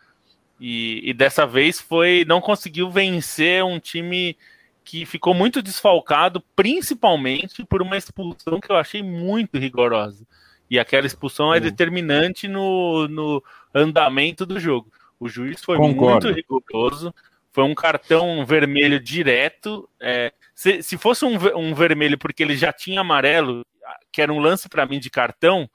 E, 0.65 1.11
e, 1.11 1.13
dessa 1.13 1.45
vez 1.45 1.81
foi 1.81 2.25
não 2.25 2.41
conseguiu 2.41 2.89
vencer 2.89 3.65
um 3.65 3.81
time 3.81 4.37
que 4.85 5.05
ficou 5.05 5.35
muito 5.35 5.61
desfalcado, 5.61 6.41
principalmente 6.55 7.65
por 7.65 7.83
uma 7.83 7.97
expulsão 7.97 8.61
que 8.61 8.71
eu 8.71 8.77
achei 8.77 9.03
muito 9.03 9.59
rigorosa. 9.59 10.25
E 10.71 10.79
aquela 10.79 11.05
expulsão 11.05 11.53
é 11.53 11.59
determinante 11.59 12.47
no, 12.47 13.09
no 13.09 13.43
andamento 13.75 14.47
do 14.47 14.61
jogo. 14.61 14.89
O 15.19 15.29
juiz 15.29 15.61
foi 15.61 15.77
Concordo. 15.79 16.29
muito 16.29 16.37
rigoroso, 16.37 17.13
foi 17.51 17.65
um 17.65 17.75
cartão 17.75 18.47
vermelho 18.47 19.01
direto. 19.01 19.89
É, 20.01 20.33
se, 20.55 20.81
se 20.81 20.97
fosse 20.97 21.25
um, 21.25 21.37
um 21.57 21.75
vermelho 21.75 22.17
porque 22.17 22.41
ele 22.41 22.57
já 22.57 22.73
tinha 22.73 23.01
amarelo, 23.01 23.67
que 24.13 24.23
era 24.23 24.33
um 24.33 24.39
lance 24.39 24.69
para 24.69 24.87
mim 24.87 25.01
de 25.01 25.11
cartão, 25.11 25.69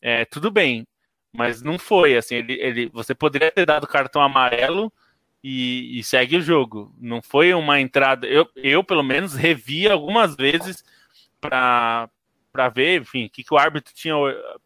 é, 0.00 0.24
tudo 0.24 0.50
bem. 0.50 0.86
Mas 1.32 1.62
não 1.62 1.78
foi 1.78 2.16
assim. 2.16 2.36
Ele, 2.36 2.54
ele, 2.60 2.90
você 2.92 3.14
poderia 3.14 3.50
ter 3.50 3.66
dado 3.66 3.86
cartão 3.86 4.22
amarelo 4.22 4.92
e, 5.42 5.98
e, 5.98 6.04
segue 6.04 6.36
o 6.36 6.42
jogo. 6.42 6.94
Não 7.00 7.22
foi 7.22 7.54
uma 7.54 7.80
entrada. 7.80 8.26
Eu, 8.26 8.48
eu 8.56 8.84
pelo 8.84 9.02
menos, 9.02 9.34
revi 9.34 9.88
algumas 9.88 10.36
vezes 10.36 10.84
para 11.40 12.08
para 12.52 12.68
ver, 12.68 13.00
enfim, 13.00 13.24
o 13.24 13.30
que, 13.30 13.42
que 13.42 13.54
o 13.54 13.56
árbitro 13.56 13.94
tinha 13.94 14.14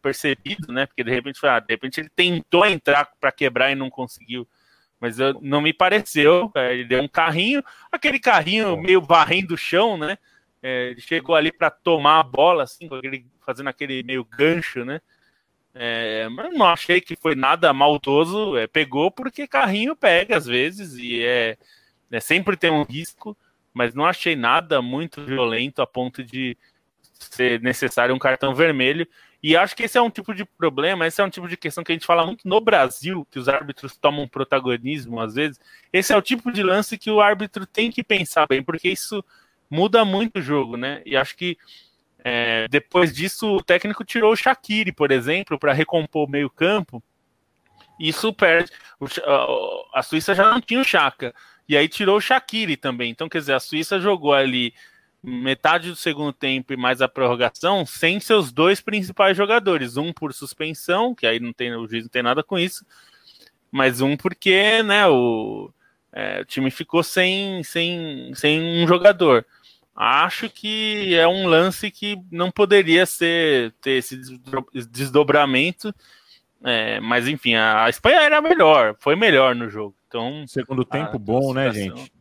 percebido, 0.01 0.73
né? 0.73 0.85
Porque 0.85 1.05
de 1.05 1.09
repente, 1.09 1.39
ah, 1.47 1.59
de 1.59 1.67
repente 1.69 2.01
ele 2.01 2.09
tentou 2.13 2.65
entrar 2.65 3.09
para 3.17 3.31
quebrar 3.31 3.71
e 3.71 3.75
não 3.75 3.89
conseguiu. 3.89 4.45
Mas 4.99 5.19
eu, 5.19 5.39
não 5.41 5.61
me 5.61 5.71
pareceu. 5.71 6.51
É, 6.55 6.73
ele 6.73 6.83
deu 6.83 7.01
um 7.01 7.07
carrinho, 7.07 7.63
aquele 7.89 8.19
carrinho 8.19 8.75
meio 8.75 9.01
varrendo 9.01 9.53
o 9.53 9.57
chão, 9.57 9.97
né? 9.97 10.17
É, 10.61 10.89
ele 10.89 10.99
chegou 10.99 11.33
ali 11.33 11.51
para 11.51 11.69
tomar 11.69 12.19
a 12.19 12.23
bola, 12.23 12.63
assim, 12.63 12.89
fazendo 13.45 13.69
aquele 13.69 14.03
meio 14.03 14.25
gancho, 14.25 14.83
né? 14.83 14.99
É, 15.79 16.27
mas 16.29 16.53
não 16.53 16.65
achei 16.65 16.99
que 16.99 17.15
foi 17.15 17.35
nada 17.35 17.71
maldoso. 17.73 18.57
É, 18.57 18.67
pegou 18.67 19.11
porque 19.11 19.47
carrinho 19.47 19.95
pega 19.95 20.37
às 20.37 20.45
vezes 20.45 20.95
e 20.95 21.23
é, 21.23 21.57
é, 22.11 22.19
sempre 22.19 22.57
tem 22.57 22.71
um 22.71 22.83
risco, 22.83 23.37
mas 23.73 23.93
não 23.93 24.05
achei 24.05 24.35
nada 24.35 24.81
muito 24.81 25.23
violento 25.23 25.81
a 25.81 25.87
ponto 25.87 26.23
de 26.23 26.57
ser 27.13 27.61
necessário 27.61 28.13
um 28.13 28.19
cartão 28.19 28.55
vermelho. 28.55 29.07
E 29.41 29.55
acho 29.55 29.75
que 29.75 29.83
esse 29.83 29.97
é 29.97 30.01
um 30.01 30.09
tipo 30.09 30.33
de 30.33 30.43
problema, 30.43 31.05
esse 31.05 31.21
é 31.21 31.23
um 31.23 31.29
tipo 31.29 31.47
de 31.47 31.55
questão 31.55 31.83
que 31.83 31.91
a 31.91 31.95
gente 31.95 32.07
fala 32.07 32.25
muito 32.25 32.47
no 32.47 32.59
Brasil, 32.59 33.25
que 33.29 33.37
os 33.37 33.47
árbitros 33.47 33.95
tomam 33.95 34.27
protagonismo 34.27 35.21
às 35.21 35.35
vezes. 35.35 35.59
Esse 35.93 36.11
é 36.11 36.17
o 36.17 36.21
tipo 36.21 36.51
de 36.51 36.63
lance 36.63 36.97
que 36.97 37.11
o 37.11 37.21
árbitro 37.21 37.65
tem 37.65 37.91
que 37.91 38.03
pensar 38.03 38.47
bem, 38.47 38.63
porque 38.63 38.89
isso 38.89 39.23
muda 39.69 40.03
muito 40.03 40.39
o 40.39 40.41
jogo, 40.41 40.75
né? 40.75 41.01
E 41.05 41.15
acho 41.15 41.35
que 41.35 41.57
é, 42.29 42.67
depois 42.67 43.13
disso, 43.13 43.55
o 43.55 43.63
técnico 43.63 44.03
tirou 44.03 44.33
o 44.33 44.35
Shaqiri, 44.35 44.91
por 44.91 45.11
exemplo, 45.11 45.57
para 45.57 45.71
recompor 45.71 46.27
o 46.27 46.29
meio-campo. 46.29 47.01
Isso 47.97 48.33
perde. 48.33 48.69
A 49.93 50.03
Suíça 50.03 50.35
já 50.35 50.51
não 50.51 50.59
tinha 50.59 50.81
o 50.81 50.83
Chaka. 50.83 51.33
E 51.69 51.77
aí 51.77 51.87
tirou 51.87 52.17
o 52.17 52.21
Shaqiri 52.21 52.75
também. 52.75 53.09
Então, 53.09 53.29
quer 53.29 53.37
dizer, 53.37 53.53
a 53.53 53.61
Suíça 53.61 53.97
jogou 53.97 54.33
ali 54.33 54.73
metade 55.23 55.89
do 55.89 55.95
segundo 55.95 56.33
tempo 56.33 56.73
e 56.73 56.77
mais 56.77 57.01
a 57.01 57.07
prorrogação 57.07 57.85
sem 57.85 58.19
seus 58.19 58.51
dois 58.51 58.81
principais 58.81 59.37
jogadores. 59.37 59.95
Um 59.95 60.11
por 60.11 60.33
suspensão, 60.33 61.15
que 61.15 61.25
aí 61.25 61.39
não 61.39 61.53
tem, 61.53 61.73
o 61.75 61.87
juiz 61.87 62.03
não 62.03 62.09
tem 62.09 62.23
nada 62.23 62.43
com 62.43 62.59
isso, 62.59 62.85
mas 63.71 64.01
um 64.01 64.17
porque 64.17 64.83
né, 64.83 65.07
o, 65.07 65.71
é, 66.11 66.41
o 66.41 66.45
time 66.45 66.69
ficou 66.69 67.03
sem, 67.03 67.63
sem, 67.63 68.33
sem 68.35 68.83
um 68.83 68.85
jogador. 68.85 69.45
Acho 69.99 70.47
que 70.47 71.15
é 71.15 71.27
um 71.27 71.47
lance 71.47 71.89
que 71.89 72.21
não 72.31 72.51
poderia 72.51 73.03
ser 73.07 73.73
ter 73.81 73.93
esse 73.93 74.15
desdobramento. 74.91 75.91
É, 76.63 76.99
mas 76.99 77.27
enfim, 77.27 77.55
a, 77.55 77.85
a, 77.85 77.89
Espanha 77.89 78.21
era 78.21 78.39
melhor, 78.39 78.95
foi 78.99 79.15
melhor 79.15 79.55
no 79.55 79.67
jogo. 79.69 79.95
Então, 80.07 80.45
segundo 80.47 80.85
tempo 80.85 81.17
bom, 81.17 81.51
né, 81.51 81.71
gente? 81.71 82.13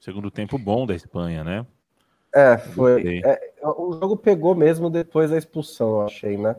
Segundo 0.00 0.32
tempo 0.32 0.58
bom 0.58 0.84
da 0.84 0.96
Espanha, 0.96 1.44
né? 1.44 1.64
É, 2.34 2.58
foi. 2.58 3.20
É, 3.24 3.52
o 3.62 3.92
jogo 3.92 4.16
pegou 4.16 4.56
mesmo 4.56 4.90
depois 4.90 5.30
da 5.30 5.38
expulsão, 5.38 6.00
eu 6.00 6.06
achei, 6.06 6.36
né? 6.36 6.56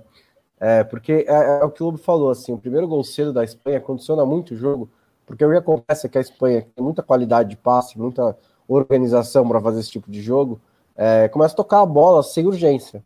É, 0.60 0.82
porque 0.82 1.26
é, 1.28 1.60
é, 1.60 1.64
o 1.66 1.72
que 1.72 1.84
o 1.84 1.88
Lobo 1.88 1.98
falou, 1.98 2.30
assim, 2.30 2.54
o 2.54 2.58
primeiro 2.58 2.88
gol 2.88 3.04
cedo 3.04 3.34
da 3.34 3.44
Espanha 3.44 3.82
condiciona 3.82 4.26
muito 4.26 4.54
o 4.54 4.58
jogo, 4.58 4.90
porque 5.26 5.44
o 5.44 5.52
que 5.52 5.58
acontece 5.58 6.08
é 6.08 6.10
que 6.10 6.18
a 6.18 6.22
Espanha 6.22 6.62
tem 6.74 6.82
muita 6.82 7.04
qualidade 7.04 7.50
de 7.50 7.58
passe, 7.58 8.00
muita 8.00 8.38
organização 8.68 9.48
para 9.48 9.62
fazer 9.62 9.80
esse 9.80 9.92
tipo 9.92 10.10
de 10.10 10.22
jogo, 10.22 10.60
é, 10.96 11.28
começa 11.28 11.54
a 11.54 11.58
tocar 11.58 11.82
a 11.82 11.86
bola 11.86 12.24
sem 12.24 12.46
urgência. 12.46 13.04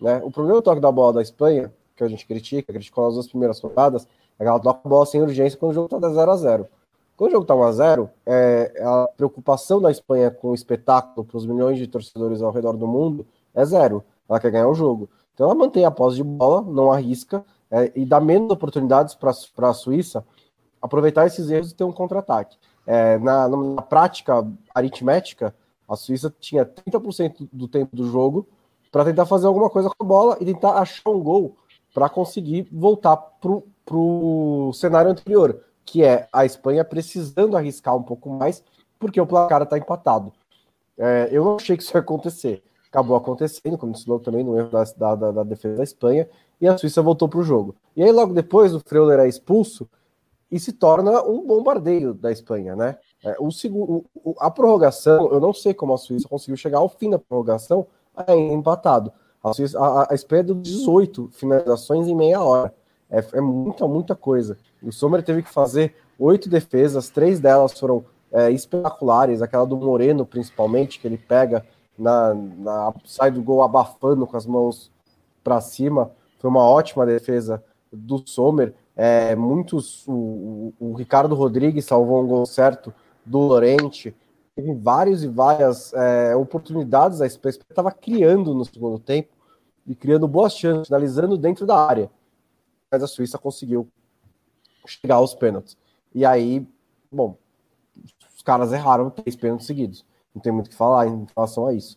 Né? 0.00 0.20
O 0.24 0.30
primeiro 0.30 0.62
toque 0.62 0.80
da 0.80 0.90
bola 0.90 1.14
da 1.14 1.22
Espanha, 1.22 1.72
que 1.96 2.04
a 2.04 2.08
gente 2.08 2.26
critica, 2.26 2.72
criticou 2.72 3.04
nas 3.04 3.14
duas 3.14 3.28
primeiras 3.28 3.60
rodadas, 3.60 4.06
é 4.38 4.44
que 4.44 4.48
ela 4.48 4.58
toca 4.58 4.80
a 4.84 4.88
bola 4.88 5.06
sem 5.06 5.20
urgência 5.20 5.58
quando 5.58 5.72
o 5.72 5.74
jogo 5.74 5.94
está 5.94 6.08
0 6.08 6.30
a 6.30 6.36
0 6.36 6.68
Quando 7.16 7.30
o 7.30 7.32
jogo 7.32 7.44
está 7.44 7.54
1 7.54 7.62
a 7.62 7.72
0 7.72 8.10
é, 8.24 8.82
a 8.82 9.08
preocupação 9.16 9.80
da 9.80 9.90
Espanha 9.90 10.30
com 10.30 10.48
o 10.48 10.54
espetáculo 10.54 11.26
para 11.26 11.36
os 11.36 11.46
milhões 11.46 11.78
de 11.78 11.86
torcedores 11.86 12.40
ao 12.40 12.50
redor 12.50 12.76
do 12.76 12.86
mundo 12.86 13.26
é 13.54 13.64
zero. 13.64 14.02
Ela 14.28 14.40
quer 14.40 14.50
ganhar 14.50 14.68
o 14.68 14.74
jogo. 14.74 15.10
Então 15.34 15.46
ela 15.46 15.54
mantém 15.54 15.84
a 15.84 15.90
posse 15.90 16.16
de 16.16 16.24
bola, 16.24 16.62
não 16.62 16.90
arrisca, 16.90 17.44
é, 17.70 17.92
e 17.94 18.04
dá 18.04 18.20
menos 18.20 18.50
oportunidades 18.50 19.14
para 19.14 19.68
a 19.68 19.74
Suíça 19.74 20.24
aproveitar 20.80 21.26
esses 21.26 21.50
erros 21.50 21.70
e 21.70 21.74
ter 21.74 21.84
um 21.84 21.92
contra-ataque. 21.92 22.56
É, 22.86 23.18
na, 23.18 23.48
na, 23.48 23.82
prática 23.82 24.46
aritmética, 24.74 25.54
a 25.88 25.96
Suíça 25.96 26.32
tinha 26.40 26.64
30% 26.64 27.48
do 27.52 27.68
tempo 27.68 27.94
do 27.94 28.10
jogo 28.10 28.48
para 28.90 29.04
tentar 29.04 29.26
fazer 29.26 29.46
alguma 29.46 29.70
coisa 29.70 29.88
com 29.88 30.04
a 30.04 30.06
bola 30.06 30.36
e 30.40 30.44
tentar 30.44 30.72
achar 30.72 31.10
um 31.10 31.20
gol 31.20 31.56
para 31.94 32.08
conseguir 32.08 32.68
voltar 32.70 33.16
para 33.16 33.96
o 33.96 34.72
cenário 34.72 35.10
anterior, 35.10 35.60
que 35.84 36.04
é 36.04 36.28
a 36.32 36.44
Espanha 36.44 36.84
precisando 36.84 37.56
arriscar 37.56 37.96
um 37.96 38.02
pouco 38.02 38.30
mais, 38.30 38.64
porque 38.98 39.20
o 39.20 39.26
placar 39.26 39.62
está 39.62 39.76
empatado. 39.76 40.32
É, 40.96 41.28
eu 41.32 41.44
não 41.44 41.56
achei 41.56 41.76
que 41.76 41.82
isso 41.82 41.96
ia 41.96 42.00
acontecer. 42.00 42.62
Acabou 42.88 43.16
acontecendo, 43.16 43.78
como 43.78 43.92
disse 43.92 44.08
logo 44.08 44.22
também 44.22 44.44
no 44.44 44.58
erro 44.58 44.70
da, 44.70 45.14
da, 45.14 45.30
da 45.30 45.42
defesa 45.42 45.76
da 45.76 45.84
Espanha, 45.84 46.28
e 46.60 46.68
a 46.68 46.76
Suíça 46.76 47.00
voltou 47.00 47.28
para 47.28 47.40
o 47.40 47.42
jogo. 47.42 47.74
E 47.96 48.02
aí, 48.02 48.12
logo 48.12 48.34
depois, 48.34 48.74
o 48.74 48.80
Freuler 48.80 49.18
é 49.20 49.28
expulso, 49.28 49.88
e 50.50 50.58
se 50.58 50.72
torna 50.72 51.22
um 51.22 51.46
bombardeio 51.46 52.12
da 52.12 52.32
Espanha, 52.32 52.74
né? 52.74 52.98
É, 53.24 53.36
o 53.38 53.50
segundo, 53.50 54.04
a 54.38 54.50
prorrogação, 54.50 55.30
eu 55.30 55.40
não 55.40 55.52
sei 55.52 55.72
como 55.72 55.92
a 55.92 55.98
Suíça 55.98 56.28
conseguiu 56.28 56.56
chegar 56.56 56.78
ao 56.78 56.88
fim 56.88 57.10
da 57.10 57.18
prorrogação 57.18 57.86
ainda 58.16 58.54
empatado. 58.54 59.12
A, 59.42 59.52
Suíça, 59.52 59.78
a, 59.78 60.10
a 60.10 60.14
Espanha 60.14 60.44
deu 60.44 60.54
18 60.56 61.30
finalizações 61.32 62.08
em 62.08 62.14
meia 62.14 62.42
hora. 62.42 62.74
É, 63.08 63.24
é 63.34 63.40
muita, 63.40 63.86
muita 63.86 64.14
coisa. 64.14 64.56
O 64.82 64.92
Sommer 64.92 65.22
teve 65.22 65.42
que 65.42 65.50
fazer 65.50 65.94
oito 66.18 66.48
defesas, 66.48 67.10
três 67.10 67.40
delas 67.40 67.78
foram 67.78 68.04
é, 68.32 68.50
espetaculares, 68.50 69.42
aquela 69.42 69.66
do 69.66 69.76
Moreno, 69.76 70.24
principalmente, 70.24 71.00
que 71.00 71.06
ele 71.06 71.18
pega 71.18 71.64
na, 71.98 72.34
na 72.34 72.94
sai 73.04 73.30
do 73.30 73.42
gol 73.42 73.62
abafando 73.62 74.26
com 74.26 74.36
as 74.36 74.46
mãos 74.46 74.90
para 75.42 75.60
cima. 75.60 76.10
Foi 76.38 76.48
uma 76.48 76.62
ótima 76.62 77.04
defesa 77.04 77.62
do 77.92 78.22
Sommer. 78.26 78.74
É, 79.02 79.34
muitos. 79.34 80.06
O, 80.06 80.74
o, 80.78 80.92
Ricardo 80.92 81.34
Rodrigues 81.34 81.86
salvou 81.86 82.22
um 82.22 82.26
gol 82.26 82.44
certo 82.44 82.92
do 83.24 83.38
Lorente. 83.38 84.14
Teve 84.54 84.74
vários 84.74 85.24
e 85.24 85.26
várias 85.26 85.94
é, 85.94 86.36
oportunidades 86.36 87.22
a 87.22 87.26
Espanha 87.26 87.56
estava 87.70 87.90
criando 87.92 88.52
no 88.52 88.62
segundo 88.62 88.98
tempo 88.98 89.30
e 89.86 89.94
criando 89.94 90.28
boas 90.28 90.52
chances, 90.52 90.88
finalizando 90.88 91.38
dentro 91.38 91.64
da 91.64 91.82
área. 91.82 92.10
Mas 92.92 93.02
a 93.02 93.06
Suíça 93.06 93.38
conseguiu 93.38 93.88
chegar 94.86 95.14
aos 95.14 95.34
pênaltis. 95.34 95.78
E 96.14 96.26
aí, 96.26 96.68
bom, 97.10 97.38
os 98.36 98.42
caras 98.42 98.70
erraram 98.70 99.08
três 99.08 99.34
pênaltis 99.34 99.66
seguidos. 99.66 100.04
Não 100.34 100.42
tem 100.42 100.52
muito 100.52 100.66
o 100.66 100.70
que 100.70 100.76
falar 100.76 101.06
em 101.06 101.26
relação 101.34 101.66
a 101.66 101.72
isso. 101.72 101.96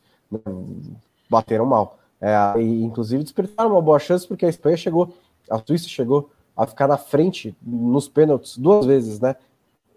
Bateram 1.30 1.66
mal. 1.66 2.00
É, 2.22 2.62
e, 2.62 2.82
inclusive 2.82 3.24
despertaram 3.24 3.72
uma 3.72 3.82
boa 3.82 4.00
chance 4.00 4.26
porque 4.26 4.46
a 4.46 4.50
Espanha 4.50 4.78
chegou, 4.78 5.14
a 5.50 5.60
Suíça 5.60 5.90
chegou 5.90 6.32
a 6.56 6.68
ficar 6.68 6.88
na 6.88 6.98
frente 6.98 7.56
nos 7.62 8.08
pênaltis 8.08 8.58
duas 8.58 8.86
vezes, 8.86 9.20
né? 9.20 9.36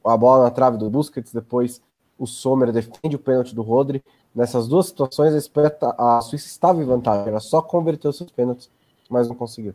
A 0.04 0.16
bola 0.16 0.44
na 0.44 0.50
trave 0.50 0.78
do 0.78 0.88
Busquets, 0.88 1.32
depois 1.32 1.82
o 2.18 2.26
Sommer 2.26 2.72
defende 2.72 3.16
o 3.16 3.18
pênalti 3.18 3.54
do 3.54 3.62
Rodri. 3.62 4.02
Nessas 4.34 4.68
duas 4.68 4.86
situações, 4.86 5.50
a, 5.98 6.20
Suíça 6.20 6.46
estava 6.46 6.80
em 6.80 6.84
vantagem, 6.84 7.28
era 7.28 7.40
só 7.40 7.62
converter 7.62 8.08
os 8.08 8.16
seus 8.16 8.30
pênaltis, 8.30 8.70
mas 9.08 9.28
não 9.28 9.34
conseguiu. 9.34 9.74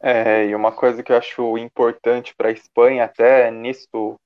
É, 0.00 0.46
e 0.46 0.54
uma 0.54 0.72
coisa 0.72 1.02
que 1.02 1.12
eu 1.12 1.16
acho 1.16 1.58
importante 1.58 2.34
para 2.36 2.48
a 2.48 2.52
Espanha, 2.52 3.04
até 3.04 3.50
nisso 3.50 4.16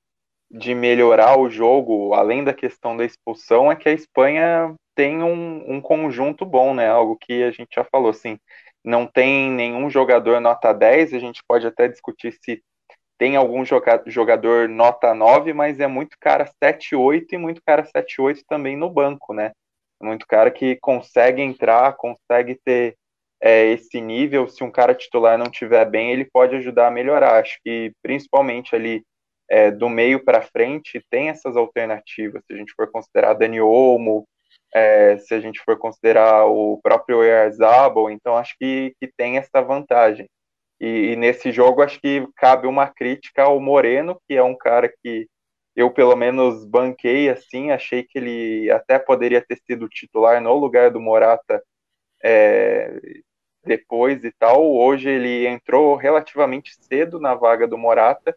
de 0.50 0.74
melhorar 0.74 1.38
o 1.38 1.48
jogo, 1.48 2.12
além 2.12 2.44
da 2.44 2.52
questão 2.52 2.96
da 2.96 3.04
expulsão, 3.04 3.72
é 3.72 3.76
que 3.76 3.88
a 3.88 3.92
Espanha 3.92 4.74
tem 4.94 5.22
um, 5.22 5.76
um 5.76 5.80
conjunto 5.80 6.44
bom, 6.44 6.74
né? 6.74 6.88
Algo 6.88 7.16
que 7.16 7.42
a 7.42 7.50
gente 7.50 7.74
já 7.74 7.84
falou, 7.84 8.10
assim, 8.10 8.38
não 8.84 9.06
tem 9.06 9.50
nenhum 9.50 9.88
jogador 9.88 10.40
nota 10.40 10.72
10, 10.72 11.14
a 11.14 11.18
gente 11.18 11.42
pode 11.46 11.66
até 11.66 11.88
discutir 11.88 12.32
se 12.42 12.62
tem 13.18 13.36
algum 13.36 13.64
jogador 14.06 14.68
nota 14.68 15.14
9, 15.14 15.52
mas 15.52 15.78
é 15.78 15.86
muito 15.86 16.16
cara 16.20 16.50
7, 16.62 16.96
8 16.96 17.34
e 17.34 17.38
muito 17.38 17.62
cara 17.64 17.84
7, 17.84 18.20
8 18.20 18.42
também 18.48 18.76
no 18.76 18.90
banco, 18.90 19.32
né? 19.32 19.52
Muito 20.02 20.26
cara 20.26 20.50
que 20.50 20.74
consegue 20.76 21.40
entrar, 21.40 21.92
consegue 21.92 22.58
ter 22.64 22.96
é, 23.40 23.66
esse 23.66 24.00
nível. 24.00 24.48
Se 24.48 24.64
um 24.64 24.70
cara 24.70 24.94
titular 24.94 25.38
não 25.38 25.46
tiver 25.46 25.84
bem, 25.84 26.10
ele 26.10 26.24
pode 26.24 26.56
ajudar 26.56 26.88
a 26.88 26.90
melhorar. 26.90 27.40
Acho 27.40 27.60
que 27.64 27.92
principalmente 28.02 28.74
ali 28.74 29.04
é, 29.48 29.70
do 29.70 29.88
meio 29.88 30.24
para 30.24 30.42
frente 30.42 31.04
tem 31.08 31.28
essas 31.28 31.56
alternativas. 31.56 32.42
Se 32.46 32.54
a 32.54 32.56
gente 32.56 32.72
for 32.74 32.90
considerar 32.90 33.34
Dani 33.34 33.60
Olmo, 33.60 34.26
é, 34.74 35.18
se 35.18 35.34
a 35.34 35.40
gente 35.40 35.60
for 35.60 35.78
considerar 35.78 36.46
o 36.46 36.78
próprio 36.82 37.22
Erzabal, 37.22 38.10
então 38.10 38.36
acho 38.36 38.56
que, 38.58 38.94
que 39.00 39.06
tem 39.16 39.36
essa 39.36 39.60
vantagem. 39.60 40.28
E, 40.80 41.12
e, 41.12 41.16
nesse 41.16 41.52
jogo 41.52 41.82
acho 41.82 42.00
que 42.00 42.26
cabe 42.36 42.66
uma 42.66 42.88
crítica 42.88 43.44
ao 43.44 43.60
Moreno, 43.60 44.20
que 44.26 44.34
é 44.34 44.42
um 44.42 44.56
cara 44.56 44.92
que 45.02 45.28
eu 45.76 45.90
pelo 45.90 46.16
menos 46.16 46.64
banquei 46.66 47.30
assim, 47.30 47.70
achei 47.70 48.02
que 48.02 48.18
ele 48.18 48.70
até 48.70 48.98
poderia 48.98 49.40
ter 49.40 49.58
sido 49.66 49.88
titular 49.88 50.40
no 50.40 50.54
lugar 50.54 50.90
do 50.90 51.00
Morata 51.00 51.62
é, 52.22 53.00
depois 53.64 54.24
e 54.24 54.32
tal. 54.32 54.74
Hoje 54.74 55.08
ele 55.08 55.46
entrou 55.46 55.96
relativamente 55.96 56.76
cedo 56.80 57.20
na 57.20 57.34
vaga 57.34 57.66
do 57.66 57.78
Morata 57.78 58.36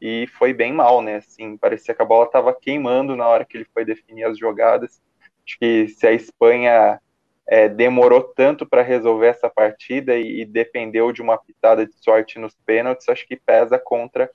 e 0.00 0.26
foi 0.38 0.52
bem 0.52 0.72
mal, 0.72 1.00
né? 1.02 1.16
Assim, 1.16 1.56
parecia 1.56 1.94
que 1.94 2.02
a 2.02 2.04
bola 2.04 2.26
estava 2.26 2.54
queimando 2.54 3.16
na 3.16 3.26
hora 3.26 3.44
que 3.44 3.56
ele 3.56 3.66
foi 3.72 3.84
definir 3.84 4.24
as 4.24 4.38
jogadas. 4.38 5.00
Acho 5.46 5.58
que 5.58 5.88
se 5.88 6.06
a 6.06 6.12
Espanha 6.12 7.00
é, 7.46 7.68
demorou 7.68 8.22
tanto 8.22 8.66
para 8.66 8.82
resolver 8.82 9.28
essa 9.28 9.48
partida 9.48 10.16
e, 10.16 10.40
e, 10.40 10.44
dependeu 10.44 11.12
de 11.12 11.22
uma 11.22 11.38
pitada 11.38 11.86
de 11.86 11.94
sorte 12.02 12.38
nos 12.38 12.56
pênaltis, 12.66 13.08
acho 13.08 13.26
que 13.26 13.36
pesa 13.36 13.78
contra 13.78 14.28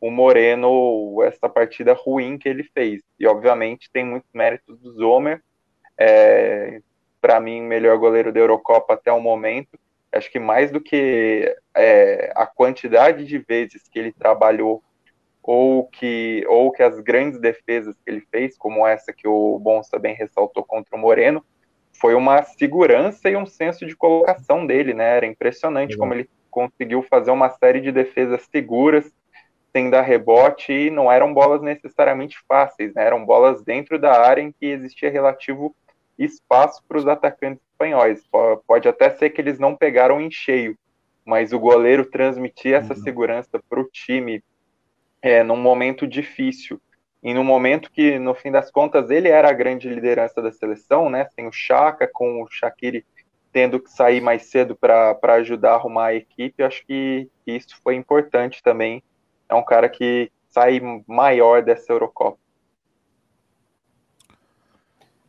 o 0.00 0.10
Moreno 0.10 1.22
essa 1.22 1.48
partida 1.48 1.94
ruim 1.94 2.36
que 2.36 2.48
ele 2.48 2.62
fez. 2.62 3.02
E 3.18 3.26
obviamente 3.26 3.90
tem 3.90 4.04
muitos 4.04 4.30
méritos 4.32 4.78
do 4.78 4.92
Zomer, 4.92 5.42
é, 5.96 6.80
para 7.20 7.40
mim 7.40 7.62
melhor 7.62 7.96
goleiro 7.98 8.32
da 8.32 8.38
Eurocopa 8.38 8.94
até 8.94 9.10
o 9.10 9.20
momento. 9.20 9.78
Acho 10.12 10.30
que 10.30 10.38
mais 10.38 10.70
do 10.70 10.80
que 10.80 11.54
é, 11.74 12.32
a 12.36 12.46
quantidade 12.46 13.24
de 13.24 13.38
vezes 13.38 13.88
que 13.88 13.98
ele 13.98 14.12
trabalhou 14.12 14.82
ou 15.42 15.86
que, 15.86 16.44
ou 16.48 16.70
que 16.70 16.82
as 16.82 17.00
grandes 17.00 17.40
defesas 17.40 17.96
que 17.96 18.10
ele 18.10 18.20
fez, 18.30 18.56
como 18.56 18.86
essa 18.86 19.12
que 19.12 19.26
o 19.26 19.58
Bonsa 19.58 19.98
bem 19.98 20.14
ressaltou 20.14 20.62
contra 20.64 20.94
o 20.94 20.98
Moreno, 20.98 21.44
foi 22.00 22.14
uma 22.14 22.42
segurança 22.42 23.28
e 23.28 23.36
um 23.36 23.46
senso 23.46 23.84
de 23.86 23.96
colocação 23.96 24.66
dele, 24.66 24.94
né? 24.94 25.16
Era 25.16 25.26
impressionante 25.26 25.96
como 25.96 26.14
ele 26.14 26.28
conseguiu 26.50 27.02
fazer 27.02 27.30
uma 27.30 27.50
série 27.50 27.80
de 27.80 27.90
defesas 27.90 28.46
seguras, 28.50 29.12
sem 29.72 29.90
dar 29.90 30.02
rebote, 30.02 30.72
e 30.72 30.90
não 30.90 31.10
eram 31.10 31.32
bolas 31.32 31.60
necessariamente 31.60 32.38
fáceis, 32.46 32.94
né? 32.94 33.04
Eram 33.04 33.24
bolas 33.24 33.62
dentro 33.62 33.98
da 33.98 34.20
área 34.20 34.42
em 34.42 34.52
que 34.52 34.66
existia 34.66 35.10
relativo 35.10 35.74
espaço 36.18 36.82
para 36.86 36.98
os 36.98 37.06
atacantes 37.06 37.62
espanhóis. 37.70 38.22
Pode 38.66 38.88
até 38.88 39.10
ser 39.10 39.30
que 39.30 39.40
eles 39.40 39.58
não 39.58 39.76
pegaram 39.76 40.20
em 40.20 40.30
cheio, 40.30 40.76
mas 41.24 41.52
o 41.52 41.58
goleiro 41.58 42.04
transmitia 42.04 42.78
essa 42.78 42.94
uhum. 42.94 43.00
segurança 43.00 43.62
para 43.68 43.80
o 43.80 43.84
time 43.84 44.42
é, 45.22 45.42
num 45.42 45.56
momento 45.56 46.06
difícil 46.06 46.80
e 47.22 47.34
num 47.34 47.44
momento 47.44 47.90
que, 47.90 48.18
no 48.18 48.34
fim 48.34 48.50
das 48.50 48.70
contas, 48.70 49.10
ele 49.10 49.28
era 49.28 49.50
a 49.50 49.52
grande 49.52 49.88
liderança 49.88 50.40
da 50.40 50.52
seleção, 50.52 51.10
né? 51.10 51.26
Sem 51.34 51.46
o 51.48 51.52
Chaka, 51.52 52.08
com 52.12 52.42
o 52.42 52.48
Shaqiri 52.48 53.04
tendo 53.52 53.80
que 53.80 53.90
sair 53.90 54.20
mais 54.20 54.42
cedo 54.44 54.76
para 54.76 55.18
ajudar 55.34 55.72
a 55.72 55.74
arrumar 55.74 56.06
a 56.06 56.14
equipe, 56.14 56.62
acho 56.62 56.84
que, 56.86 57.28
que 57.44 57.52
isso 57.52 57.80
foi 57.82 57.96
importante 57.96 58.62
também. 58.62 59.02
É 59.48 59.54
um 59.54 59.64
cara 59.64 59.88
que 59.88 60.30
sai 60.48 60.80
maior 61.06 61.62
dessa 61.62 61.92
Eurocopa. 61.92 62.38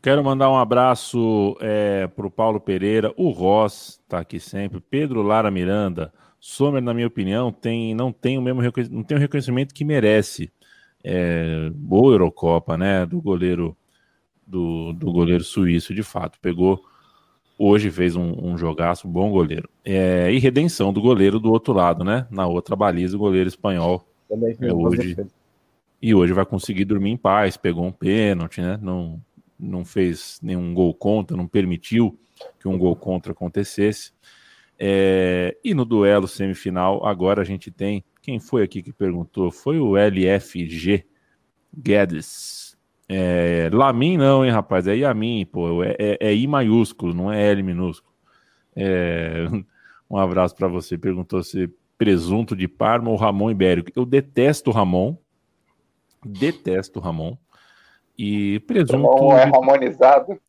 Quero 0.02 0.24
mandar 0.24 0.50
um 0.50 0.56
abraço 0.56 1.56
é, 1.60 2.06
para 2.06 2.26
o 2.26 2.30
Paulo 2.30 2.58
Pereira, 2.58 3.12
o 3.16 3.30
Ross 3.30 4.00
está 4.02 4.20
aqui 4.20 4.40
sempre, 4.40 4.80
Pedro 4.80 5.22
Lara 5.22 5.50
Miranda, 5.50 6.12
Sommer, 6.40 6.82
na 6.82 6.94
minha 6.94 7.06
opinião, 7.06 7.52
tem, 7.52 7.94
não 7.94 8.10
tem 8.10 8.38
o 8.38 8.42
mesmo 8.42 8.62
não 8.90 9.02
tem 9.02 9.16
o 9.16 9.20
reconhecimento 9.20 9.74
que 9.74 9.84
merece. 9.84 10.50
É, 11.04 11.70
boa 11.74 12.14
Eurocopa, 12.14 12.76
né? 12.78 13.04
Do 13.04 13.20
goleiro 13.20 13.76
do, 14.46 14.92
do 14.94 15.12
goleiro 15.12 15.44
suíço, 15.44 15.94
de 15.94 16.02
fato. 16.02 16.38
Pegou 16.40 16.82
hoje, 17.58 17.90
fez 17.90 18.16
um, 18.16 18.32
um 18.42 18.56
jogaço, 18.56 19.06
bom 19.06 19.30
goleiro. 19.30 19.68
É, 19.84 20.32
e 20.32 20.38
redenção 20.38 20.92
do 20.92 21.00
goleiro 21.00 21.38
do 21.38 21.52
outro 21.52 21.74
lado, 21.74 22.02
né? 22.02 22.26
Na 22.30 22.46
outra 22.46 22.74
baliza, 22.74 23.16
o 23.16 23.20
goleiro 23.20 23.48
espanhol. 23.48 24.02
Também 24.28 24.56
é, 24.60 24.72
hoje, 24.72 25.16
e 26.00 26.14
hoje 26.14 26.32
vai 26.32 26.46
conseguir 26.46 26.86
dormir 26.86 27.10
em 27.10 27.16
paz, 27.16 27.58
pegou 27.58 27.84
um 27.84 27.92
pênalti, 27.92 28.62
né? 28.62 28.78
Não, 28.80 29.20
não 29.58 29.84
fez 29.84 30.38
nenhum 30.42 30.72
gol 30.72 30.94
contra, 30.94 31.36
não 31.36 31.46
permitiu 31.46 32.18
que 32.58 32.66
um 32.66 32.78
gol 32.78 32.96
contra 32.96 33.32
acontecesse. 33.32 34.12
É, 34.82 35.54
e 35.62 35.74
no 35.74 35.84
duelo 35.84 36.26
semifinal, 36.26 37.06
agora 37.06 37.42
a 37.42 37.44
gente 37.44 37.70
tem. 37.70 38.02
Quem 38.22 38.40
foi 38.40 38.62
aqui 38.62 38.82
que 38.82 38.94
perguntou? 38.94 39.50
Foi 39.50 39.78
o 39.78 39.94
LFG 39.94 41.04
Guedes. 41.76 42.78
É, 43.06 43.68
Lamin 43.70 44.16
não, 44.16 44.42
hein, 44.42 44.50
rapaz? 44.50 44.86
É 44.86 44.96
Yamin, 44.96 45.44
pô. 45.44 45.84
É, 45.84 45.96
é, 45.98 46.18
é 46.20 46.34
I 46.34 46.46
maiúsculo, 46.46 47.12
não 47.12 47.30
é 47.30 47.50
L 47.50 47.62
minúsculo. 47.62 48.14
É, 48.74 49.46
um 50.08 50.16
abraço 50.16 50.56
para 50.56 50.66
você. 50.66 50.96
Perguntou 50.96 51.42
se 51.42 51.68
presunto 51.98 52.56
de 52.56 52.66
Parma 52.66 53.10
ou 53.10 53.16
Ramon 53.16 53.50
Ibérico. 53.50 53.90
Eu 53.94 54.06
detesto 54.06 54.70
Ramon. 54.70 55.14
Detesto 56.24 57.00
Ramon. 57.00 57.36
E 58.16 58.60
presunto. 58.60 59.02
Não 59.02 59.36
é 59.36 59.44
ramonizado? 59.44 60.40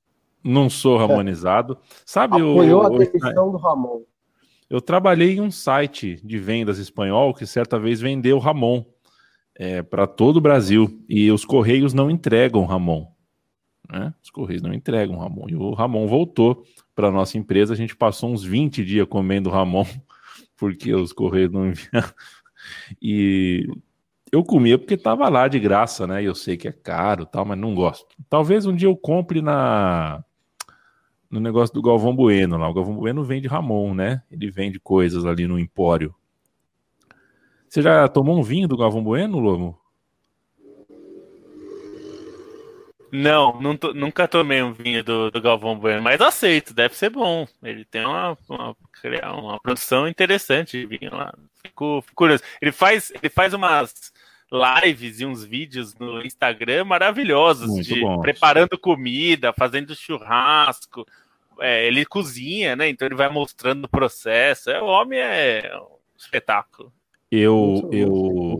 Não 0.42 0.70
sou 0.70 0.98
ramonizado. 0.98 1.78
Sabe 2.06 2.36
Apoiou 2.36 2.56
o. 2.56 2.86
Apoiou 2.86 2.86
a 2.86 3.06
demissão 3.06 3.52
do 3.52 3.58
Ramon. 3.58 4.04
Eu 4.72 4.80
trabalhei 4.80 5.36
em 5.36 5.42
um 5.42 5.52
site 5.52 6.18
de 6.24 6.40
vendas 6.40 6.78
espanhol 6.78 7.34
que 7.34 7.46
certa 7.46 7.78
vez 7.78 8.00
vendeu 8.00 8.40
Ramon 8.40 8.86
é, 9.54 9.82
para 9.82 10.08
todo 10.08 10.38
o 10.38 10.42
Brasil 10.42 11.04
e 11.10 11.30
os 11.30 11.44
Correios 11.44 11.94
não 11.94 12.10
entregam 12.10 12.64
Ramon. 12.64 13.06
Né? 13.92 14.14
Os 14.24 14.30
Correios 14.30 14.62
não 14.62 14.74
entregam 14.74 15.18
Ramon. 15.18 15.50
E 15.50 15.56
o 15.58 15.74
Ramon 15.74 16.08
voltou 16.08 16.64
para 16.96 17.10
a 17.10 17.12
nossa 17.12 17.38
empresa. 17.38 17.74
A 17.74 17.76
gente 17.76 17.98
passou 17.98 18.32
uns 18.32 18.46
20 18.46 18.86
dias 18.86 19.06
comendo 19.10 19.50
Ramon 19.50 19.86
porque 20.56 20.94
os 20.96 21.12
Correios 21.12 21.52
não 21.52 21.68
enviaram. 21.68 22.14
E 23.02 23.68
eu 24.32 24.42
comia 24.42 24.78
porque 24.80 24.94
estava 24.94 25.28
lá 25.28 25.50
de 25.50 25.60
graça, 25.60 26.08
né? 26.08 26.24
Eu 26.24 26.34
sei 26.34 26.56
que 26.56 26.70
é 26.70 26.72
caro, 26.72 27.26
tal, 27.26 27.44
mas 27.44 27.60
não 27.60 27.76
gosto. 27.76 28.16
Talvez 28.30 28.66
um 28.66 28.74
dia 28.74 28.88
eu 28.88 28.96
compre 28.96 29.42
na 29.42 30.24
no 31.32 31.40
negócio 31.40 31.74
do 31.74 31.82
Galvão 31.82 32.14
Bueno 32.14 32.58
lá. 32.58 32.70
O 32.70 32.74
Galvão 32.74 32.96
Bueno 32.96 33.24
vende 33.24 33.48
Ramon, 33.48 33.94
né? 33.94 34.22
Ele 34.30 34.52
vende 34.52 34.80
coisas 34.80 35.26
ali 35.26 35.48
no 35.48 35.58
Empório. 35.58 36.14
Você 37.70 37.82
já 37.82 38.06
tomou 38.10 38.38
um 38.38 38.44
vinho 38.44 38.68
do 38.68 38.76
Galvão 38.76 39.02
Bueno, 39.02 39.40
Lomo? 39.40 39.80
Não, 43.14 43.60
não 43.60 43.76
to, 43.76 43.94
nunca 43.94 44.28
tomei 44.28 44.62
um 44.62 44.72
vinho 44.72 45.04
do, 45.04 45.32
do, 45.32 45.42
Galvão 45.42 45.78
Bueno, 45.78 46.02
mas 46.02 46.22
aceito, 46.22 46.74
deve 46.74 46.96
ser 46.96 47.10
bom. 47.10 47.46
Ele 47.64 47.84
tem 47.86 48.06
uma, 48.06 48.38
uma, 48.48 48.76
uma 49.34 49.60
produção 49.60 50.08
interessante 50.08 50.80
de 50.80 50.86
vinho 50.86 51.14
lá. 51.14 51.34
Fico, 51.66 52.02
fico 52.02 52.16
curioso. 52.16 52.44
Ele 52.62 52.72
faz, 52.72 53.12
ele 53.16 53.30
faz 53.30 53.54
umas 53.54 54.14
lives 54.52 55.22
e 55.22 55.26
uns 55.26 55.44
vídeos 55.46 55.96
no 55.96 56.22
Instagram 56.22 56.84
maravilhosos 56.84 57.68
Muito 57.68 57.84
de 57.84 58.02
bom. 58.02 58.20
preparando 58.20 58.78
comida, 58.78 59.54
fazendo 59.54 59.96
churrasco, 59.96 61.06
é, 61.60 61.88
ele 61.88 62.06
cozinha, 62.06 62.76
né? 62.76 62.90
Então 62.90 63.08
ele 63.08 63.16
vai 63.16 63.30
mostrando 63.30 63.86
o 63.86 63.90
processo. 63.90 64.70
É, 64.70 64.82
o 64.82 64.86
homem 64.86 65.20
é 65.20 65.72
um 65.78 65.96
espetáculo. 66.18 66.92
Eu, 67.32 67.90
eu, 67.94 68.58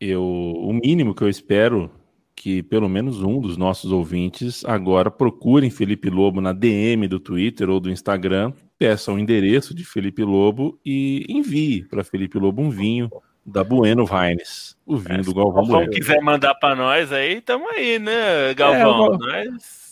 eu, 0.00 0.22
o 0.22 0.72
mínimo 0.72 1.14
que 1.14 1.22
eu 1.22 1.28
espero 1.28 1.90
que 2.34 2.62
pelo 2.62 2.88
menos 2.88 3.22
um 3.22 3.40
dos 3.40 3.56
nossos 3.56 3.92
ouvintes 3.92 4.64
agora 4.64 5.10
procurem 5.10 5.70
Felipe 5.70 6.08
Lobo 6.08 6.40
na 6.40 6.52
DM 6.52 7.06
do 7.06 7.20
Twitter 7.20 7.68
ou 7.68 7.78
do 7.78 7.90
Instagram, 7.90 8.52
peça 8.78 9.12
o 9.12 9.18
endereço 9.18 9.74
de 9.74 9.84
Felipe 9.84 10.24
Lobo 10.24 10.80
e 10.84 11.26
envie 11.28 11.84
para 11.84 12.02
Felipe 12.02 12.38
Lobo 12.38 12.62
um 12.62 12.70
vinho 12.70 13.10
da 13.44 13.64
Bueno 13.64 14.06
Vines, 14.06 14.76
o 14.86 14.96
vinho 14.96 15.20
é, 15.20 15.22
do 15.22 15.34
Galvão 15.34 15.64
Bueno. 15.64 15.92
Se 15.92 16.00
quiser 16.00 16.20
mandar 16.20 16.54
para 16.54 16.76
nós 16.76 17.12
aí, 17.12 17.38
estamos 17.38 17.68
aí, 17.72 17.98
né, 17.98 18.54
Galvão? 18.54 19.18
É, 19.30 19.44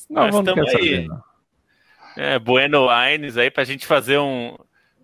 nós, 0.08 0.34
estamos 0.34 0.74
aí. 0.74 1.06
Saber, 1.06 1.08
é, 2.16 2.38
Bueno 2.38 2.88
Wines 2.88 3.36
aí 3.36 3.50
pra 3.50 3.64
gente 3.64 3.86
fazer 3.86 4.18
um. 4.18 4.56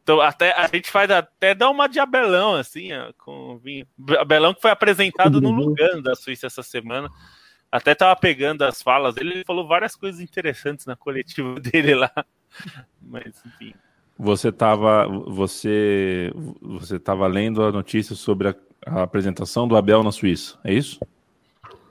Então, 0.03 0.21
até, 0.21 0.53
a 0.53 0.69
gente 0.69 0.89
faz 0.91 1.11
até 1.11 1.55
dar 1.55 1.69
uma 1.69 1.89
de 1.89 1.99
Abelão, 1.99 2.55
assim, 2.55 2.93
ó, 2.93 3.13
com 3.19 3.59
vinho. 3.59 3.87
Abelão 4.19 4.55
que 4.55 4.61
foi 4.61 4.71
apresentado 4.71 5.41
no 5.41 5.51
Lugano 5.51 6.03
da 6.03 6.15
Suíça 6.15 6.47
essa 6.47 6.63
semana. 6.63 7.11
Até 7.71 7.95
tava 7.95 8.15
pegando 8.15 8.63
as 8.63 8.81
falas 8.81 9.17
dele, 9.17 9.33
ele 9.35 9.45
falou 9.45 9.67
várias 9.67 9.97
coisas 9.97 10.21
interessantes 10.21 10.87
na 10.87 10.95
coletiva 10.95 11.59
dele 11.61 11.95
lá. 11.97 12.13
Mas, 13.03 13.43
enfim. 13.45 13.75
Você 14.19 14.49
estava 14.49 15.07
você, 15.07 16.33
você 16.61 16.99
tava 16.99 17.27
lendo 17.27 17.63
a 17.63 17.71
notícia 17.71 18.15
sobre 18.15 18.49
a, 18.49 18.55
a 18.87 19.03
apresentação 19.03 19.69
do 19.69 19.77
Abel 19.77 20.03
na 20.03 20.11
Suíça, 20.11 20.59
é 20.65 20.73
isso? 20.73 21.01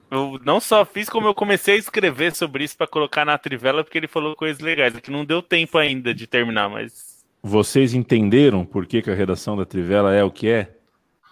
Eu 0.09 0.39
não 0.43 0.59
só 0.59 0.85
fiz, 0.85 1.09
como 1.09 1.27
eu 1.27 1.33
comecei 1.33 1.75
a 1.75 1.77
escrever 1.77 2.33
sobre 2.33 2.63
isso 2.63 2.77
para 2.77 2.87
colocar 2.87 3.25
na 3.25 3.37
trivela, 3.37 3.83
porque 3.83 3.97
ele 3.97 4.07
falou 4.07 4.35
coisas 4.35 4.59
legais. 4.59 4.95
É 4.95 5.01
que 5.01 5.11
não 5.11 5.25
deu 5.25 5.41
tempo 5.41 5.77
ainda 5.77 6.13
de 6.13 6.25
terminar, 6.25 6.69
mas. 6.69 7.23
Vocês 7.43 7.93
entenderam 7.93 8.65
por 8.65 8.85
que, 8.85 9.01
que 9.01 9.11
a 9.11 9.15
redação 9.15 9.57
da 9.57 9.65
trivela 9.65 10.13
é 10.13 10.23
o 10.23 10.31
que 10.31 10.47
é? 10.47 10.75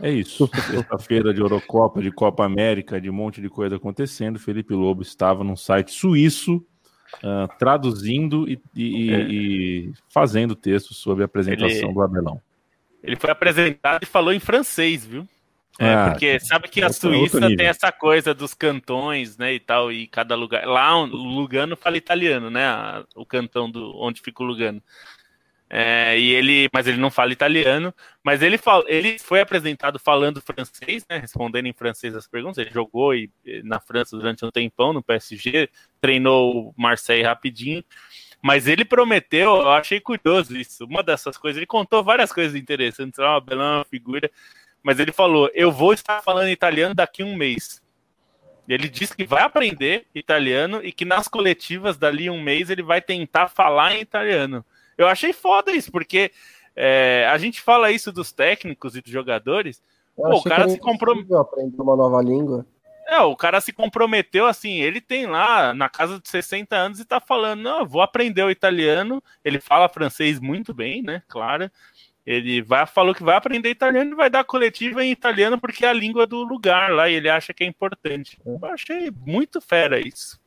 É 0.02 0.12
isso. 0.12 0.50
Sexta-feira 0.70 1.34
de 1.34 1.40
Eurocopa, 1.40 2.02
de 2.02 2.12
Copa 2.12 2.44
América, 2.44 3.00
de 3.00 3.10
um 3.10 3.14
monte 3.14 3.42
de 3.42 3.50
coisa 3.50 3.78
acontecendo. 3.78 4.40
Felipe 4.40 4.74
Lobo 4.74 5.02
estava 5.02 5.44
num 5.44 5.56
site 5.56 5.92
suíço 5.92 6.64
uh, 7.16 7.48
traduzindo 7.58 8.50
e, 8.50 8.60
e, 8.76 9.14
é. 9.14 9.22
e, 9.22 9.94
fazendo 10.10 10.56
textos 10.56 10.98
sobre 10.98 11.24
a 11.24 11.26
apresentação 11.26 11.90
ele, 11.90 11.94
do 11.94 12.02
Abelão. 12.02 12.42
Ele 13.04 13.16
foi 13.16 13.30
apresentado 13.30 14.04
e 14.04 14.06
falou 14.06 14.34
em 14.34 14.40
francês, 14.40 15.06
viu? 15.06 15.28
É, 15.80 15.92
ah, 15.92 16.10
porque 16.12 16.40
sabe 16.40 16.68
que 16.68 16.84
a 16.84 16.94
Suíça 16.94 17.40
tem 17.56 17.66
essa 17.66 17.92
coisa 17.92 18.32
dos 18.34 18.54
cantões, 18.54 19.38
né, 19.38 19.56
e 19.56 19.60
tal, 19.60 19.92
e 19.92 20.06
cada 20.06 20.36
lugar. 20.36 20.68
Lá 20.68 20.96
o 20.96 21.06
Lugano 21.06 21.76
fala 21.76 21.98
italiano, 21.98 22.52
né? 22.52 22.64
O 23.16 23.26
cantão 23.26 23.70
do 23.70 23.92
onde 23.98 24.22
fica 24.22 24.44
o 24.44 24.46
Lugano. 24.46 24.82
É, 25.76 26.20
e 26.20 26.32
ele, 26.32 26.70
mas 26.72 26.86
ele 26.86 26.98
não 26.98 27.10
fala 27.10 27.34
italiano, 27.34 27.92
mas 28.24 28.44
ele, 28.44 28.60
fala, 28.60 28.84
ele 28.88 29.18
foi 29.18 29.42
apresentado 29.42 29.98
falando 29.98 30.40
francês, 30.40 31.04
né, 31.10 31.18
respondendo 31.18 31.66
em 31.66 31.74
francês 31.74 32.16
as 32.16 32.28
perguntas. 32.28 32.60
Ele 32.60 32.70
jogou 32.70 33.16
e, 33.16 33.32
na 33.64 33.80
França 33.80 34.16
durante 34.16 34.46
um 34.46 34.52
tempão 34.52 34.94
no 34.94 35.02
PSG, 35.02 35.68
treinou 36.00 36.70
o 36.70 36.74
Marseille 36.78 37.24
rapidinho, 37.24 37.84
mas 38.40 38.68
ele 38.68 38.86
prometeu, 38.86 39.50
eu 39.56 39.72
achei 39.72 40.00
curioso 40.00 40.56
isso, 40.56 40.86
uma 40.86 41.02
dessas 41.02 41.38
coisas. 41.38 41.58
Ele 41.58 41.66
contou 41.66 42.04
várias 42.04 42.32
coisas 42.32 42.54
interessantes, 42.54 43.18
uma 43.18 43.42
bela 43.42 43.84
figura, 43.86 44.30
mas 44.84 45.00
ele 45.00 45.12
falou: 45.12 45.50
Eu 45.56 45.72
vou 45.72 45.92
estar 45.92 46.22
falando 46.22 46.50
italiano 46.50 46.94
daqui 46.94 47.24
a 47.24 47.26
um 47.26 47.36
mês. 47.36 47.82
Ele 48.68 48.88
disse 48.88 49.16
que 49.16 49.26
vai 49.26 49.42
aprender 49.42 50.06
italiano 50.14 50.82
e 50.84 50.92
que 50.92 51.04
nas 51.04 51.28
coletivas 51.28 51.98
dali 51.98 52.30
um 52.30 52.40
mês 52.40 52.70
ele 52.70 52.84
vai 52.84 53.02
tentar 53.02 53.48
falar 53.48 53.96
em 53.96 54.02
italiano. 54.02 54.64
Eu 54.98 55.08
achei 55.08 55.34
foda 55.34 55.72
isso, 55.72 55.92
porque 55.92 56.32
é, 56.76 57.28
a 57.32 57.38
gente 57.38 57.62
fala 57.62 57.92
isso 57.92 58.12
dos 58.12 58.32
técnicos 58.32 58.96
e 58.96 59.02
dos 59.02 59.12
jogadores. 59.12 59.82
Pô, 60.16 60.38
o 60.38 60.44
cara 60.44 60.70
se 60.70 60.80
comprometeu. 60.80 61.40
aprender 61.40 61.82
uma 61.82 61.96
nova 61.96 62.22
língua. 62.22 62.66
É, 63.08 63.20
o 63.20 63.36
cara 63.36 63.60
se 63.60 63.74
comprometeu 63.74 64.48
assim, 64.48 64.80
ele 64.80 65.02
tem 65.02 65.26
lá 65.26 65.74
na 65.74 65.90
casa 65.90 66.20
de 66.20 66.30
60 66.30 66.76
anos 66.76 67.00
e 67.00 67.06
tá 67.06 67.20
falando, 67.20 67.62
não, 67.62 67.86
vou 67.86 68.02
aprender 68.02 68.44
o 68.44 68.52
italiano. 68.52 69.22
Ele 69.44 69.60
fala 69.60 69.90
francês 69.90 70.40
muito 70.40 70.74
bem, 70.74 71.02
né? 71.02 71.22
Claro. 71.28 71.70
Ele 72.26 72.62
vai, 72.62 72.86
falou 72.86 73.14
que 73.14 73.24
vai 73.24 73.36
aprender 73.36 73.70
italiano 73.70 74.12
e 74.12 74.16
vai 74.16 74.30
dar 74.30 74.46
coletiva 74.46 75.04
em 75.04 75.12
italiano 75.12 75.60
porque 75.60 75.86
é 75.86 75.90
a 75.90 75.94
língua 75.94 76.26
do 76.26 76.42
lugar 76.44 76.92
lá 76.92 77.10
e 77.10 77.16
ele 77.16 77.30
acha 77.30 77.54
que 77.54 77.64
é 77.66 77.68
importante. 77.68 78.40
Eu 78.46 78.60
achei 78.64 79.12
muito 79.12 79.60
fera 79.60 80.00
isso. 80.00 80.40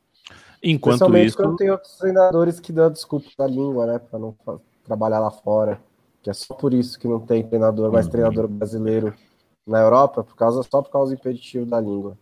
Enquanto 0.63 1.17
isso. 1.17 1.37
quando 1.37 1.55
tem 1.55 1.69
outros 1.69 1.97
treinadores 1.97 2.59
que 2.59 2.71
dão 2.71 2.91
desculpa 2.91 3.27
da 3.37 3.47
língua, 3.47 3.85
né? 3.85 3.99
Para 3.99 4.19
não 4.19 4.35
trabalhar 4.83 5.19
lá 5.19 5.31
fora. 5.31 5.79
Que 6.21 6.29
é 6.29 6.33
só 6.33 6.53
por 6.53 6.73
isso 6.73 6.99
que 6.99 7.07
não 7.07 7.19
tem 7.19 7.43
treinador, 7.43 7.91
mais 7.91 8.05
uhum. 8.05 8.11
treinador 8.11 8.47
brasileiro 8.47 9.13
na 9.65 9.79
Europa, 9.79 10.23
por 10.23 10.35
causa, 10.35 10.63
só 10.63 10.81
por 10.81 10.91
causa 10.91 11.13
do 11.13 11.19
impeditivo 11.19 11.65
da 11.65 11.79
língua. 11.79 12.17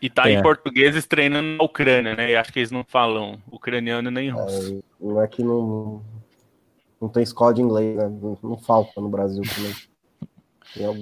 E 0.00 0.08
tá 0.08 0.28
é. 0.28 0.34
em 0.34 0.42
português 0.42 1.06
treinando 1.06 1.56
na 1.56 1.64
Ucrânia, 1.64 2.14
né? 2.14 2.30
E 2.30 2.36
acho 2.36 2.52
que 2.52 2.60
eles 2.60 2.70
não 2.70 2.84
falam 2.84 3.38
ucraniano 3.50 4.10
nem 4.10 4.30
russo. 4.30 4.78
É, 4.78 5.04
não 5.04 5.20
é 5.20 5.26
que 5.26 5.42
não, 5.42 6.02
não 7.00 7.08
tem 7.08 7.22
escola 7.22 7.52
de 7.52 7.62
inglês, 7.62 7.96
né? 7.96 8.08
Não, 8.08 8.38
não 8.42 8.56
falta 8.56 9.00
no 9.00 9.08
Brasil 9.08 9.42
também. 9.54 9.74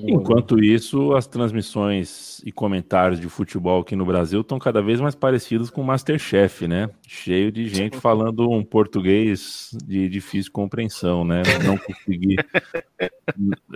Enquanto 0.07 0.63
isso, 0.63 1.15
as 1.15 1.27
transmissões 1.27 2.41
e 2.45 2.53
comentários 2.53 3.21
de 3.21 3.29
futebol 3.29 3.81
aqui 3.81 3.97
no 3.97 4.07
Brasil 4.07 4.41
estão 4.41 4.59
cada 4.59 4.81
vez 4.81 5.01
mais 5.01 5.15
parecidos 5.15 5.71
com 5.71 5.81
o 5.81 5.85
Masterchef, 5.85 6.69
né? 6.69 6.89
Cheio 7.07 7.51
de 7.51 7.69
gente 7.69 7.97
falando 7.97 8.49
um 8.49 8.65
português 8.65 9.77
de 9.85 10.09
difícil 10.09 10.53
compreensão, 10.53 11.25
né? 11.25 11.43
Não 11.65 11.77
consegui. 11.77 12.37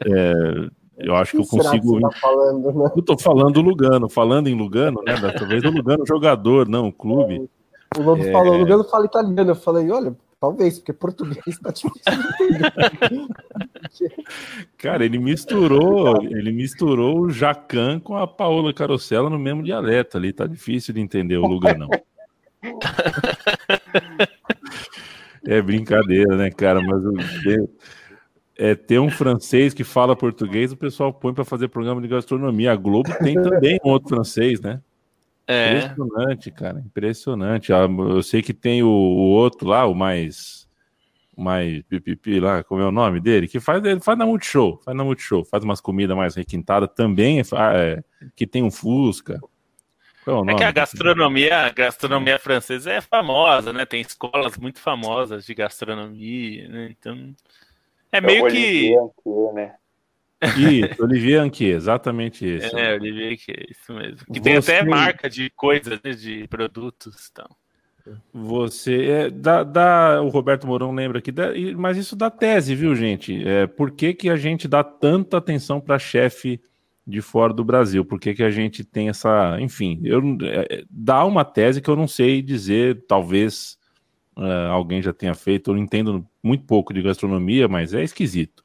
É, 0.07 0.71
eu 0.99 1.15
acho 1.17 1.33
que 1.33 1.39
eu 1.39 1.47
consigo. 1.47 2.01
Tá 2.01 2.11
falando, 2.21 2.73
né? 2.73 2.91
Eu 2.97 3.03
tô 3.03 3.19
falando 3.19 3.61
Lugano, 3.61 4.09
falando 4.09 4.49
em 4.49 4.55
Lugano, 4.55 5.03
né? 5.05 5.15
Talvez 5.37 5.63
o 5.65 5.71
Lugano 5.71 6.07
jogador, 6.07 6.69
não, 6.69 6.89
o 6.89 6.93
clube. 6.93 7.51
O 7.99 8.03
Lobo 8.03 8.23
é... 8.23 8.31
falou, 8.31 8.55
o 8.55 8.59
Lugano 8.59 8.85
fala 8.85 9.07
italiano. 9.07 9.51
Eu 9.51 9.57
falei, 9.57 9.91
olha, 9.91 10.17
Talvez, 10.41 10.79
porque 10.79 10.95
português 10.95 11.59
tá 11.59 11.71
difícil 11.71 12.01
Cara, 14.79 15.05
ele 15.05 15.19
misturou, 15.19 16.23
ele 16.23 16.51
misturou 16.51 17.21
o 17.21 17.31
Jacan 17.31 18.01
com 18.01 18.17
a 18.17 18.27
Paola 18.27 18.73
Carosella 18.73 19.29
no 19.29 19.39
mesmo 19.39 19.63
dialeto 19.63 20.17
ali. 20.17 20.33
Tá 20.33 20.47
difícil 20.47 20.95
de 20.95 21.01
entender 21.01 21.37
o 21.37 21.47
lugar, 21.47 21.77
não. 21.77 21.91
É 25.47 25.61
brincadeira, 25.61 26.35
né, 26.37 26.51
cara? 26.51 26.81
Mas 26.81 27.03
é, 28.57 28.75
ter 28.75 28.99
um 28.99 29.11
francês 29.11 29.75
que 29.75 29.85
fala 29.85 30.17
português, 30.17 30.73
o 30.73 30.77
pessoal 30.77 31.13
põe 31.13 31.35
para 31.35 31.45
fazer 31.45 31.69
programa 31.69 32.01
de 32.01 32.09
gastronomia. 32.09 32.73
A 32.73 32.77
Globo 32.77 33.11
tem 33.23 33.35
também 33.35 33.79
um 33.85 33.91
outro 33.91 34.09
francês, 34.09 34.59
né? 34.61 34.81
É. 35.51 35.79
Impressionante, 35.79 36.51
cara. 36.53 36.79
Impressionante. 36.79 37.73
Ah, 37.73 37.89
eu 37.89 38.23
sei 38.23 38.41
que 38.41 38.55
tem 38.55 38.85
o, 38.85 38.89
o 38.89 39.31
outro 39.31 39.69
lá, 39.69 39.85
o 39.85 39.95
mais. 39.95 40.69
O 41.37 41.43
mais 41.43 41.83
pipipi 41.83 42.39
lá, 42.39 42.63
como 42.63 42.81
é 42.83 42.87
o 42.87 42.93
nome 42.93 43.19
dele? 43.19 43.49
Que 43.49 43.59
faz, 43.59 43.83
ele 43.85 44.01
faz 44.01 44.17
na 44.17 44.27
Multishow. 44.27 44.81
Faz 44.85 44.97
na 44.97 45.03
Multishow. 45.03 45.45
Faz 45.45 45.65
umas 45.65 45.81
comidas 45.81 46.17
mais 46.17 46.37
requintadas 46.37 46.91
também. 46.95 47.41
É, 47.41 47.43
é, 47.43 48.05
que 48.37 48.47
tem 48.47 48.63
um 48.63 48.71
Fusca. 48.71 49.41
É, 50.27 50.53
é, 50.53 50.55
que 50.55 50.65
a 50.65 50.71
gastronomia, 50.71 51.67
a 51.67 51.71
gastronomia 51.71 52.39
francesa 52.39 52.93
é 52.93 53.01
famosa, 53.01 53.73
né? 53.73 53.85
Tem 53.85 54.01
escolas 54.01 54.57
muito 54.57 54.79
famosas 54.79 55.47
de 55.47 55.55
gastronomia, 55.55 56.69
né? 56.69 56.95
Então. 56.97 57.35
É 58.13 58.21
meio 58.21 58.47
é 58.47 58.51
que. 58.51 58.95
né? 59.55 59.75
Isso, 60.57 61.03
Olivier 61.03 61.41
Anquier, 61.41 61.77
exatamente 61.77 62.47
isso. 62.57 62.77
É, 62.77 62.95
Olivier 62.95 63.33
Anquier, 63.33 63.67
isso 63.71 63.93
mesmo. 63.93 64.19
Que 64.33 64.41
Você... 64.41 64.41
tem 64.41 64.57
até 64.57 64.85
marca 64.85 65.29
de 65.29 65.51
coisas, 65.51 66.01
né, 66.03 66.13
de 66.13 66.49
produtos 66.49 67.27
e 67.27 67.33
tal. 67.33 67.51
Você 68.33 69.05
é, 69.05 69.31
dá, 69.31 69.63
dá, 69.63 70.23
o 70.23 70.29
Roberto 70.29 70.67
Mourão 70.67 70.93
lembra 70.93 71.19
aqui, 71.19 71.31
dá, 71.31 71.49
mas 71.77 71.97
isso 71.97 72.17
dá 72.17 72.31
tese, 72.31 72.75
viu, 72.75 72.95
gente? 72.95 73.47
É, 73.47 73.67
por 73.67 73.91
que, 73.91 74.15
que 74.15 74.31
a 74.31 74.37
gente 74.37 74.67
dá 74.67 74.83
tanta 74.83 75.37
atenção 75.37 75.81
para 75.81 75.99
chefe 75.99 76.61
de 77.07 77.21
fora 77.21 77.53
do 77.53 77.65
Brasil? 77.65 78.05
Por 78.05 78.19
que, 78.19 78.35
que 78.35 78.43
a 78.43 78.51
gente 78.51 78.85
tem 78.85 79.09
essa. 79.09 79.59
Enfim, 79.61 80.01
eu, 80.03 80.23
é, 80.43 80.85
dá 80.89 81.25
uma 81.25 81.45
tese 81.45 81.81
que 81.81 81.91
eu 81.91 81.97
não 81.97 82.09
sei 82.09 82.41
dizer, 82.41 83.05
talvez 83.07 83.79
é, 84.39 84.67
alguém 84.69 85.03
já 85.03 85.13
tenha 85.13 85.35
feito, 85.35 85.71
eu 85.71 85.79
entendo 85.79 86.27
muito 86.43 86.65
pouco 86.65 86.95
de 86.95 87.03
gastronomia, 87.03 87.69
mas 87.69 87.93
é 87.93 88.03
esquisito. 88.03 88.65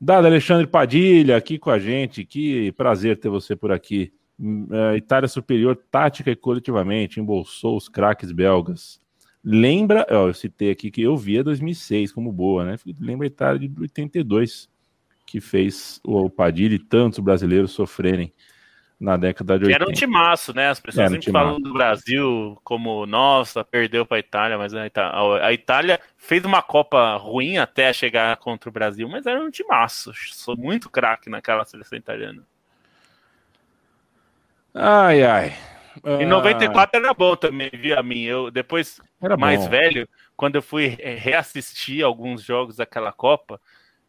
Dado 0.00 0.26
Alexandre 0.26 0.66
Padilha 0.66 1.36
aqui 1.36 1.58
com 1.58 1.68
a 1.68 1.78
gente, 1.78 2.24
que 2.24 2.72
prazer 2.72 3.18
ter 3.18 3.28
você 3.28 3.54
por 3.54 3.70
aqui. 3.70 4.10
Uh, 4.38 4.96
Itália 4.96 5.28
superior 5.28 5.76
tática 5.90 6.30
e 6.30 6.36
coletivamente, 6.36 7.20
embolsou 7.20 7.76
os 7.76 7.86
craques 7.86 8.32
belgas. 8.32 8.98
Lembra, 9.44 10.06
ó, 10.10 10.28
eu 10.28 10.32
citei 10.34 10.70
aqui 10.70 10.90
que 10.90 11.02
eu 11.02 11.18
via 11.18 11.44
2006 11.44 12.12
como 12.12 12.32
boa, 12.32 12.64
né? 12.64 12.76
Lembra 12.98 13.26
a 13.26 13.28
Itália 13.28 13.68
de 13.68 13.78
82, 13.78 14.70
que 15.26 15.38
fez 15.38 16.00
o 16.02 16.30
Padilha 16.30 16.76
e 16.76 16.78
tantos 16.78 17.18
brasileiros 17.18 17.72
sofrerem 17.72 18.32
na 19.00 19.16
década 19.16 19.58
de 19.58 19.64
80. 19.64 19.82
Era 19.82 19.90
um 19.90 19.94
timaço, 19.94 20.54
né? 20.54 20.68
As 20.68 20.78
pessoas 20.78 21.06
era 21.06 21.10
sempre 21.10 21.30
um 21.30 21.32
falam 21.32 21.58
do 21.58 21.72
Brasil 21.72 22.60
como, 22.62 23.06
nossa, 23.06 23.64
perdeu 23.64 24.04
para 24.04 24.18
a 24.18 24.20
Itália, 24.20 24.58
mas 24.58 24.74
a 24.74 25.52
Itália 25.52 25.98
fez 26.18 26.44
uma 26.44 26.60
Copa 26.60 27.16
ruim 27.16 27.56
até 27.56 27.94
chegar 27.94 28.36
contra 28.36 28.68
o 28.68 28.72
Brasil, 28.72 29.08
mas 29.08 29.24
era 29.24 29.40
um 29.40 29.50
timaço. 29.50 30.12
Sou 30.32 30.54
muito 30.54 30.90
craque 30.90 31.30
naquela 31.30 31.64
seleção 31.64 31.96
italiana. 31.98 32.42
Ai, 34.74 35.22
ai. 35.22 35.54
Em 36.20 36.26
94 36.26 36.90
ah. 37.00 37.04
era 37.04 37.14
bom 37.14 37.34
também, 37.34 37.70
via 37.72 38.02
mim. 38.02 38.20
Eu 38.20 38.50
depois, 38.50 39.00
era 39.20 39.36
mais 39.36 39.64
bom. 39.64 39.70
velho, 39.70 40.08
quando 40.36 40.56
eu 40.56 40.62
fui 40.62 40.88
reassistir 40.88 42.04
alguns 42.04 42.42
jogos 42.42 42.76
daquela 42.76 43.12
Copa, 43.12 43.58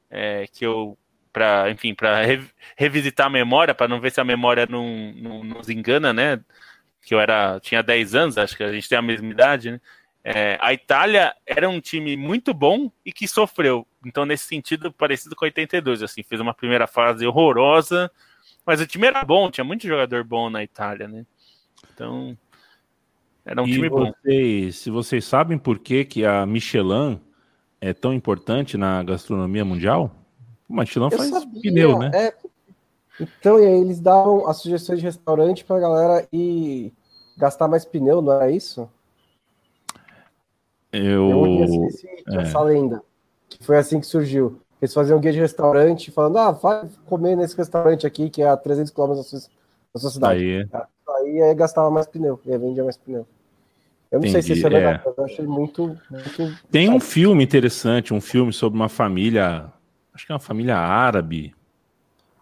é, 0.10 0.46
que 0.52 0.66
eu 0.66 0.98
para 1.32 1.70
enfim, 1.70 1.94
para 1.94 2.24
re, 2.24 2.42
revisitar 2.76 3.28
a 3.28 3.30
memória, 3.30 3.74
para 3.74 3.88
não 3.88 4.00
ver 4.00 4.12
se 4.12 4.20
a 4.22 4.26
memória 4.26 4.68
não, 4.70 5.14
não, 5.16 5.44
nos 5.44 5.70
engana, 5.70 6.14
né? 6.14 6.40
Que 7.02 7.14
eu 7.14 7.20
era 7.20 7.60
tinha 7.60 7.82
10 7.82 8.16
anos, 8.16 8.38
acho 8.38 8.56
que 8.56 8.64
a 8.64 8.72
gente 8.72 8.88
tem 8.88 8.98
a 8.98 9.02
mesma 9.02 9.30
idade, 9.30 9.72
né? 9.72 9.82
É, 10.24 10.58
a 10.62 10.72
Itália 10.72 11.34
era 11.48 11.68
um 11.68 11.82
time 11.82 12.16
muito 12.16 12.54
bom 12.54 12.92
e 13.04 13.12
que 13.12 13.28
sofreu. 13.28 13.88
Então, 14.06 14.24
nesse 14.24 14.46
sentido, 14.46 14.92
parecido 14.92 15.36
com 15.36 15.46
82, 15.46 16.04
assim, 16.04 16.22
fez 16.22 16.40
uma 16.40 16.54
primeira 16.54 16.86
fase 16.86 17.26
horrorosa, 17.26 18.12
mas 18.66 18.80
o 18.80 18.86
time 18.86 19.08
era 19.08 19.24
bom, 19.24 19.50
tinha 19.50 19.64
muito 19.64 19.88
jogador 19.88 20.24
bom 20.24 20.50
na 20.50 20.64
Itália, 20.64 21.08
né? 21.08 21.26
Então, 21.92 22.38
era 23.44 23.62
um 23.62 23.68
e 23.68 23.72
time 23.72 23.90
vocês, 23.90 24.76
bom. 24.76 24.82
Se 24.82 24.90
vocês 24.92 25.26
sabem 25.26 25.58
por 25.58 25.80
que, 25.80 26.06
que 26.06 26.24
a 26.24 26.46
Michelin 26.46 27.20
é 27.80 27.94
tão 27.94 28.14
importante 28.14 28.78
na 28.78 29.02
gastronomia 29.02 29.66
mundial? 29.66 30.20
Michelin 30.72 31.09
faz 31.11 31.30
sabia, 31.30 31.61
pneu, 31.61 31.99
né? 31.99 32.11
É... 32.13 32.34
Então, 33.19 33.59
e 33.59 33.65
aí 33.65 33.82
eles 33.82 33.99
davam 33.99 34.47
as 34.47 34.57
sugestões 34.57 34.99
de 34.99 35.05
restaurante 35.05 35.63
pra 35.63 35.80
galera 35.80 36.28
ir 36.32 36.93
gastar 37.38 37.67
mais 37.67 37.86
pneu, 37.86 38.22
não 38.22 38.34
era 38.34 38.49
isso? 38.49 38.89
Eu. 40.91 41.30
Eu 41.30 41.86
esse, 41.86 42.07
é. 42.07 42.41
essa 42.41 42.61
lenda. 42.61 43.01
Que 43.49 43.63
foi 43.63 43.78
assim 43.78 43.99
que 43.99 44.07
surgiu. 44.07 44.59
Eles 44.82 44.93
faziam 44.93 45.19
guia 45.19 45.32
de 45.32 45.39
restaurante 45.39 46.11
falando: 46.11 46.38
ah, 46.38 46.51
vai 46.51 46.89
comer 47.05 47.36
nesse 47.36 47.55
restaurante 47.55 48.07
aqui, 48.07 48.30
que 48.30 48.41
é 48.41 48.49
a 48.49 48.57
300 48.57 48.91
km 48.91 49.15
da 49.15 49.24
sua, 49.24 49.39
da 49.93 49.99
sua 49.99 50.09
cidade. 50.09 50.41
Aí. 50.41 50.67
Aí, 51.09 51.41
aí 51.41 51.55
gastava 51.55 51.89
mais 51.91 52.07
pneu, 52.07 52.39
e 52.45 52.51
aí 52.51 52.57
vendia 52.57 52.84
mais 52.84 52.97
pneu. 52.97 53.28
Eu 54.11 54.19
não 54.19 54.28
Entendi, 54.28 54.32
sei 54.32 54.41
se 54.41 54.59
isso 54.59 54.67
é 54.67 54.69
é. 54.69 54.74
verdade, 54.74 55.03
mas 55.05 55.17
eu 55.17 55.24
achei 55.24 55.45
muito. 55.45 55.97
muito 56.09 56.57
Tem 56.69 56.89
um 56.89 56.99
filme 56.99 57.43
interessante, 57.43 58.13
um 58.13 58.19
filme 58.19 58.51
sobre 58.51 58.78
uma 58.78 58.89
família, 58.89 59.72
acho 60.14 60.26
que 60.26 60.32
é 60.32 60.36
uma 60.36 60.39
família 60.39 60.78
árabe, 60.78 61.53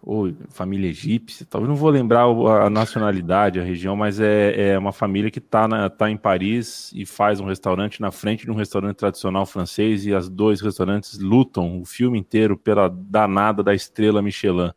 ou 0.01 0.34
família 0.49 0.89
egípcia, 0.89 1.45
talvez 1.49 1.67
não 1.67 1.76
vou 1.76 1.89
lembrar 1.89 2.24
a 2.24 2.70
nacionalidade, 2.70 3.59
a 3.59 3.63
região, 3.63 3.95
mas 3.95 4.20
é, 4.20 4.70
é 4.70 4.78
uma 4.78 4.93
família 4.93 5.30
que 5.30 5.39
está 5.39 5.89
tá 5.89 6.09
em 6.09 6.15
Paris 6.15 6.91
e 6.95 7.05
faz 7.05 7.39
um 7.39 7.45
restaurante 7.45 7.99
na 7.99 8.09
frente 8.11 8.45
de 8.45 8.51
um 8.51 8.55
restaurante 8.55 8.95
tradicional 8.95 9.45
francês 9.45 10.05
e 10.05 10.13
as 10.13 10.30
dois 10.30 10.61
restaurantes 10.61 11.20
lutam 11.20 11.82
o 11.82 11.86
filme 11.86 12.17
inteiro 12.17 12.57
pela 12.57 12.89
danada 12.89 13.61
da 13.61 13.74
estrela 13.74 14.22
Michelin. 14.22 14.72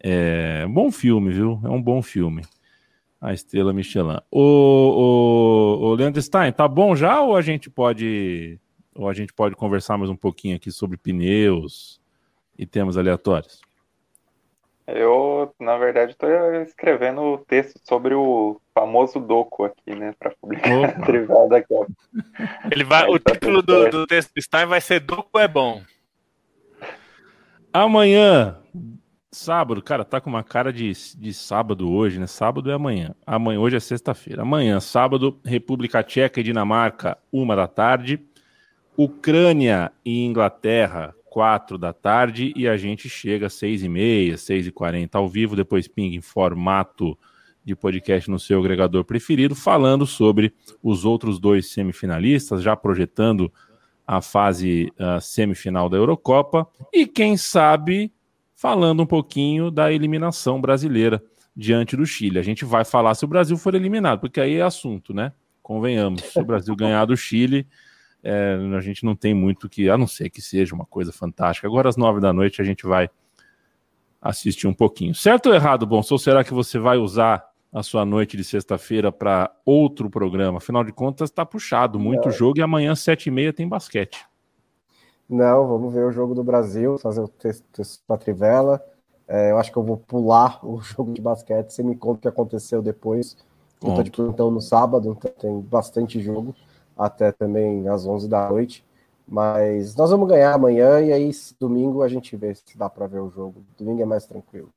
É 0.00 0.64
um 0.66 0.72
bom 0.72 0.90
filme, 0.90 1.30
viu? 1.30 1.60
É 1.62 1.68
um 1.68 1.82
bom 1.82 2.00
filme. 2.00 2.42
A 3.20 3.34
estrela 3.34 3.72
Michelin. 3.72 4.18
O, 4.30 4.40
o, 5.80 5.86
o 5.86 5.94
Leandro 5.94 6.22
Stein, 6.22 6.52
tá 6.52 6.66
bom 6.66 6.96
já 6.96 7.20
ou 7.20 7.36
a 7.36 7.42
gente 7.42 7.68
pode 7.68 8.58
ou 8.98 9.08
a 9.08 9.14
gente 9.14 9.32
pode 9.32 9.54
conversar 9.54 9.96
mais 9.96 10.10
um 10.10 10.16
pouquinho 10.16 10.56
aqui 10.56 10.72
sobre 10.72 10.96
pneus 10.96 12.00
e 12.58 12.66
temas 12.66 12.98
aleatórios? 12.98 13.60
Eu, 14.88 15.54
na 15.60 15.76
verdade, 15.76 16.12
estou 16.12 16.28
escrevendo 16.62 17.20
o 17.20 17.38
texto 17.38 17.78
sobre 17.84 18.14
o 18.14 18.60
famoso 18.74 19.20
Doco 19.20 19.64
aqui, 19.64 19.94
né? 19.94 20.14
Para 20.18 20.30
publicar 20.40 20.78
Opa. 20.78 21.06
Trivial 21.06 21.48
daqui 21.48 21.74
a 21.74 21.86
Ele 22.72 22.84
vai, 22.84 23.04
Aí 23.04 23.10
o 23.10 23.20
tá 23.20 23.32
título 23.32 23.62
do, 23.62 23.88
do 23.90 24.06
texto 24.06 24.32
do 24.34 24.42
Stein 24.42 24.66
vai 24.66 24.80
ser 24.80 25.00
Doco 25.00 25.38
é 25.38 25.46
bom. 25.46 25.82
Amanhã, 27.70 28.56
sábado, 29.30 29.82
cara, 29.82 30.06
tá 30.06 30.20
com 30.20 30.30
uma 30.30 30.42
cara 30.42 30.72
de, 30.72 30.90
de 31.16 31.34
sábado 31.34 31.92
hoje, 31.92 32.18
né? 32.18 32.26
Sábado 32.26 32.70
é 32.70 32.74
amanhã. 32.74 33.14
Amanhã, 33.26 33.60
hoje 33.60 33.76
é 33.76 33.80
sexta-feira. 33.80 34.42
Amanhã, 34.42 34.80
sábado, 34.80 35.38
República 35.44 36.02
Tcheca 36.02 36.40
e 36.40 36.42
Dinamarca, 36.42 37.16
uma 37.30 37.54
da 37.54 37.68
tarde. 37.68 38.26
Ucrânia 38.98 39.92
e 40.04 40.24
Inglaterra, 40.24 41.14
quatro 41.30 41.78
da 41.78 41.92
tarde. 41.92 42.52
E 42.56 42.66
a 42.66 42.76
gente 42.76 43.08
chega 43.08 43.46
às 43.46 43.52
seis 43.52 43.84
e 43.84 43.88
meia, 43.88 44.36
seis 44.36 44.66
e 44.66 44.72
quarenta 44.72 45.18
ao 45.18 45.28
vivo, 45.28 45.54
depois 45.54 45.86
pinga 45.86 46.16
em 46.16 46.20
formato 46.20 47.16
de 47.64 47.76
podcast 47.76 48.28
no 48.28 48.40
seu 48.40 48.58
agregador 48.58 49.04
preferido, 49.04 49.54
falando 49.54 50.04
sobre 50.04 50.52
os 50.82 51.04
outros 51.04 51.38
dois 51.38 51.70
semifinalistas, 51.70 52.60
já 52.60 52.74
projetando 52.74 53.52
a 54.04 54.20
fase 54.20 54.92
ah, 54.98 55.20
semifinal 55.20 55.88
da 55.88 55.96
Eurocopa 55.96 56.66
e 56.92 57.06
quem 57.06 57.36
sabe 57.36 58.12
falando 58.56 59.04
um 59.04 59.06
pouquinho 59.06 59.70
da 59.70 59.92
eliminação 59.92 60.60
brasileira 60.60 61.22
diante 61.54 61.96
do 61.96 62.04
Chile. 62.04 62.40
A 62.40 62.42
gente 62.42 62.64
vai 62.64 62.84
falar 62.84 63.14
se 63.14 63.24
o 63.24 63.28
Brasil 63.28 63.56
for 63.56 63.76
eliminado, 63.76 64.18
porque 64.18 64.40
aí 64.40 64.56
é 64.56 64.62
assunto, 64.62 65.14
né? 65.14 65.32
Convenhamos, 65.62 66.22
se 66.22 66.40
o 66.40 66.44
Brasil 66.44 66.74
ganhar 66.74 67.04
do 67.04 67.16
Chile, 67.16 67.64
é, 68.22 68.58
a 68.76 68.80
gente 68.80 69.04
não 69.04 69.14
tem 69.14 69.34
muito 69.34 69.68
que, 69.68 69.88
a 69.88 69.96
não 69.96 70.06
ser 70.06 70.30
que 70.30 70.40
seja 70.40 70.74
uma 70.74 70.86
coisa 70.86 71.12
fantástica. 71.12 71.66
Agora 71.66 71.88
às 71.88 71.96
nove 71.96 72.20
da 72.20 72.32
noite 72.32 72.60
a 72.60 72.64
gente 72.64 72.86
vai 72.86 73.08
assistir 74.20 74.66
um 74.66 74.74
pouquinho. 74.74 75.14
Certo 75.14 75.46
ou 75.46 75.54
errado, 75.54 75.86
bom? 75.86 76.02
Ou 76.10 76.18
será 76.18 76.42
que 76.42 76.52
você 76.52 76.78
vai 76.78 76.98
usar 76.98 77.48
a 77.72 77.82
sua 77.82 78.04
noite 78.04 78.36
de 78.36 78.44
sexta-feira 78.44 79.12
para 79.12 79.50
outro 79.64 80.10
programa? 80.10 80.58
Afinal 80.58 80.82
de 80.82 80.92
contas, 80.92 81.30
está 81.30 81.46
puxado, 81.46 81.98
muito 81.98 82.30
jogo 82.30 82.58
e 82.58 82.62
amanhã 82.62 82.94
sete 82.94 83.26
e 83.26 83.30
meia 83.30 83.52
tem 83.52 83.68
basquete. 83.68 84.26
Não, 85.28 85.68
vamos 85.68 85.92
ver 85.92 86.06
o 86.06 86.10
jogo 86.10 86.34
do 86.34 86.42
Brasil, 86.42 86.98
fazer 86.98 87.20
o 87.20 87.28
texto, 87.28 87.64
texto 87.72 88.02
da 88.08 88.16
Trivela. 88.16 88.82
É, 89.28 89.50
eu 89.50 89.58
acho 89.58 89.70
que 89.70 89.76
eu 89.76 89.82
vou 89.82 89.98
pular 89.98 90.58
o 90.64 90.80
jogo 90.82 91.12
de 91.12 91.20
basquete. 91.20 91.70
Você 91.70 91.82
me 91.82 91.94
conta 91.94 92.18
o 92.18 92.22
que 92.22 92.28
aconteceu 92.28 92.80
depois. 92.80 93.36
Eu 93.80 93.94
tô 93.94 94.02
de 94.02 94.10
plantão 94.10 94.50
no 94.50 94.60
sábado, 94.60 95.16
então 95.16 95.30
tem 95.38 95.60
bastante 95.60 96.20
jogo, 96.20 96.52
até 96.98 97.30
também 97.30 97.88
às 97.88 98.04
11 98.04 98.28
da 98.28 98.48
noite. 98.50 98.84
Mas 99.26 99.94
nós 99.94 100.10
vamos 100.10 100.28
ganhar 100.28 100.54
amanhã 100.54 101.00
e 101.00 101.12
aí 101.12 101.30
domingo 101.60 102.02
a 102.02 102.08
gente 102.08 102.34
vê 102.36 102.54
se 102.54 102.76
dá 102.76 102.88
para 102.88 103.06
ver 103.06 103.20
o 103.20 103.30
jogo. 103.30 103.62
Domingo 103.78 104.02
é 104.02 104.04
mais 104.06 104.26
tranquilo. 104.26 104.70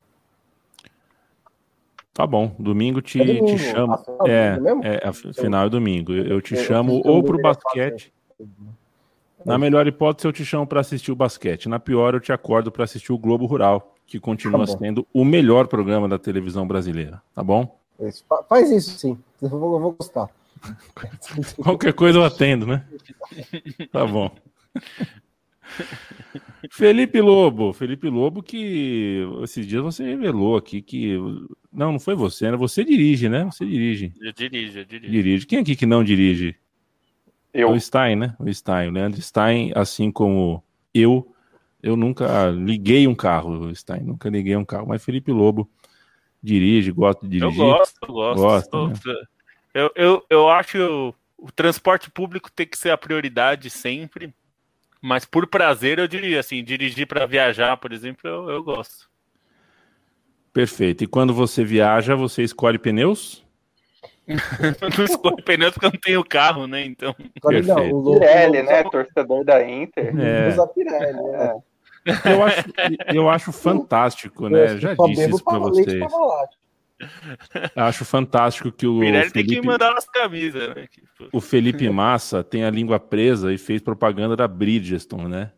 Tá 2.13 2.27
bom, 2.27 2.53
domingo 2.59 3.01
te, 3.01 3.21
É 3.21 3.25
domingo, 3.25 3.45
te 3.45 3.57
chamo. 3.57 3.97
É, 4.25 5.07
é, 5.07 5.13
fi- 5.13 5.33
final 5.33 5.65
é 5.65 5.69
domingo. 5.69 6.11
Eu, 6.13 6.41
te 6.41 6.53
Eu- 6.55 6.63
chamo 6.63 7.01
eu 7.05 7.13
ou 7.13 7.23
pro 7.23 7.37
deveria 7.37 7.59
basquete. 7.63 8.13
Na 9.43 9.57
melhor 9.57 9.87
hipótese, 9.87 10.27
eu 10.27 10.33
te 10.33 10.45
chamo 10.45 10.67
para 10.67 10.81
assistir 10.81 11.11
o 11.11 11.15
basquete. 11.15 11.67
Na 11.69 11.79
pior, 11.79 12.13
eu 12.13 12.19
te 12.19 12.31
acordo 12.33 12.71
para 12.71 12.83
assistir 12.83 13.11
o 13.13 13.17
Globo 13.17 13.45
Rural, 13.45 13.95
que 14.05 14.19
continua 14.19 14.67
Tá 14.67 14.77
sendo 14.77 15.07
o 15.13 15.23
melhor 15.23 15.67
programa 15.67 16.07
da 16.07 16.19
televisão 16.19 16.67
brasileira. 16.67 17.21
Tá 17.33 17.41
bom? 17.41 17.79
Isso, 18.01 18.23
fa- 18.27 18.43
Faz 18.43 18.69
isso 18.69 18.99
sim, 18.99 19.17
eu 19.41 19.49
vou, 19.49 19.73
eu 19.75 19.79
vou 19.79 19.91
gostar. 19.93 20.29
Qualquer 21.61 21.93
coisa 21.93 22.19
eu 22.19 22.23
atendo, 22.23 22.65
né? 22.67 22.85
Tá 23.91 24.05
bom. 24.05 24.33
Felipe 26.69 27.19
Lobo, 27.21 27.73
Felipe 27.73 28.09
Lobo, 28.09 28.43
que 28.43 29.25
esses 29.43 29.65
dias 29.65 29.81
você 29.81 30.03
revelou 30.03 30.57
aqui 30.57 30.81
que. 30.81 31.15
Não, 31.71 31.93
não 31.93 31.99
foi 31.99 32.15
você, 32.15 32.51
né? 32.51 32.57
Você 32.57 32.83
dirige, 32.83 33.29
né? 33.29 33.45
Você 33.45 33.65
dirige. 33.65 34.13
Eu 34.21 34.31
dirijo, 34.33 34.79
eu 34.79 34.85
dirijo. 34.85 35.11
Dirige. 35.11 35.45
Quem 35.47 35.59
aqui 35.59 35.75
que 35.75 35.85
não 35.85 36.03
dirige? 36.03 36.55
É 37.53 37.63
Eu, 37.63 37.71
O 37.71 37.79
Stein, 37.79 38.15
né? 38.15 38.35
O 38.39 38.51
Stein. 38.53 38.89
O 38.89 38.91
Leandro 38.91 39.21
Stein, 39.21 39.71
assim 39.75 40.11
como 40.11 40.63
eu, 40.93 41.33
eu 41.81 41.95
nunca 41.95 42.49
liguei 42.51 43.07
um 43.07 43.15
carro, 43.15 43.73
Stein. 43.75 44.01
Nunca 44.03 44.29
liguei 44.29 44.55
um 44.55 44.65
carro. 44.65 44.87
Mas 44.87 45.03
Felipe 45.03 45.31
Lobo 45.31 45.69
dirige, 46.43 46.91
gosta 46.91 47.27
de 47.27 47.37
Eu 47.39 47.49
dirigir. 47.49 47.65
gosto, 47.65 47.97
eu 48.03 48.13
gosto. 48.13 48.39
Gosta, 48.41 48.69
Sou- 48.69 48.87
né? 48.89 48.93
Eu, 49.73 49.91
eu, 49.95 50.25
eu 50.29 50.49
acho 50.49 50.71
que 50.71 50.79
o, 50.79 51.13
o 51.37 51.51
transporte 51.51 52.09
público 52.09 52.51
tem 52.51 52.65
que 52.67 52.77
ser 52.77 52.91
a 52.91 52.97
prioridade 52.97 53.69
sempre. 53.69 54.33
Mas 55.01 55.25
por 55.25 55.47
prazer, 55.47 55.97
eu 55.97 56.07
diria 56.07 56.39
assim, 56.39 56.63
dirigir 56.63 57.07
para 57.07 57.25
viajar, 57.25 57.75
por 57.77 57.91
exemplo, 57.91 58.29
eu, 58.29 58.49
eu 58.49 58.63
gosto. 58.63 59.09
Perfeito. 60.53 61.03
E 61.03 61.07
quando 61.07 61.33
você 61.33 61.63
viaja, 61.63 62.15
você 62.15 62.43
escolhe 62.43 62.77
pneus? 62.77 63.43
Eu 64.27 64.35
não 64.97 65.05
escolho 65.05 65.43
pneus 65.43 65.73
porque 65.73 65.85
eu 65.87 65.91
não 65.91 65.99
tenho 65.99 66.23
carro, 66.23 66.67
né? 66.67 66.85
Então. 66.85 67.15
Olha, 67.43 67.61
não, 67.63 67.75
Perfeito. 67.75 67.95
o 67.95 67.99
Lobo- 67.99 68.19
Pirelli, 68.19 68.63
né? 68.63 68.83
Torcedor 68.83 69.43
da 69.43 69.67
Inter. 69.67 70.13
É. 70.19 70.49
Usa 70.49 70.67
Pirelli, 70.67 71.21
né? 71.23 71.61
Eu 72.25 72.43
acho, 72.43 72.63
eu 73.13 73.29
acho 73.29 73.51
fantástico, 73.51 74.49
né? 74.49 74.71
Eu 74.73 74.77
Já 74.79 74.93
disse 74.93 75.29
isso 75.29 75.43
para 75.43 75.59
vocês. 75.59 76.03
Acho 77.75 78.05
fantástico 78.05 78.71
que 78.71 78.87
o 78.87 78.99
Pirelli 78.99 79.31
tem 79.31 79.43
que 79.43 79.49
Felipe, 79.49 79.67
mandar 79.67 79.93
camisas, 80.13 80.75
né? 80.75 80.87
O 81.31 81.41
Felipe 81.41 81.89
Massa 81.89 82.43
tem 82.43 82.63
a 82.63 82.69
língua 82.69 82.99
presa 82.99 83.53
e 83.53 83.57
fez 83.57 83.81
propaganda 83.81 84.35
da 84.35 84.47
Bridgestone, 84.47 85.27
né? 85.27 85.51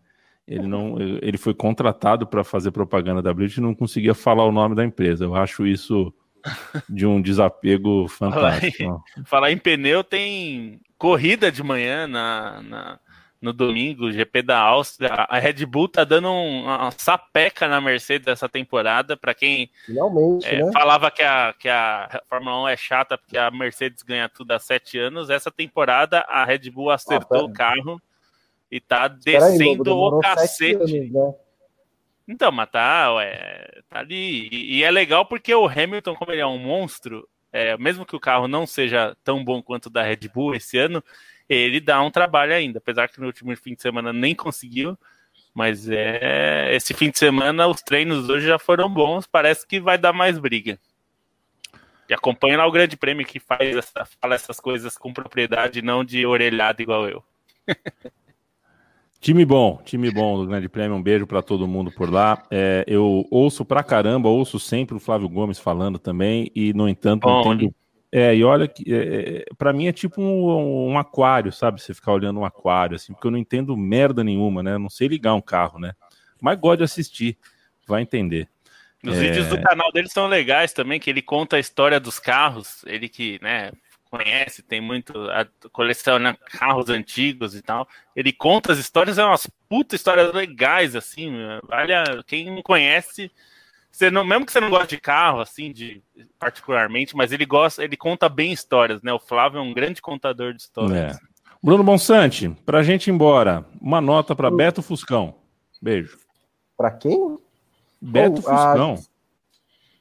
Ele 0.47 0.67
não, 0.67 0.99
ele 0.99 1.37
foi 1.37 1.53
contratado 1.53 2.27
para 2.27 2.43
fazer 2.43 2.71
propaganda 2.71 3.21
da 3.21 3.33
Bridgestone 3.33 3.67
e 3.67 3.69
não 3.69 3.75
conseguia 3.75 4.13
falar 4.13 4.45
o 4.45 4.51
nome 4.51 4.75
da 4.75 4.83
empresa. 4.83 5.23
Eu 5.25 5.35
acho 5.35 5.65
isso 5.65 6.13
de 6.89 7.05
um 7.05 7.21
desapego 7.21 8.07
fantástico. 8.07 9.03
Falar 9.25 9.51
em 9.51 9.57
pneu, 9.57 10.03
tem 10.03 10.81
corrida 10.97 11.51
de 11.51 11.63
manhã 11.63 12.07
na, 12.07 12.61
na- 12.61 12.99
no 13.43 13.51
domingo, 13.51 14.09
GP 14.09 14.41
da 14.41 14.57
Áustria. 14.57 15.09
A 15.27 15.37
Red 15.37 15.65
Bull 15.65 15.89
tá 15.89 16.05
dando 16.05 16.29
um- 16.31 16.63
uma 16.63 16.89
sapeca 16.91 17.67
na 17.67 17.81
Mercedes 17.81 18.25
essa 18.27 18.47
temporada. 18.47 19.17
Para 19.17 19.33
quem 19.33 19.69
é, 20.45 20.63
né? 20.63 20.71
falava 20.71 21.11
que 21.11 21.21
a, 21.21 21.53
que 21.59 21.67
a 21.67 22.21
Fórmula 22.29 22.63
1 22.63 22.67
é 22.69 22.77
chata 22.77 23.17
porque 23.17 23.37
a 23.37 23.51
Mercedes 23.51 24.01
ganha 24.01 24.29
tudo 24.29 24.53
há 24.53 24.59
sete 24.59 24.97
anos, 24.97 25.29
essa 25.29 25.51
temporada 25.51 26.21
a 26.21 26.45
Red 26.45 26.71
Bull 26.71 26.89
acertou 26.89 27.39
pera. 27.39 27.43
o 27.43 27.53
carro 27.53 28.01
e 28.71 28.79
tá 28.79 29.09
descendo 29.09 29.81
o 29.81 29.83
demorou 29.83 30.21
sete 30.23 30.35
cacete. 30.35 30.75
anos, 30.75 31.11
né? 31.11 31.33
Então, 32.25 32.49
mas 32.51 32.71
tá, 32.71 33.13
ué, 33.15 33.81
tá 33.89 33.99
ali. 33.99 34.47
E, 34.49 34.77
e 34.77 34.83
é 34.83 34.89
legal 34.89 35.25
porque 35.25 35.53
o 35.53 35.67
Hamilton, 35.67 36.15
como 36.15 36.31
ele 36.31 36.39
é 36.39 36.47
um 36.47 36.57
monstro, 36.57 37.27
é, 37.51 37.77
mesmo 37.77 38.05
que 38.05 38.15
o 38.15 38.19
carro 38.21 38.47
não 38.47 38.65
seja 38.65 39.15
tão 39.21 39.43
bom 39.43 39.61
quanto 39.61 39.87
o 39.87 39.89
da 39.89 40.01
Red 40.01 40.29
Bull 40.33 40.55
esse 40.55 40.77
ano, 40.77 41.03
ele 41.53 41.79
dá 41.79 42.01
um 42.01 42.11
trabalho 42.11 42.53
ainda. 42.53 42.79
Apesar 42.79 43.09
que 43.09 43.19
no 43.19 43.27
último 43.27 43.55
fim 43.55 43.73
de 43.75 43.81
semana 43.81 44.11
nem 44.11 44.35
conseguiu. 44.35 44.97
Mas 45.53 45.87
é 45.89 46.75
esse 46.75 46.93
fim 46.93 47.11
de 47.11 47.19
semana 47.19 47.67
os 47.67 47.81
treinos 47.81 48.29
hoje 48.29 48.47
já 48.47 48.57
foram 48.57 48.89
bons. 48.89 49.27
Parece 49.27 49.67
que 49.67 49.79
vai 49.79 49.97
dar 49.97 50.13
mais 50.13 50.39
briga. 50.39 50.79
E 52.09 52.13
acompanha 52.13 52.57
lá 52.57 52.67
o 52.67 52.71
Grande 52.71 52.97
Prêmio 52.97 53.25
que 53.25 53.39
faz 53.39 53.75
essa, 53.75 54.05
fala 54.19 54.35
essas 54.35 54.59
coisas 54.59 54.97
com 54.97 55.13
propriedade, 55.13 55.81
não 55.81 56.03
de 56.03 56.25
orelhada 56.25 56.81
igual 56.81 57.07
eu. 57.07 57.23
Time 59.23 59.45
bom, 59.45 59.79
time 59.85 60.11
bom 60.11 60.37
do 60.37 60.45
Grande 60.45 60.67
Prêmio. 60.67 60.97
Um 60.97 61.01
beijo 61.01 61.25
para 61.25 61.41
todo 61.41 61.65
mundo 61.65 61.89
por 61.89 62.11
lá. 62.11 62.43
É, 62.51 62.83
eu 62.85 63.25
ouço 63.31 63.63
pra 63.63 63.81
caramba, 63.81 64.27
ouço 64.27 64.59
sempre 64.59 64.97
o 64.97 64.99
Flávio 64.99 65.29
Gomes 65.29 65.57
falando 65.57 65.97
também, 65.97 66.51
e 66.53 66.73
no 66.73 66.89
entanto 66.89 67.21
Bom, 67.21 67.53
entendo. 67.53 67.73
É, 68.15 68.35
e 68.35 68.43
olha 68.43 68.67
que 68.67 68.83
é, 68.93 69.43
para 69.57 69.73
mim 69.73 69.87
é 69.87 69.91
tipo 69.91 70.21
um, 70.21 70.91
um 70.91 70.99
aquário, 70.99 71.51
sabe? 71.51 71.81
Você 71.81 71.95
ficar 71.95 72.11
olhando 72.11 72.39
um 72.39 72.45
aquário, 72.45 72.95
assim, 72.95 73.11
porque 73.11 73.25
eu 73.25 73.31
não 73.31 73.39
entendo 73.39 73.75
merda 73.75 74.23
nenhuma, 74.23 74.61
né? 74.61 74.73
Eu 74.73 74.79
não 74.79 74.89
sei 74.89 75.07
ligar 75.07 75.33
um 75.33 75.41
carro, 75.41 75.79
né? 75.79 75.93
Mas 76.39 76.59
gosto 76.59 76.77
de 76.77 76.83
assistir, 76.83 77.39
vai 77.87 78.03
entender. 78.03 78.47
Os 79.03 79.17
É. 79.17 79.19
vídeos 79.19 79.47
do 79.47 79.59
canal 79.59 79.91
dele 79.91 80.07
são 80.09 80.27
legais 80.27 80.71
também, 80.73 80.99
que 80.99 81.09
ele 81.09 81.23
conta 81.23 81.55
a 81.55 81.59
história 81.59 81.99
dos 81.99 82.19
carros. 82.19 82.83
Ele 82.85 83.09
que, 83.09 83.39
né, 83.41 83.71
conhece, 84.11 84.61
tem 84.61 84.79
muito. 84.79 85.11
A, 85.31 85.47
coleciona 85.71 86.37
carros 86.51 86.89
antigos 86.89 87.55
e 87.55 87.63
tal. 87.63 87.87
Ele 88.15 88.31
conta 88.31 88.71
as 88.73 88.77
histórias, 88.77 89.17
é 89.17 89.25
umas 89.25 89.49
puta 89.67 89.95
histórias 89.95 90.31
legais, 90.31 90.95
assim. 90.95 91.33
Olha, 91.67 92.03
quem 92.27 92.45
não 92.51 92.61
conhece. 92.61 93.31
Você 93.93 94.09
não, 94.09 94.25
mesmo 94.25 94.43
que 94.43 94.51
você 94.51 94.59
não 94.59 94.71
goste 94.71 94.95
de 94.95 94.99
carro, 94.99 95.39
assim, 95.39 95.71
de 95.71 96.01
particularmente, 96.39 97.15
mas 97.15 97.31
ele 97.31 97.45
gosta, 97.45 97.83
ele 97.83 97.95
conta 97.95 98.27
bem 98.27 98.51
histórias, 98.51 99.03
né? 99.03 99.13
O 99.13 99.19
Flávio 99.19 99.59
é 99.59 99.61
um 99.61 99.71
grande 99.71 100.01
contador 100.01 100.51
de 100.51 100.63
histórias. 100.63 101.15
É. 101.15 101.19
Bruno 101.61 101.83
Bonsante, 101.83 102.49
pra 102.65 102.81
gente 102.81 103.07
ir 103.07 103.11
embora, 103.11 103.63
uma 103.79 104.01
nota 104.01 104.35
para 104.35 104.49
Beto 104.49 104.81
Fuscão. 104.81 105.35
Beijo. 105.79 106.17
Para 106.75 106.89
quem? 106.89 107.37
Beto 108.01 108.39
oh, 108.39 108.41
Fuscão. 108.41 108.95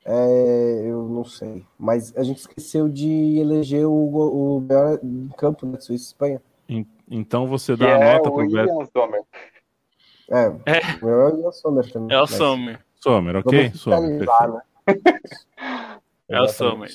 É, 0.06 0.82
eu 0.86 1.06
não 1.10 1.24
sei. 1.24 1.62
Mas 1.78 2.16
a 2.16 2.22
gente 2.22 2.38
esqueceu 2.38 2.88
de 2.88 3.38
eleger 3.38 3.84
o, 3.84 3.92
o 3.92 4.60
melhor 4.60 4.98
campo 5.36 5.66
da 5.66 5.78
Suíça 5.78 6.04
e 6.04 6.06
Espanha. 6.06 6.42
Então 7.10 7.46
você 7.46 7.76
dá 7.76 7.94
a 7.94 8.14
nota 8.14 8.30
para 8.30 8.42
o 8.42 8.50
Beto. 8.50 8.88
É, 10.30 10.46
é, 10.64 10.80
o 11.02 11.04
melhor 11.04 11.30
é 11.30 11.46
o 11.46 11.52
Sommer 11.52 11.92
também. 11.92 12.16
É 12.16 12.20
o 12.22 12.26
Sommer. 12.26 12.80
Sommer, 13.02 13.36
ok? 13.36 13.72
Sommer. 13.74 14.20
Né? 14.20 14.96
é 16.28 16.40
o 16.40 16.48
Sommer. 16.48 16.90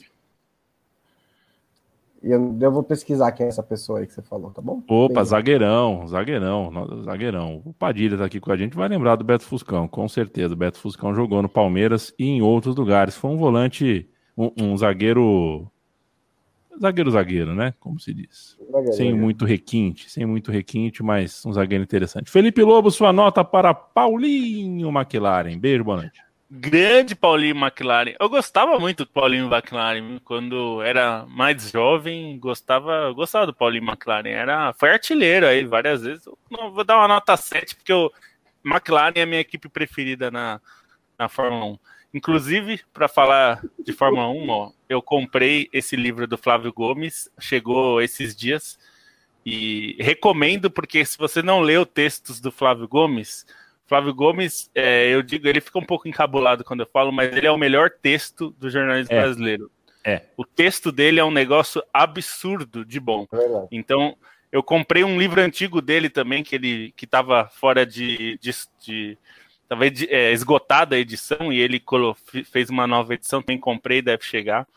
E 2.24 2.32
eu, 2.32 2.58
eu, 2.60 2.72
vou 2.72 2.82
pesquisar 2.82 3.32
quem 3.32 3.46
é 3.46 3.50
essa 3.50 3.62
pessoa 3.62 4.00
aí 4.00 4.08
que 4.08 4.14
você 4.14 4.22
falou, 4.22 4.52
tá 4.52 4.62
bom? 4.62 4.82
Opa, 4.88 5.16
Bem, 5.16 5.26
zagueirão, 5.26 6.08
zagueirão, 6.08 7.04
zagueirão. 7.04 7.62
O 7.64 7.74
Padilha 7.74 8.18
tá 8.18 8.26
aqui 8.26 8.40
com 8.40 8.52
a 8.52 8.58
gente, 8.58 8.76
vai 8.76 8.88
lembrar 8.88 9.16
do 9.16 9.24
Beto 9.24 9.44
Fuscão, 9.44 9.88
com 9.88 10.08
certeza. 10.08 10.54
O 10.54 10.58
Beto 10.58 10.80
Fuscão 10.80 11.14
jogou 11.14 11.42
no 11.42 11.50
Palmeiras 11.50 12.14
e 12.18 12.26
em 12.26 12.42
outros 12.42 12.76
lugares. 12.76 13.16
Foi 13.16 13.30
um 13.30 13.38
volante, 13.38 14.10
um, 14.36 14.52
um 14.58 14.78
zagueiro. 14.78 15.70
Zagueiro, 16.80 17.12
zagueiro, 17.12 17.56
né? 17.56 17.74
Como 17.80 18.00
se 18.00 18.14
diz. 18.14 18.58
Zagueiro, 18.60 18.88
sem 18.88 18.98
zagueiro. 18.98 19.18
muito 19.18 19.46
requinte, 19.46 20.10
sem 20.10 20.26
muito 20.26 20.52
requinte, 20.52 21.02
mas 21.02 21.46
um 21.46 21.54
zagueiro 21.54 21.84
interessante. 21.84 22.30
Felipe 22.30 22.64
Lobo, 22.64 22.92
sua 22.92 23.12
nota 23.12 23.44
para 23.44 23.74
Paulinho 23.74 24.90
McLaren. 24.90 25.58
Beijo, 25.58 25.84
boa 25.84 25.98
noite. 25.98 26.28
Grande 26.50 27.14
Paulinho 27.14 27.58
McLaren. 27.58 28.16
Eu 28.18 28.30
gostava 28.30 28.80
muito 28.80 29.04
do 29.04 29.12
Paulinho 29.12 29.54
McLaren 29.54 30.18
quando 30.24 30.82
era 30.82 31.26
mais 31.28 31.70
jovem. 31.72 32.40
Gostava, 32.40 33.12
gostava 33.12 33.48
do 33.48 33.54
Paulinho 33.54 33.84
McLaren. 33.84 34.30
Era, 34.30 34.74
foi 34.74 34.92
artilheiro 34.92 35.46
aí 35.46 35.66
várias 35.66 36.04
vezes. 36.04 36.26
Eu 36.26 36.38
não 36.50 36.72
vou 36.72 36.86
dar 36.86 36.98
uma 36.98 37.08
nota 37.08 37.36
7 37.36 37.76
porque 37.76 37.92
o 37.92 38.10
McLaren 38.66 39.14
é 39.16 39.24
a 39.24 39.26
minha 39.26 39.42
equipe 39.42 39.68
preferida 39.68 40.32
na, 40.32 40.62
na 41.20 41.28
Fórmula 41.28 41.66
1. 41.66 41.80
Inclusive, 42.14 42.82
para 42.94 43.08
falar 43.08 43.62
de 43.84 43.92
Fórmula 43.92 44.30
1, 44.30 44.50
ó, 44.50 44.72
eu 44.88 45.02
comprei 45.02 45.70
esse 45.74 45.96
livro 45.96 46.26
do 46.26 46.38
Flávio 46.38 46.72
Gomes, 46.74 47.30
chegou 47.40 48.02
esses 48.02 48.36
dias 48.36 48.80
e 49.46 49.96
recomendo 50.00 50.70
porque 50.70 51.04
se 51.06 51.18
você 51.18 51.42
não 51.42 51.60
leu 51.60 51.86
textos 51.86 52.40
do 52.40 52.52
Flávio 52.52 52.88
Gomes, 52.88 53.46
Flávio 53.86 54.14
Gomes, 54.14 54.70
é, 54.76 55.08
eu 55.08 55.22
digo, 55.22 55.48
ele 55.48 55.62
fica 55.62 55.80
um 55.80 55.86
pouco 55.86 56.08
encabulado 56.08 56.64
quando 56.64 56.82
eu 56.82 56.90
falo, 56.92 57.12
mas 57.12 57.36
ele 57.36 57.48
é 57.48 57.52
o 57.52 57.58
melhor 57.58 57.90
texto 57.90 58.54
do 58.60 58.70
jornalismo 58.70 59.14
é. 59.14 59.22
brasileiro. 59.22 59.72
É. 60.04 60.24
O 60.36 60.46
texto 60.46 60.92
dele 60.92 61.20
é 61.20 61.24
um 61.24 61.32
negócio 61.32 61.82
absurdo 61.94 62.86
de 62.86 63.00
bom. 63.00 63.26
É 63.32 63.68
então, 63.72 64.18
eu 64.52 64.62
comprei 64.62 65.04
um 65.04 65.18
livro 65.18 65.42
antigo 65.42 65.82
dele 65.82 66.10
também, 66.10 66.44
que 66.44 66.56
ele 66.56 66.94
que 66.96 67.06
estava 67.06 67.48
fora 67.48 67.86
de, 67.86 68.38
de, 68.40 68.52
de 68.80 69.18
talvez 69.68 70.02
é, 70.10 70.32
esgotada 70.32 70.96
a 70.96 71.00
edição, 71.00 71.52
e 71.52 71.60
ele 71.60 71.82
fez 72.46 72.70
uma 72.70 72.88
nova 72.88 73.14
edição, 73.14 73.42
também 73.42 73.60
comprei, 73.60 74.02
deve 74.02 74.24
chegar. 74.24 74.68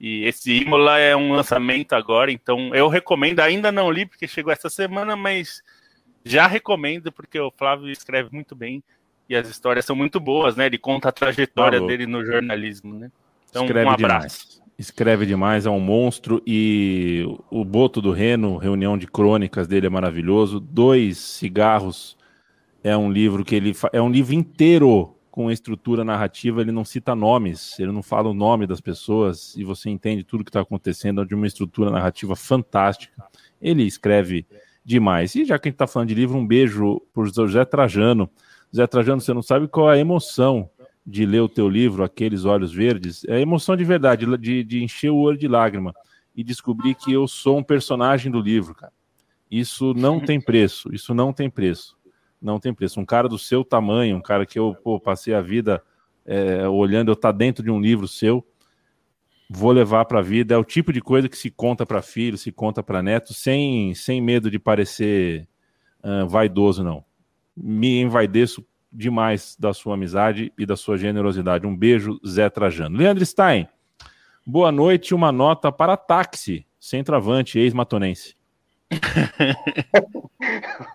E 0.00 0.24
esse 0.24 0.52
Imola 0.52 0.98
é 0.98 1.16
um 1.16 1.32
lançamento 1.32 1.92
agora, 1.94 2.30
então 2.30 2.74
eu 2.74 2.88
recomendo, 2.88 3.40
ainda 3.40 3.72
não 3.72 3.90
li, 3.90 4.06
porque 4.06 4.28
chegou 4.28 4.52
essa 4.52 4.70
semana, 4.70 5.16
mas 5.16 5.60
já 6.24 6.46
recomendo, 6.46 7.10
porque 7.10 7.38
o 7.40 7.50
Flávio 7.50 7.90
escreve 7.90 8.28
muito 8.32 8.54
bem 8.54 8.82
e 9.28 9.34
as 9.34 9.48
histórias 9.48 9.84
são 9.84 9.96
muito 9.96 10.20
boas, 10.20 10.56
né? 10.56 10.66
Ele 10.66 10.78
conta 10.78 11.08
a 11.08 11.12
trajetória 11.12 11.80
dele 11.80 12.06
no 12.06 12.24
jornalismo, 12.24 12.94
né? 12.94 13.10
Então, 13.50 13.64
escreve 13.64 13.86
um 13.86 13.90
abraço. 13.90 14.46
Demais. 14.46 14.68
Escreve 14.78 15.26
demais, 15.26 15.66
é 15.66 15.70
um 15.70 15.80
monstro 15.80 16.40
e 16.46 17.24
o 17.50 17.64
Boto 17.64 18.00
do 18.00 18.12
Reno, 18.12 18.56
reunião 18.56 18.96
de 18.96 19.08
crônicas 19.08 19.66
dele 19.66 19.88
é 19.88 19.90
maravilhoso. 19.90 20.60
Dois 20.60 21.18
cigarros 21.18 22.16
é 22.82 22.96
um 22.96 23.10
livro 23.10 23.44
que 23.44 23.54
ele 23.54 23.74
é 23.92 24.00
um 24.00 24.10
livro 24.10 24.34
inteiro 24.34 25.14
com 25.30 25.50
estrutura 25.50 26.04
narrativa, 26.04 26.60
ele 26.60 26.72
não 26.72 26.84
cita 26.84 27.14
nomes, 27.14 27.78
ele 27.78 27.92
não 27.92 28.02
fala 28.02 28.28
o 28.28 28.34
nome 28.34 28.66
das 28.66 28.80
pessoas 28.80 29.54
e 29.56 29.62
você 29.62 29.88
entende 29.88 30.24
tudo 30.24 30.42
que 30.42 30.50
está 30.50 30.60
acontecendo 30.60 31.22
é 31.22 31.24
de 31.24 31.34
uma 31.34 31.46
estrutura 31.46 31.90
narrativa 31.90 32.34
fantástica. 32.34 33.24
Ele 33.60 33.84
escreve 33.84 34.46
demais. 34.84 35.34
E 35.34 35.44
já 35.44 35.58
que 35.58 35.68
a 35.68 35.70
gente 35.70 35.76
está 35.76 35.86
falando 35.86 36.08
de 36.08 36.14
livro, 36.14 36.36
um 36.36 36.46
beijo 36.46 37.00
por 37.12 37.32
José 37.32 37.64
Trajano. 37.64 38.28
José 38.72 38.86
Trajano, 38.86 39.20
você 39.20 39.32
não 39.32 39.42
sabe 39.42 39.68
qual 39.68 39.90
é 39.92 39.94
a 39.94 39.98
emoção 39.98 40.68
de 41.06 41.24
ler 41.24 41.40
o 41.40 41.48
teu 41.48 41.68
livro, 41.68 42.02
Aqueles 42.02 42.44
Olhos 42.44 42.72
Verdes? 42.72 43.24
É 43.26 43.36
a 43.36 43.40
emoção 43.40 43.76
de 43.76 43.84
verdade, 43.84 44.26
de, 44.38 44.64
de 44.64 44.82
encher 44.82 45.10
o 45.10 45.18
olho 45.18 45.38
de 45.38 45.46
lágrima 45.46 45.94
e 46.34 46.42
descobrir 46.42 46.94
que 46.94 47.12
eu 47.12 47.28
sou 47.28 47.58
um 47.58 47.62
personagem 47.62 48.32
do 48.32 48.40
livro, 48.40 48.74
cara. 48.74 48.92
Isso 49.50 49.94
não 49.94 50.20
tem 50.20 50.40
preço, 50.40 50.88
isso 50.92 51.14
não 51.14 51.32
tem 51.32 51.48
preço. 51.48 51.97
Não 52.40 52.60
tem 52.60 52.72
preço. 52.72 53.00
Um 53.00 53.04
cara 53.04 53.28
do 53.28 53.38
seu 53.38 53.64
tamanho, 53.64 54.16
um 54.16 54.22
cara 54.22 54.46
que 54.46 54.58
eu 54.58 54.74
pô, 54.74 55.00
passei 55.00 55.34
a 55.34 55.40
vida 55.40 55.82
é, 56.24 56.68
olhando, 56.68 57.10
eu 57.10 57.16
tá 57.16 57.32
dentro 57.32 57.64
de 57.64 57.70
um 57.70 57.80
livro 57.80 58.06
seu, 58.06 58.46
vou 59.48 59.72
levar 59.72 60.04
para 60.04 60.18
a 60.18 60.22
vida. 60.22 60.54
É 60.54 60.58
o 60.58 60.64
tipo 60.64 60.92
de 60.92 61.00
coisa 61.00 61.28
que 61.28 61.36
se 61.36 61.50
conta 61.50 61.86
para 61.86 62.02
filho, 62.02 62.36
se 62.36 62.52
conta 62.52 62.82
para 62.82 63.02
neto, 63.02 63.32
sem, 63.32 63.94
sem 63.94 64.20
medo 64.20 64.50
de 64.50 64.58
parecer 64.58 65.48
uh, 66.04 66.28
vaidoso, 66.28 66.84
não. 66.84 67.04
Me 67.56 68.00
envaideço 68.00 68.64
demais 68.92 69.56
da 69.58 69.72
sua 69.72 69.94
amizade 69.94 70.52
e 70.58 70.64
da 70.64 70.76
sua 70.76 70.96
generosidade. 70.96 71.66
Um 71.66 71.76
beijo, 71.76 72.20
Zé 72.26 72.48
Trajano. 72.48 72.96
Leandro 72.96 73.24
Stein, 73.24 73.66
boa 74.46 74.70
noite. 74.70 75.14
Uma 75.14 75.32
nota 75.32 75.72
para 75.72 75.96
táxi, 75.96 76.66
centroavante, 76.78 77.58
ex-matonense. 77.58 78.37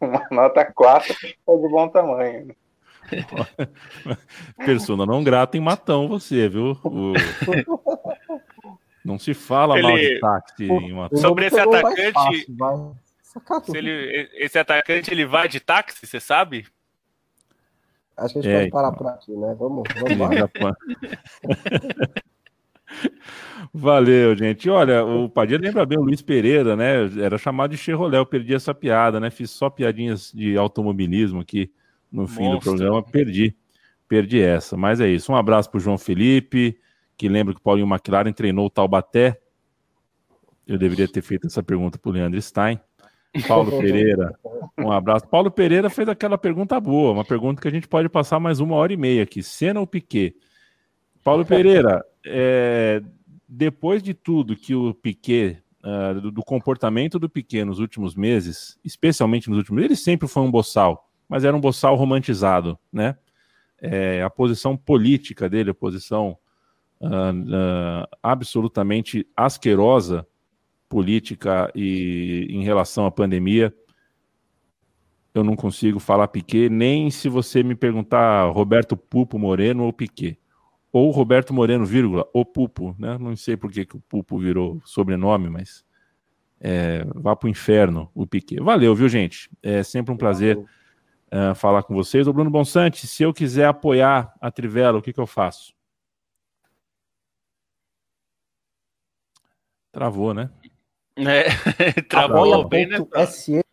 Uma 0.02 0.28
nota 0.32 0.66
4 0.66 1.16
é 1.48 1.58
de 1.58 1.70
bom 1.70 1.88
tamanho. 1.90 2.56
Persona 4.66 5.06
não 5.06 5.24
grata 5.24 5.58
em 5.58 5.60
matão 5.60 6.08
você, 6.08 6.50
viu? 6.50 6.72
O... 6.84 7.14
Não 9.06 9.20
se 9.20 9.34
fala 9.34 9.78
ele... 9.78 9.88
mal 9.88 9.98
de 9.98 10.20
táxi 10.20 10.64
em 10.66 10.94
matão. 10.94 11.20
Sobre 11.20 11.46
esse 11.46 11.60
atacante. 11.60 12.46
se 13.66 13.78
ele, 13.78 14.30
esse 14.34 14.58
atacante 14.58 15.12
ele 15.12 15.26
vai 15.26 15.48
de 15.48 15.60
táxi, 15.60 16.08
você 16.08 16.20
sabe? 16.20 16.66
Acho 18.16 18.34
que 18.34 18.40
a 18.40 18.42
gente 18.44 18.52
é, 18.52 18.60
pode 18.60 18.72
parar 18.72 18.88
então. 18.90 18.98
por 18.98 19.08
aqui, 19.08 19.32
né? 19.36 19.56
Vamos, 19.58 19.84
vamos 19.96 20.18
Valeu, 23.74 24.36
gente. 24.36 24.70
Olha, 24.70 25.04
o 25.04 25.30
Padilha 25.30 25.60
lembra 25.60 25.86
bem 25.86 25.98
o 25.98 26.04
Luiz 26.04 26.22
Pereira, 26.22 26.76
né? 26.76 27.10
Era 27.20 27.38
chamado 27.38 27.72
de 27.72 27.78
Cherolé, 27.78 28.18
eu 28.18 28.26
perdi 28.26 28.54
essa 28.54 28.74
piada, 28.74 29.20
né? 29.20 29.30
Fiz 29.30 29.50
só 29.50 29.70
piadinhas 29.70 30.32
de 30.32 30.58
automobilismo 30.58 31.40
aqui 31.40 31.72
no 32.12 32.28
fim 32.28 32.44
Monstro. 32.44 32.60
do 32.60 32.78
programa, 32.78 33.04
perdi, 33.04 33.56
perdi 34.08 34.40
essa. 34.40 34.78
Mas 34.78 35.00
é 35.00 35.08
isso. 35.08 35.32
Um 35.32 35.36
abraço 35.36 35.72
para 35.72 35.78
o 35.78 35.82
João 35.82 35.98
Felipe, 35.98 36.78
que 37.18 37.28
lembra 37.28 37.54
que 37.54 37.60
o 37.60 37.64
Paulinho 37.64 37.88
McLaren 37.88 38.32
treinou 38.32 38.68
o 38.68 38.70
Taubaté. 38.70 39.40
Eu 40.68 40.78
deveria 40.78 41.08
ter 41.08 41.22
feito 41.22 41.48
essa 41.48 41.64
pergunta 41.64 41.98
para 41.98 42.10
o 42.10 42.14
Leandro 42.14 42.42
Stein. 42.42 42.80
Paulo 43.48 43.72
Pereira, 43.82 44.34
um 44.78 44.92
abraço. 44.92 45.28
Paulo 45.28 45.50
Pereira 45.50 45.90
fez 45.90 46.08
aquela 46.08 46.38
pergunta 46.38 46.80
boa, 46.80 47.12
uma 47.12 47.26
pergunta 47.26 47.62
que 47.62 47.68
a 47.68 47.72
gente 47.72 47.88
pode 47.88 48.08
passar 48.08 48.40
mais 48.40 48.60
uma 48.60 48.76
hora 48.76 48.94
e 48.94 48.98
meia 48.98 49.24
aqui. 49.24 49.42
Cena 49.42 49.80
ou 49.80 49.88
Piquet? 49.88 50.36
Paulo 51.24 51.46
Pereira, 51.46 52.06
é, 52.26 53.02
depois 53.48 54.02
de 54.02 54.14
tudo 54.14 54.56
que 54.56 54.74
o 54.76 54.94
Piquet, 54.94 55.62
uh, 55.84 56.22
do, 56.22 56.32
do, 56.32 56.44
comportamento 56.44 57.20
do 57.20 57.30
Piquet 57.30 57.66
nos 57.66 57.80
últimos 57.80 58.16
meses, 58.16 58.80
especialmente 58.84 59.50
nos 59.50 59.58
últimos 59.58 59.84
ele 59.84 59.96
sempre 59.96 60.28
foi 60.28 60.44
um 60.44 60.52
boçal 60.52 61.10
mas 61.34 61.44
era 61.44 61.58
um 61.58 61.60
boçal 61.60 61.96
romantizado, 61.96 62.78
né? 62.92 63.18
É, 63.82 64.22
a 64.22 64.30
posição 64.30 64.78
política 64.78 65.50
dele, 65.50 65.72
a 65.72 65.74
posição 65.74 66.38
uh, 67.02 67.08
uh, 67.08 68.08
absolutamente 68.22 69.28
asquerosa 69.36 70.28
política 70.88 71.72
e 71.74 72.46
em 72.52 72.64
relação 72.64 73.08
à 73.08 73.12
pandemia, 73.12 73.74
eu 75.34 75.44
não 75.44 75.56
consigo 75.56 76.00
falar 76.00 76.28
Piquet, 76.28 76.70
nem 76.70 77.10
se 77.10 77.28
você 77.28 77.64
me 77.64 77.74
perguntar 77.74 78.52
Roberto 78.52 78.96
Pupo 78.96 79.40
Moreno 79.40 79.86
ou 79.86 79.92
Piquet. 79.92 80.38
Ou 80.94 81.10
Roberto 81.10 81.52
Moreno, 81.52 81.86
vírgula, 81.86 82.30
o 82.32 82.46
Pupo, 82.46 82.96
né? 83.00 83.18
Não 83.18 83.36
sei 83.36 83.58
por 83.58 83.72
que, 83.72 83.84
que 83.84 83.98
o 83.98 84.02
Pupo 84.02 84.38
virou 84.38 84.80
sobrenome, 84.86 85.50
mas 85.50 85.84
é, 86.62 87.04
vá 87.16 87.36
para 87.36 87.48
o 87.48 87.50
inferno 87.50 88.12
o 88.14 88.28
Piquet. 88.28 88.62
Valeu, 88.62 88.94
viu, 88.94 89.10
gente? 89.10 89.50
É 89.64 89.82
sempre 89.82 90.14
um 90.14 90.18
prazer. 90.18 90.56
Uh, 90.58 91.56
falar 91.56 91.82
com 91.82 91.96
vocês. 91.96 92.28
O 92.28 92.34
Bruno 92.34 92.52
Bonsante, 92.52 93.08
se 93.08 93.24
eu 93.24 93.34
quiser 93.34 93.66
apoiar 93.66 94.32
a 94.40 94.52
Trivela, 94.52 95.00
o 95.00 95.02
que, 95.02 95.12
que 95.12 95.20
eu 95.20 95.26
faço? 95.26 95.74
Travou, 99.92 100.32
né? 100.32 100.52
É, 101.16 101.46
travou 102.08 102.68
bem 102.68 102.86
apoia.se. 102.94 103.66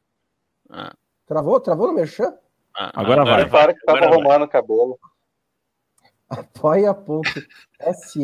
Ah. 0.71 0.95
Travou? 1.27 1.61
Travou 1.61 1.89
no 1.89 1.93
merchan? 1.93 2.35
Ah, 2.75 2.91
agora, 2.95 3.21
agora 3.21 3.47
vai. 3.47 3.51
Para 3.66 3.75
que 3.75 3.85
tava 3.85 4.07
arrumando 4.07 4.43
o 4.45 4.49
cabelo. 4.49 4.99
apoia.se 6.31 8.22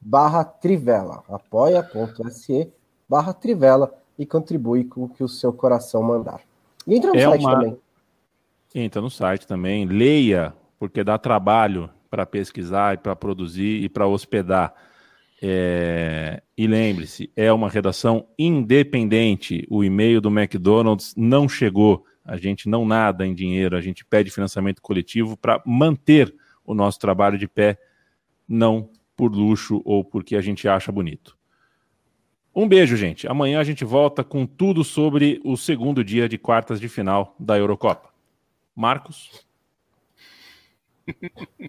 barra 0.00 0.44
Trivela. 0.44 1.24
apoia.se 1.28 2.72
barra 3.08 3.34
Trivela 3.34 3.92
e 4.16 4.24
contribui 4.24 4.84
com 4.84 5.04
o 5.04 5.08
que 5.08 5.24
o 5.24 5.28
seu 5.28 5.52
coração 5.52 6.02
mandar. 6.02 6.40
E 6.86 6.94
entra 6.94 7.10
no 7.10 7.16
é 7.16 7.22
site 7.22 7.42
uma... 7.42 7.54
também. 7.54 7.76
Entra 8.74 9.02
no 9.02 9.10
site 9.10 9.46
também. 9.46 9.84
Leia, 9.84 10.54
porque 10.78 11.02
dá 11.02 11.18
trabalho 11.18 11.90
para 12.08 12.24
pesquisar 12.24 12.94
e 12.94 12.98
para 12.98 13.16
produzir 13.16 13.82
e 13.82 13.88
para 13.88 14.06
hospedar. 14.06 14.72
É... 15.42 16.42
E 16.56 16.66
lembre-se, 16.66 17.30
é 17.34 17.52
uma 17.52 17.68
redação 17.68 18.26
independente. 18.38 19.66
O 19.68 19.82
e-mail 19.82 20.20
do 20.20 20.28
McDonald's 20.28 21.14
não 21.16 21.48
chegou. 21.48 22.04
A 22.24 22.36
gente 22.36 22.68
não 22.68 22.84
nada 22.84 23.26
em 23.26 23.34
dinheiro, 23.34 23.76
a 23.76 23.80
gente 23.80 24.04
pede 24.04 24.30
financiamento 24.30 24.80
coletivo 24.80 25.36
para 25.36 25.60
manter 25.66 26.32
o 26.70 26.74
nosso 26.74 27.00
trabalho 27.00 27.36
de 27.36 27.48
pé, 27.48 27.78
não 28.48 28.88
por 29.16 29.32
luxo 29.32 29.82
ou 29.84 30.04
porque 30.04 30.36
a 30.36 30.40
gente 30.40 30.68
acha 30.68 30.92
bonito. 30.92 31.36
Um 32.54 32.68
beijo, 32.68 32.96
gente. 32.96 33.26
Amanhã 33.28 33.60
a 33.60 33.64
gente 33.64 33.84
volta 33.84 34.22
com 34.22 34.46
tudo 34.46 34.84
sobre 34.84 35.40
o 35.44 35.56
segundo 35.56 36.04
dia 36.04 36.28
de 36.28 36.38
quartas 36.38 36.80
de 36.80 36.88
final 36.88 37.34
da 37.38 37.58
Eurocopa. 37.58 38.10
Marcos? 38.74 39.44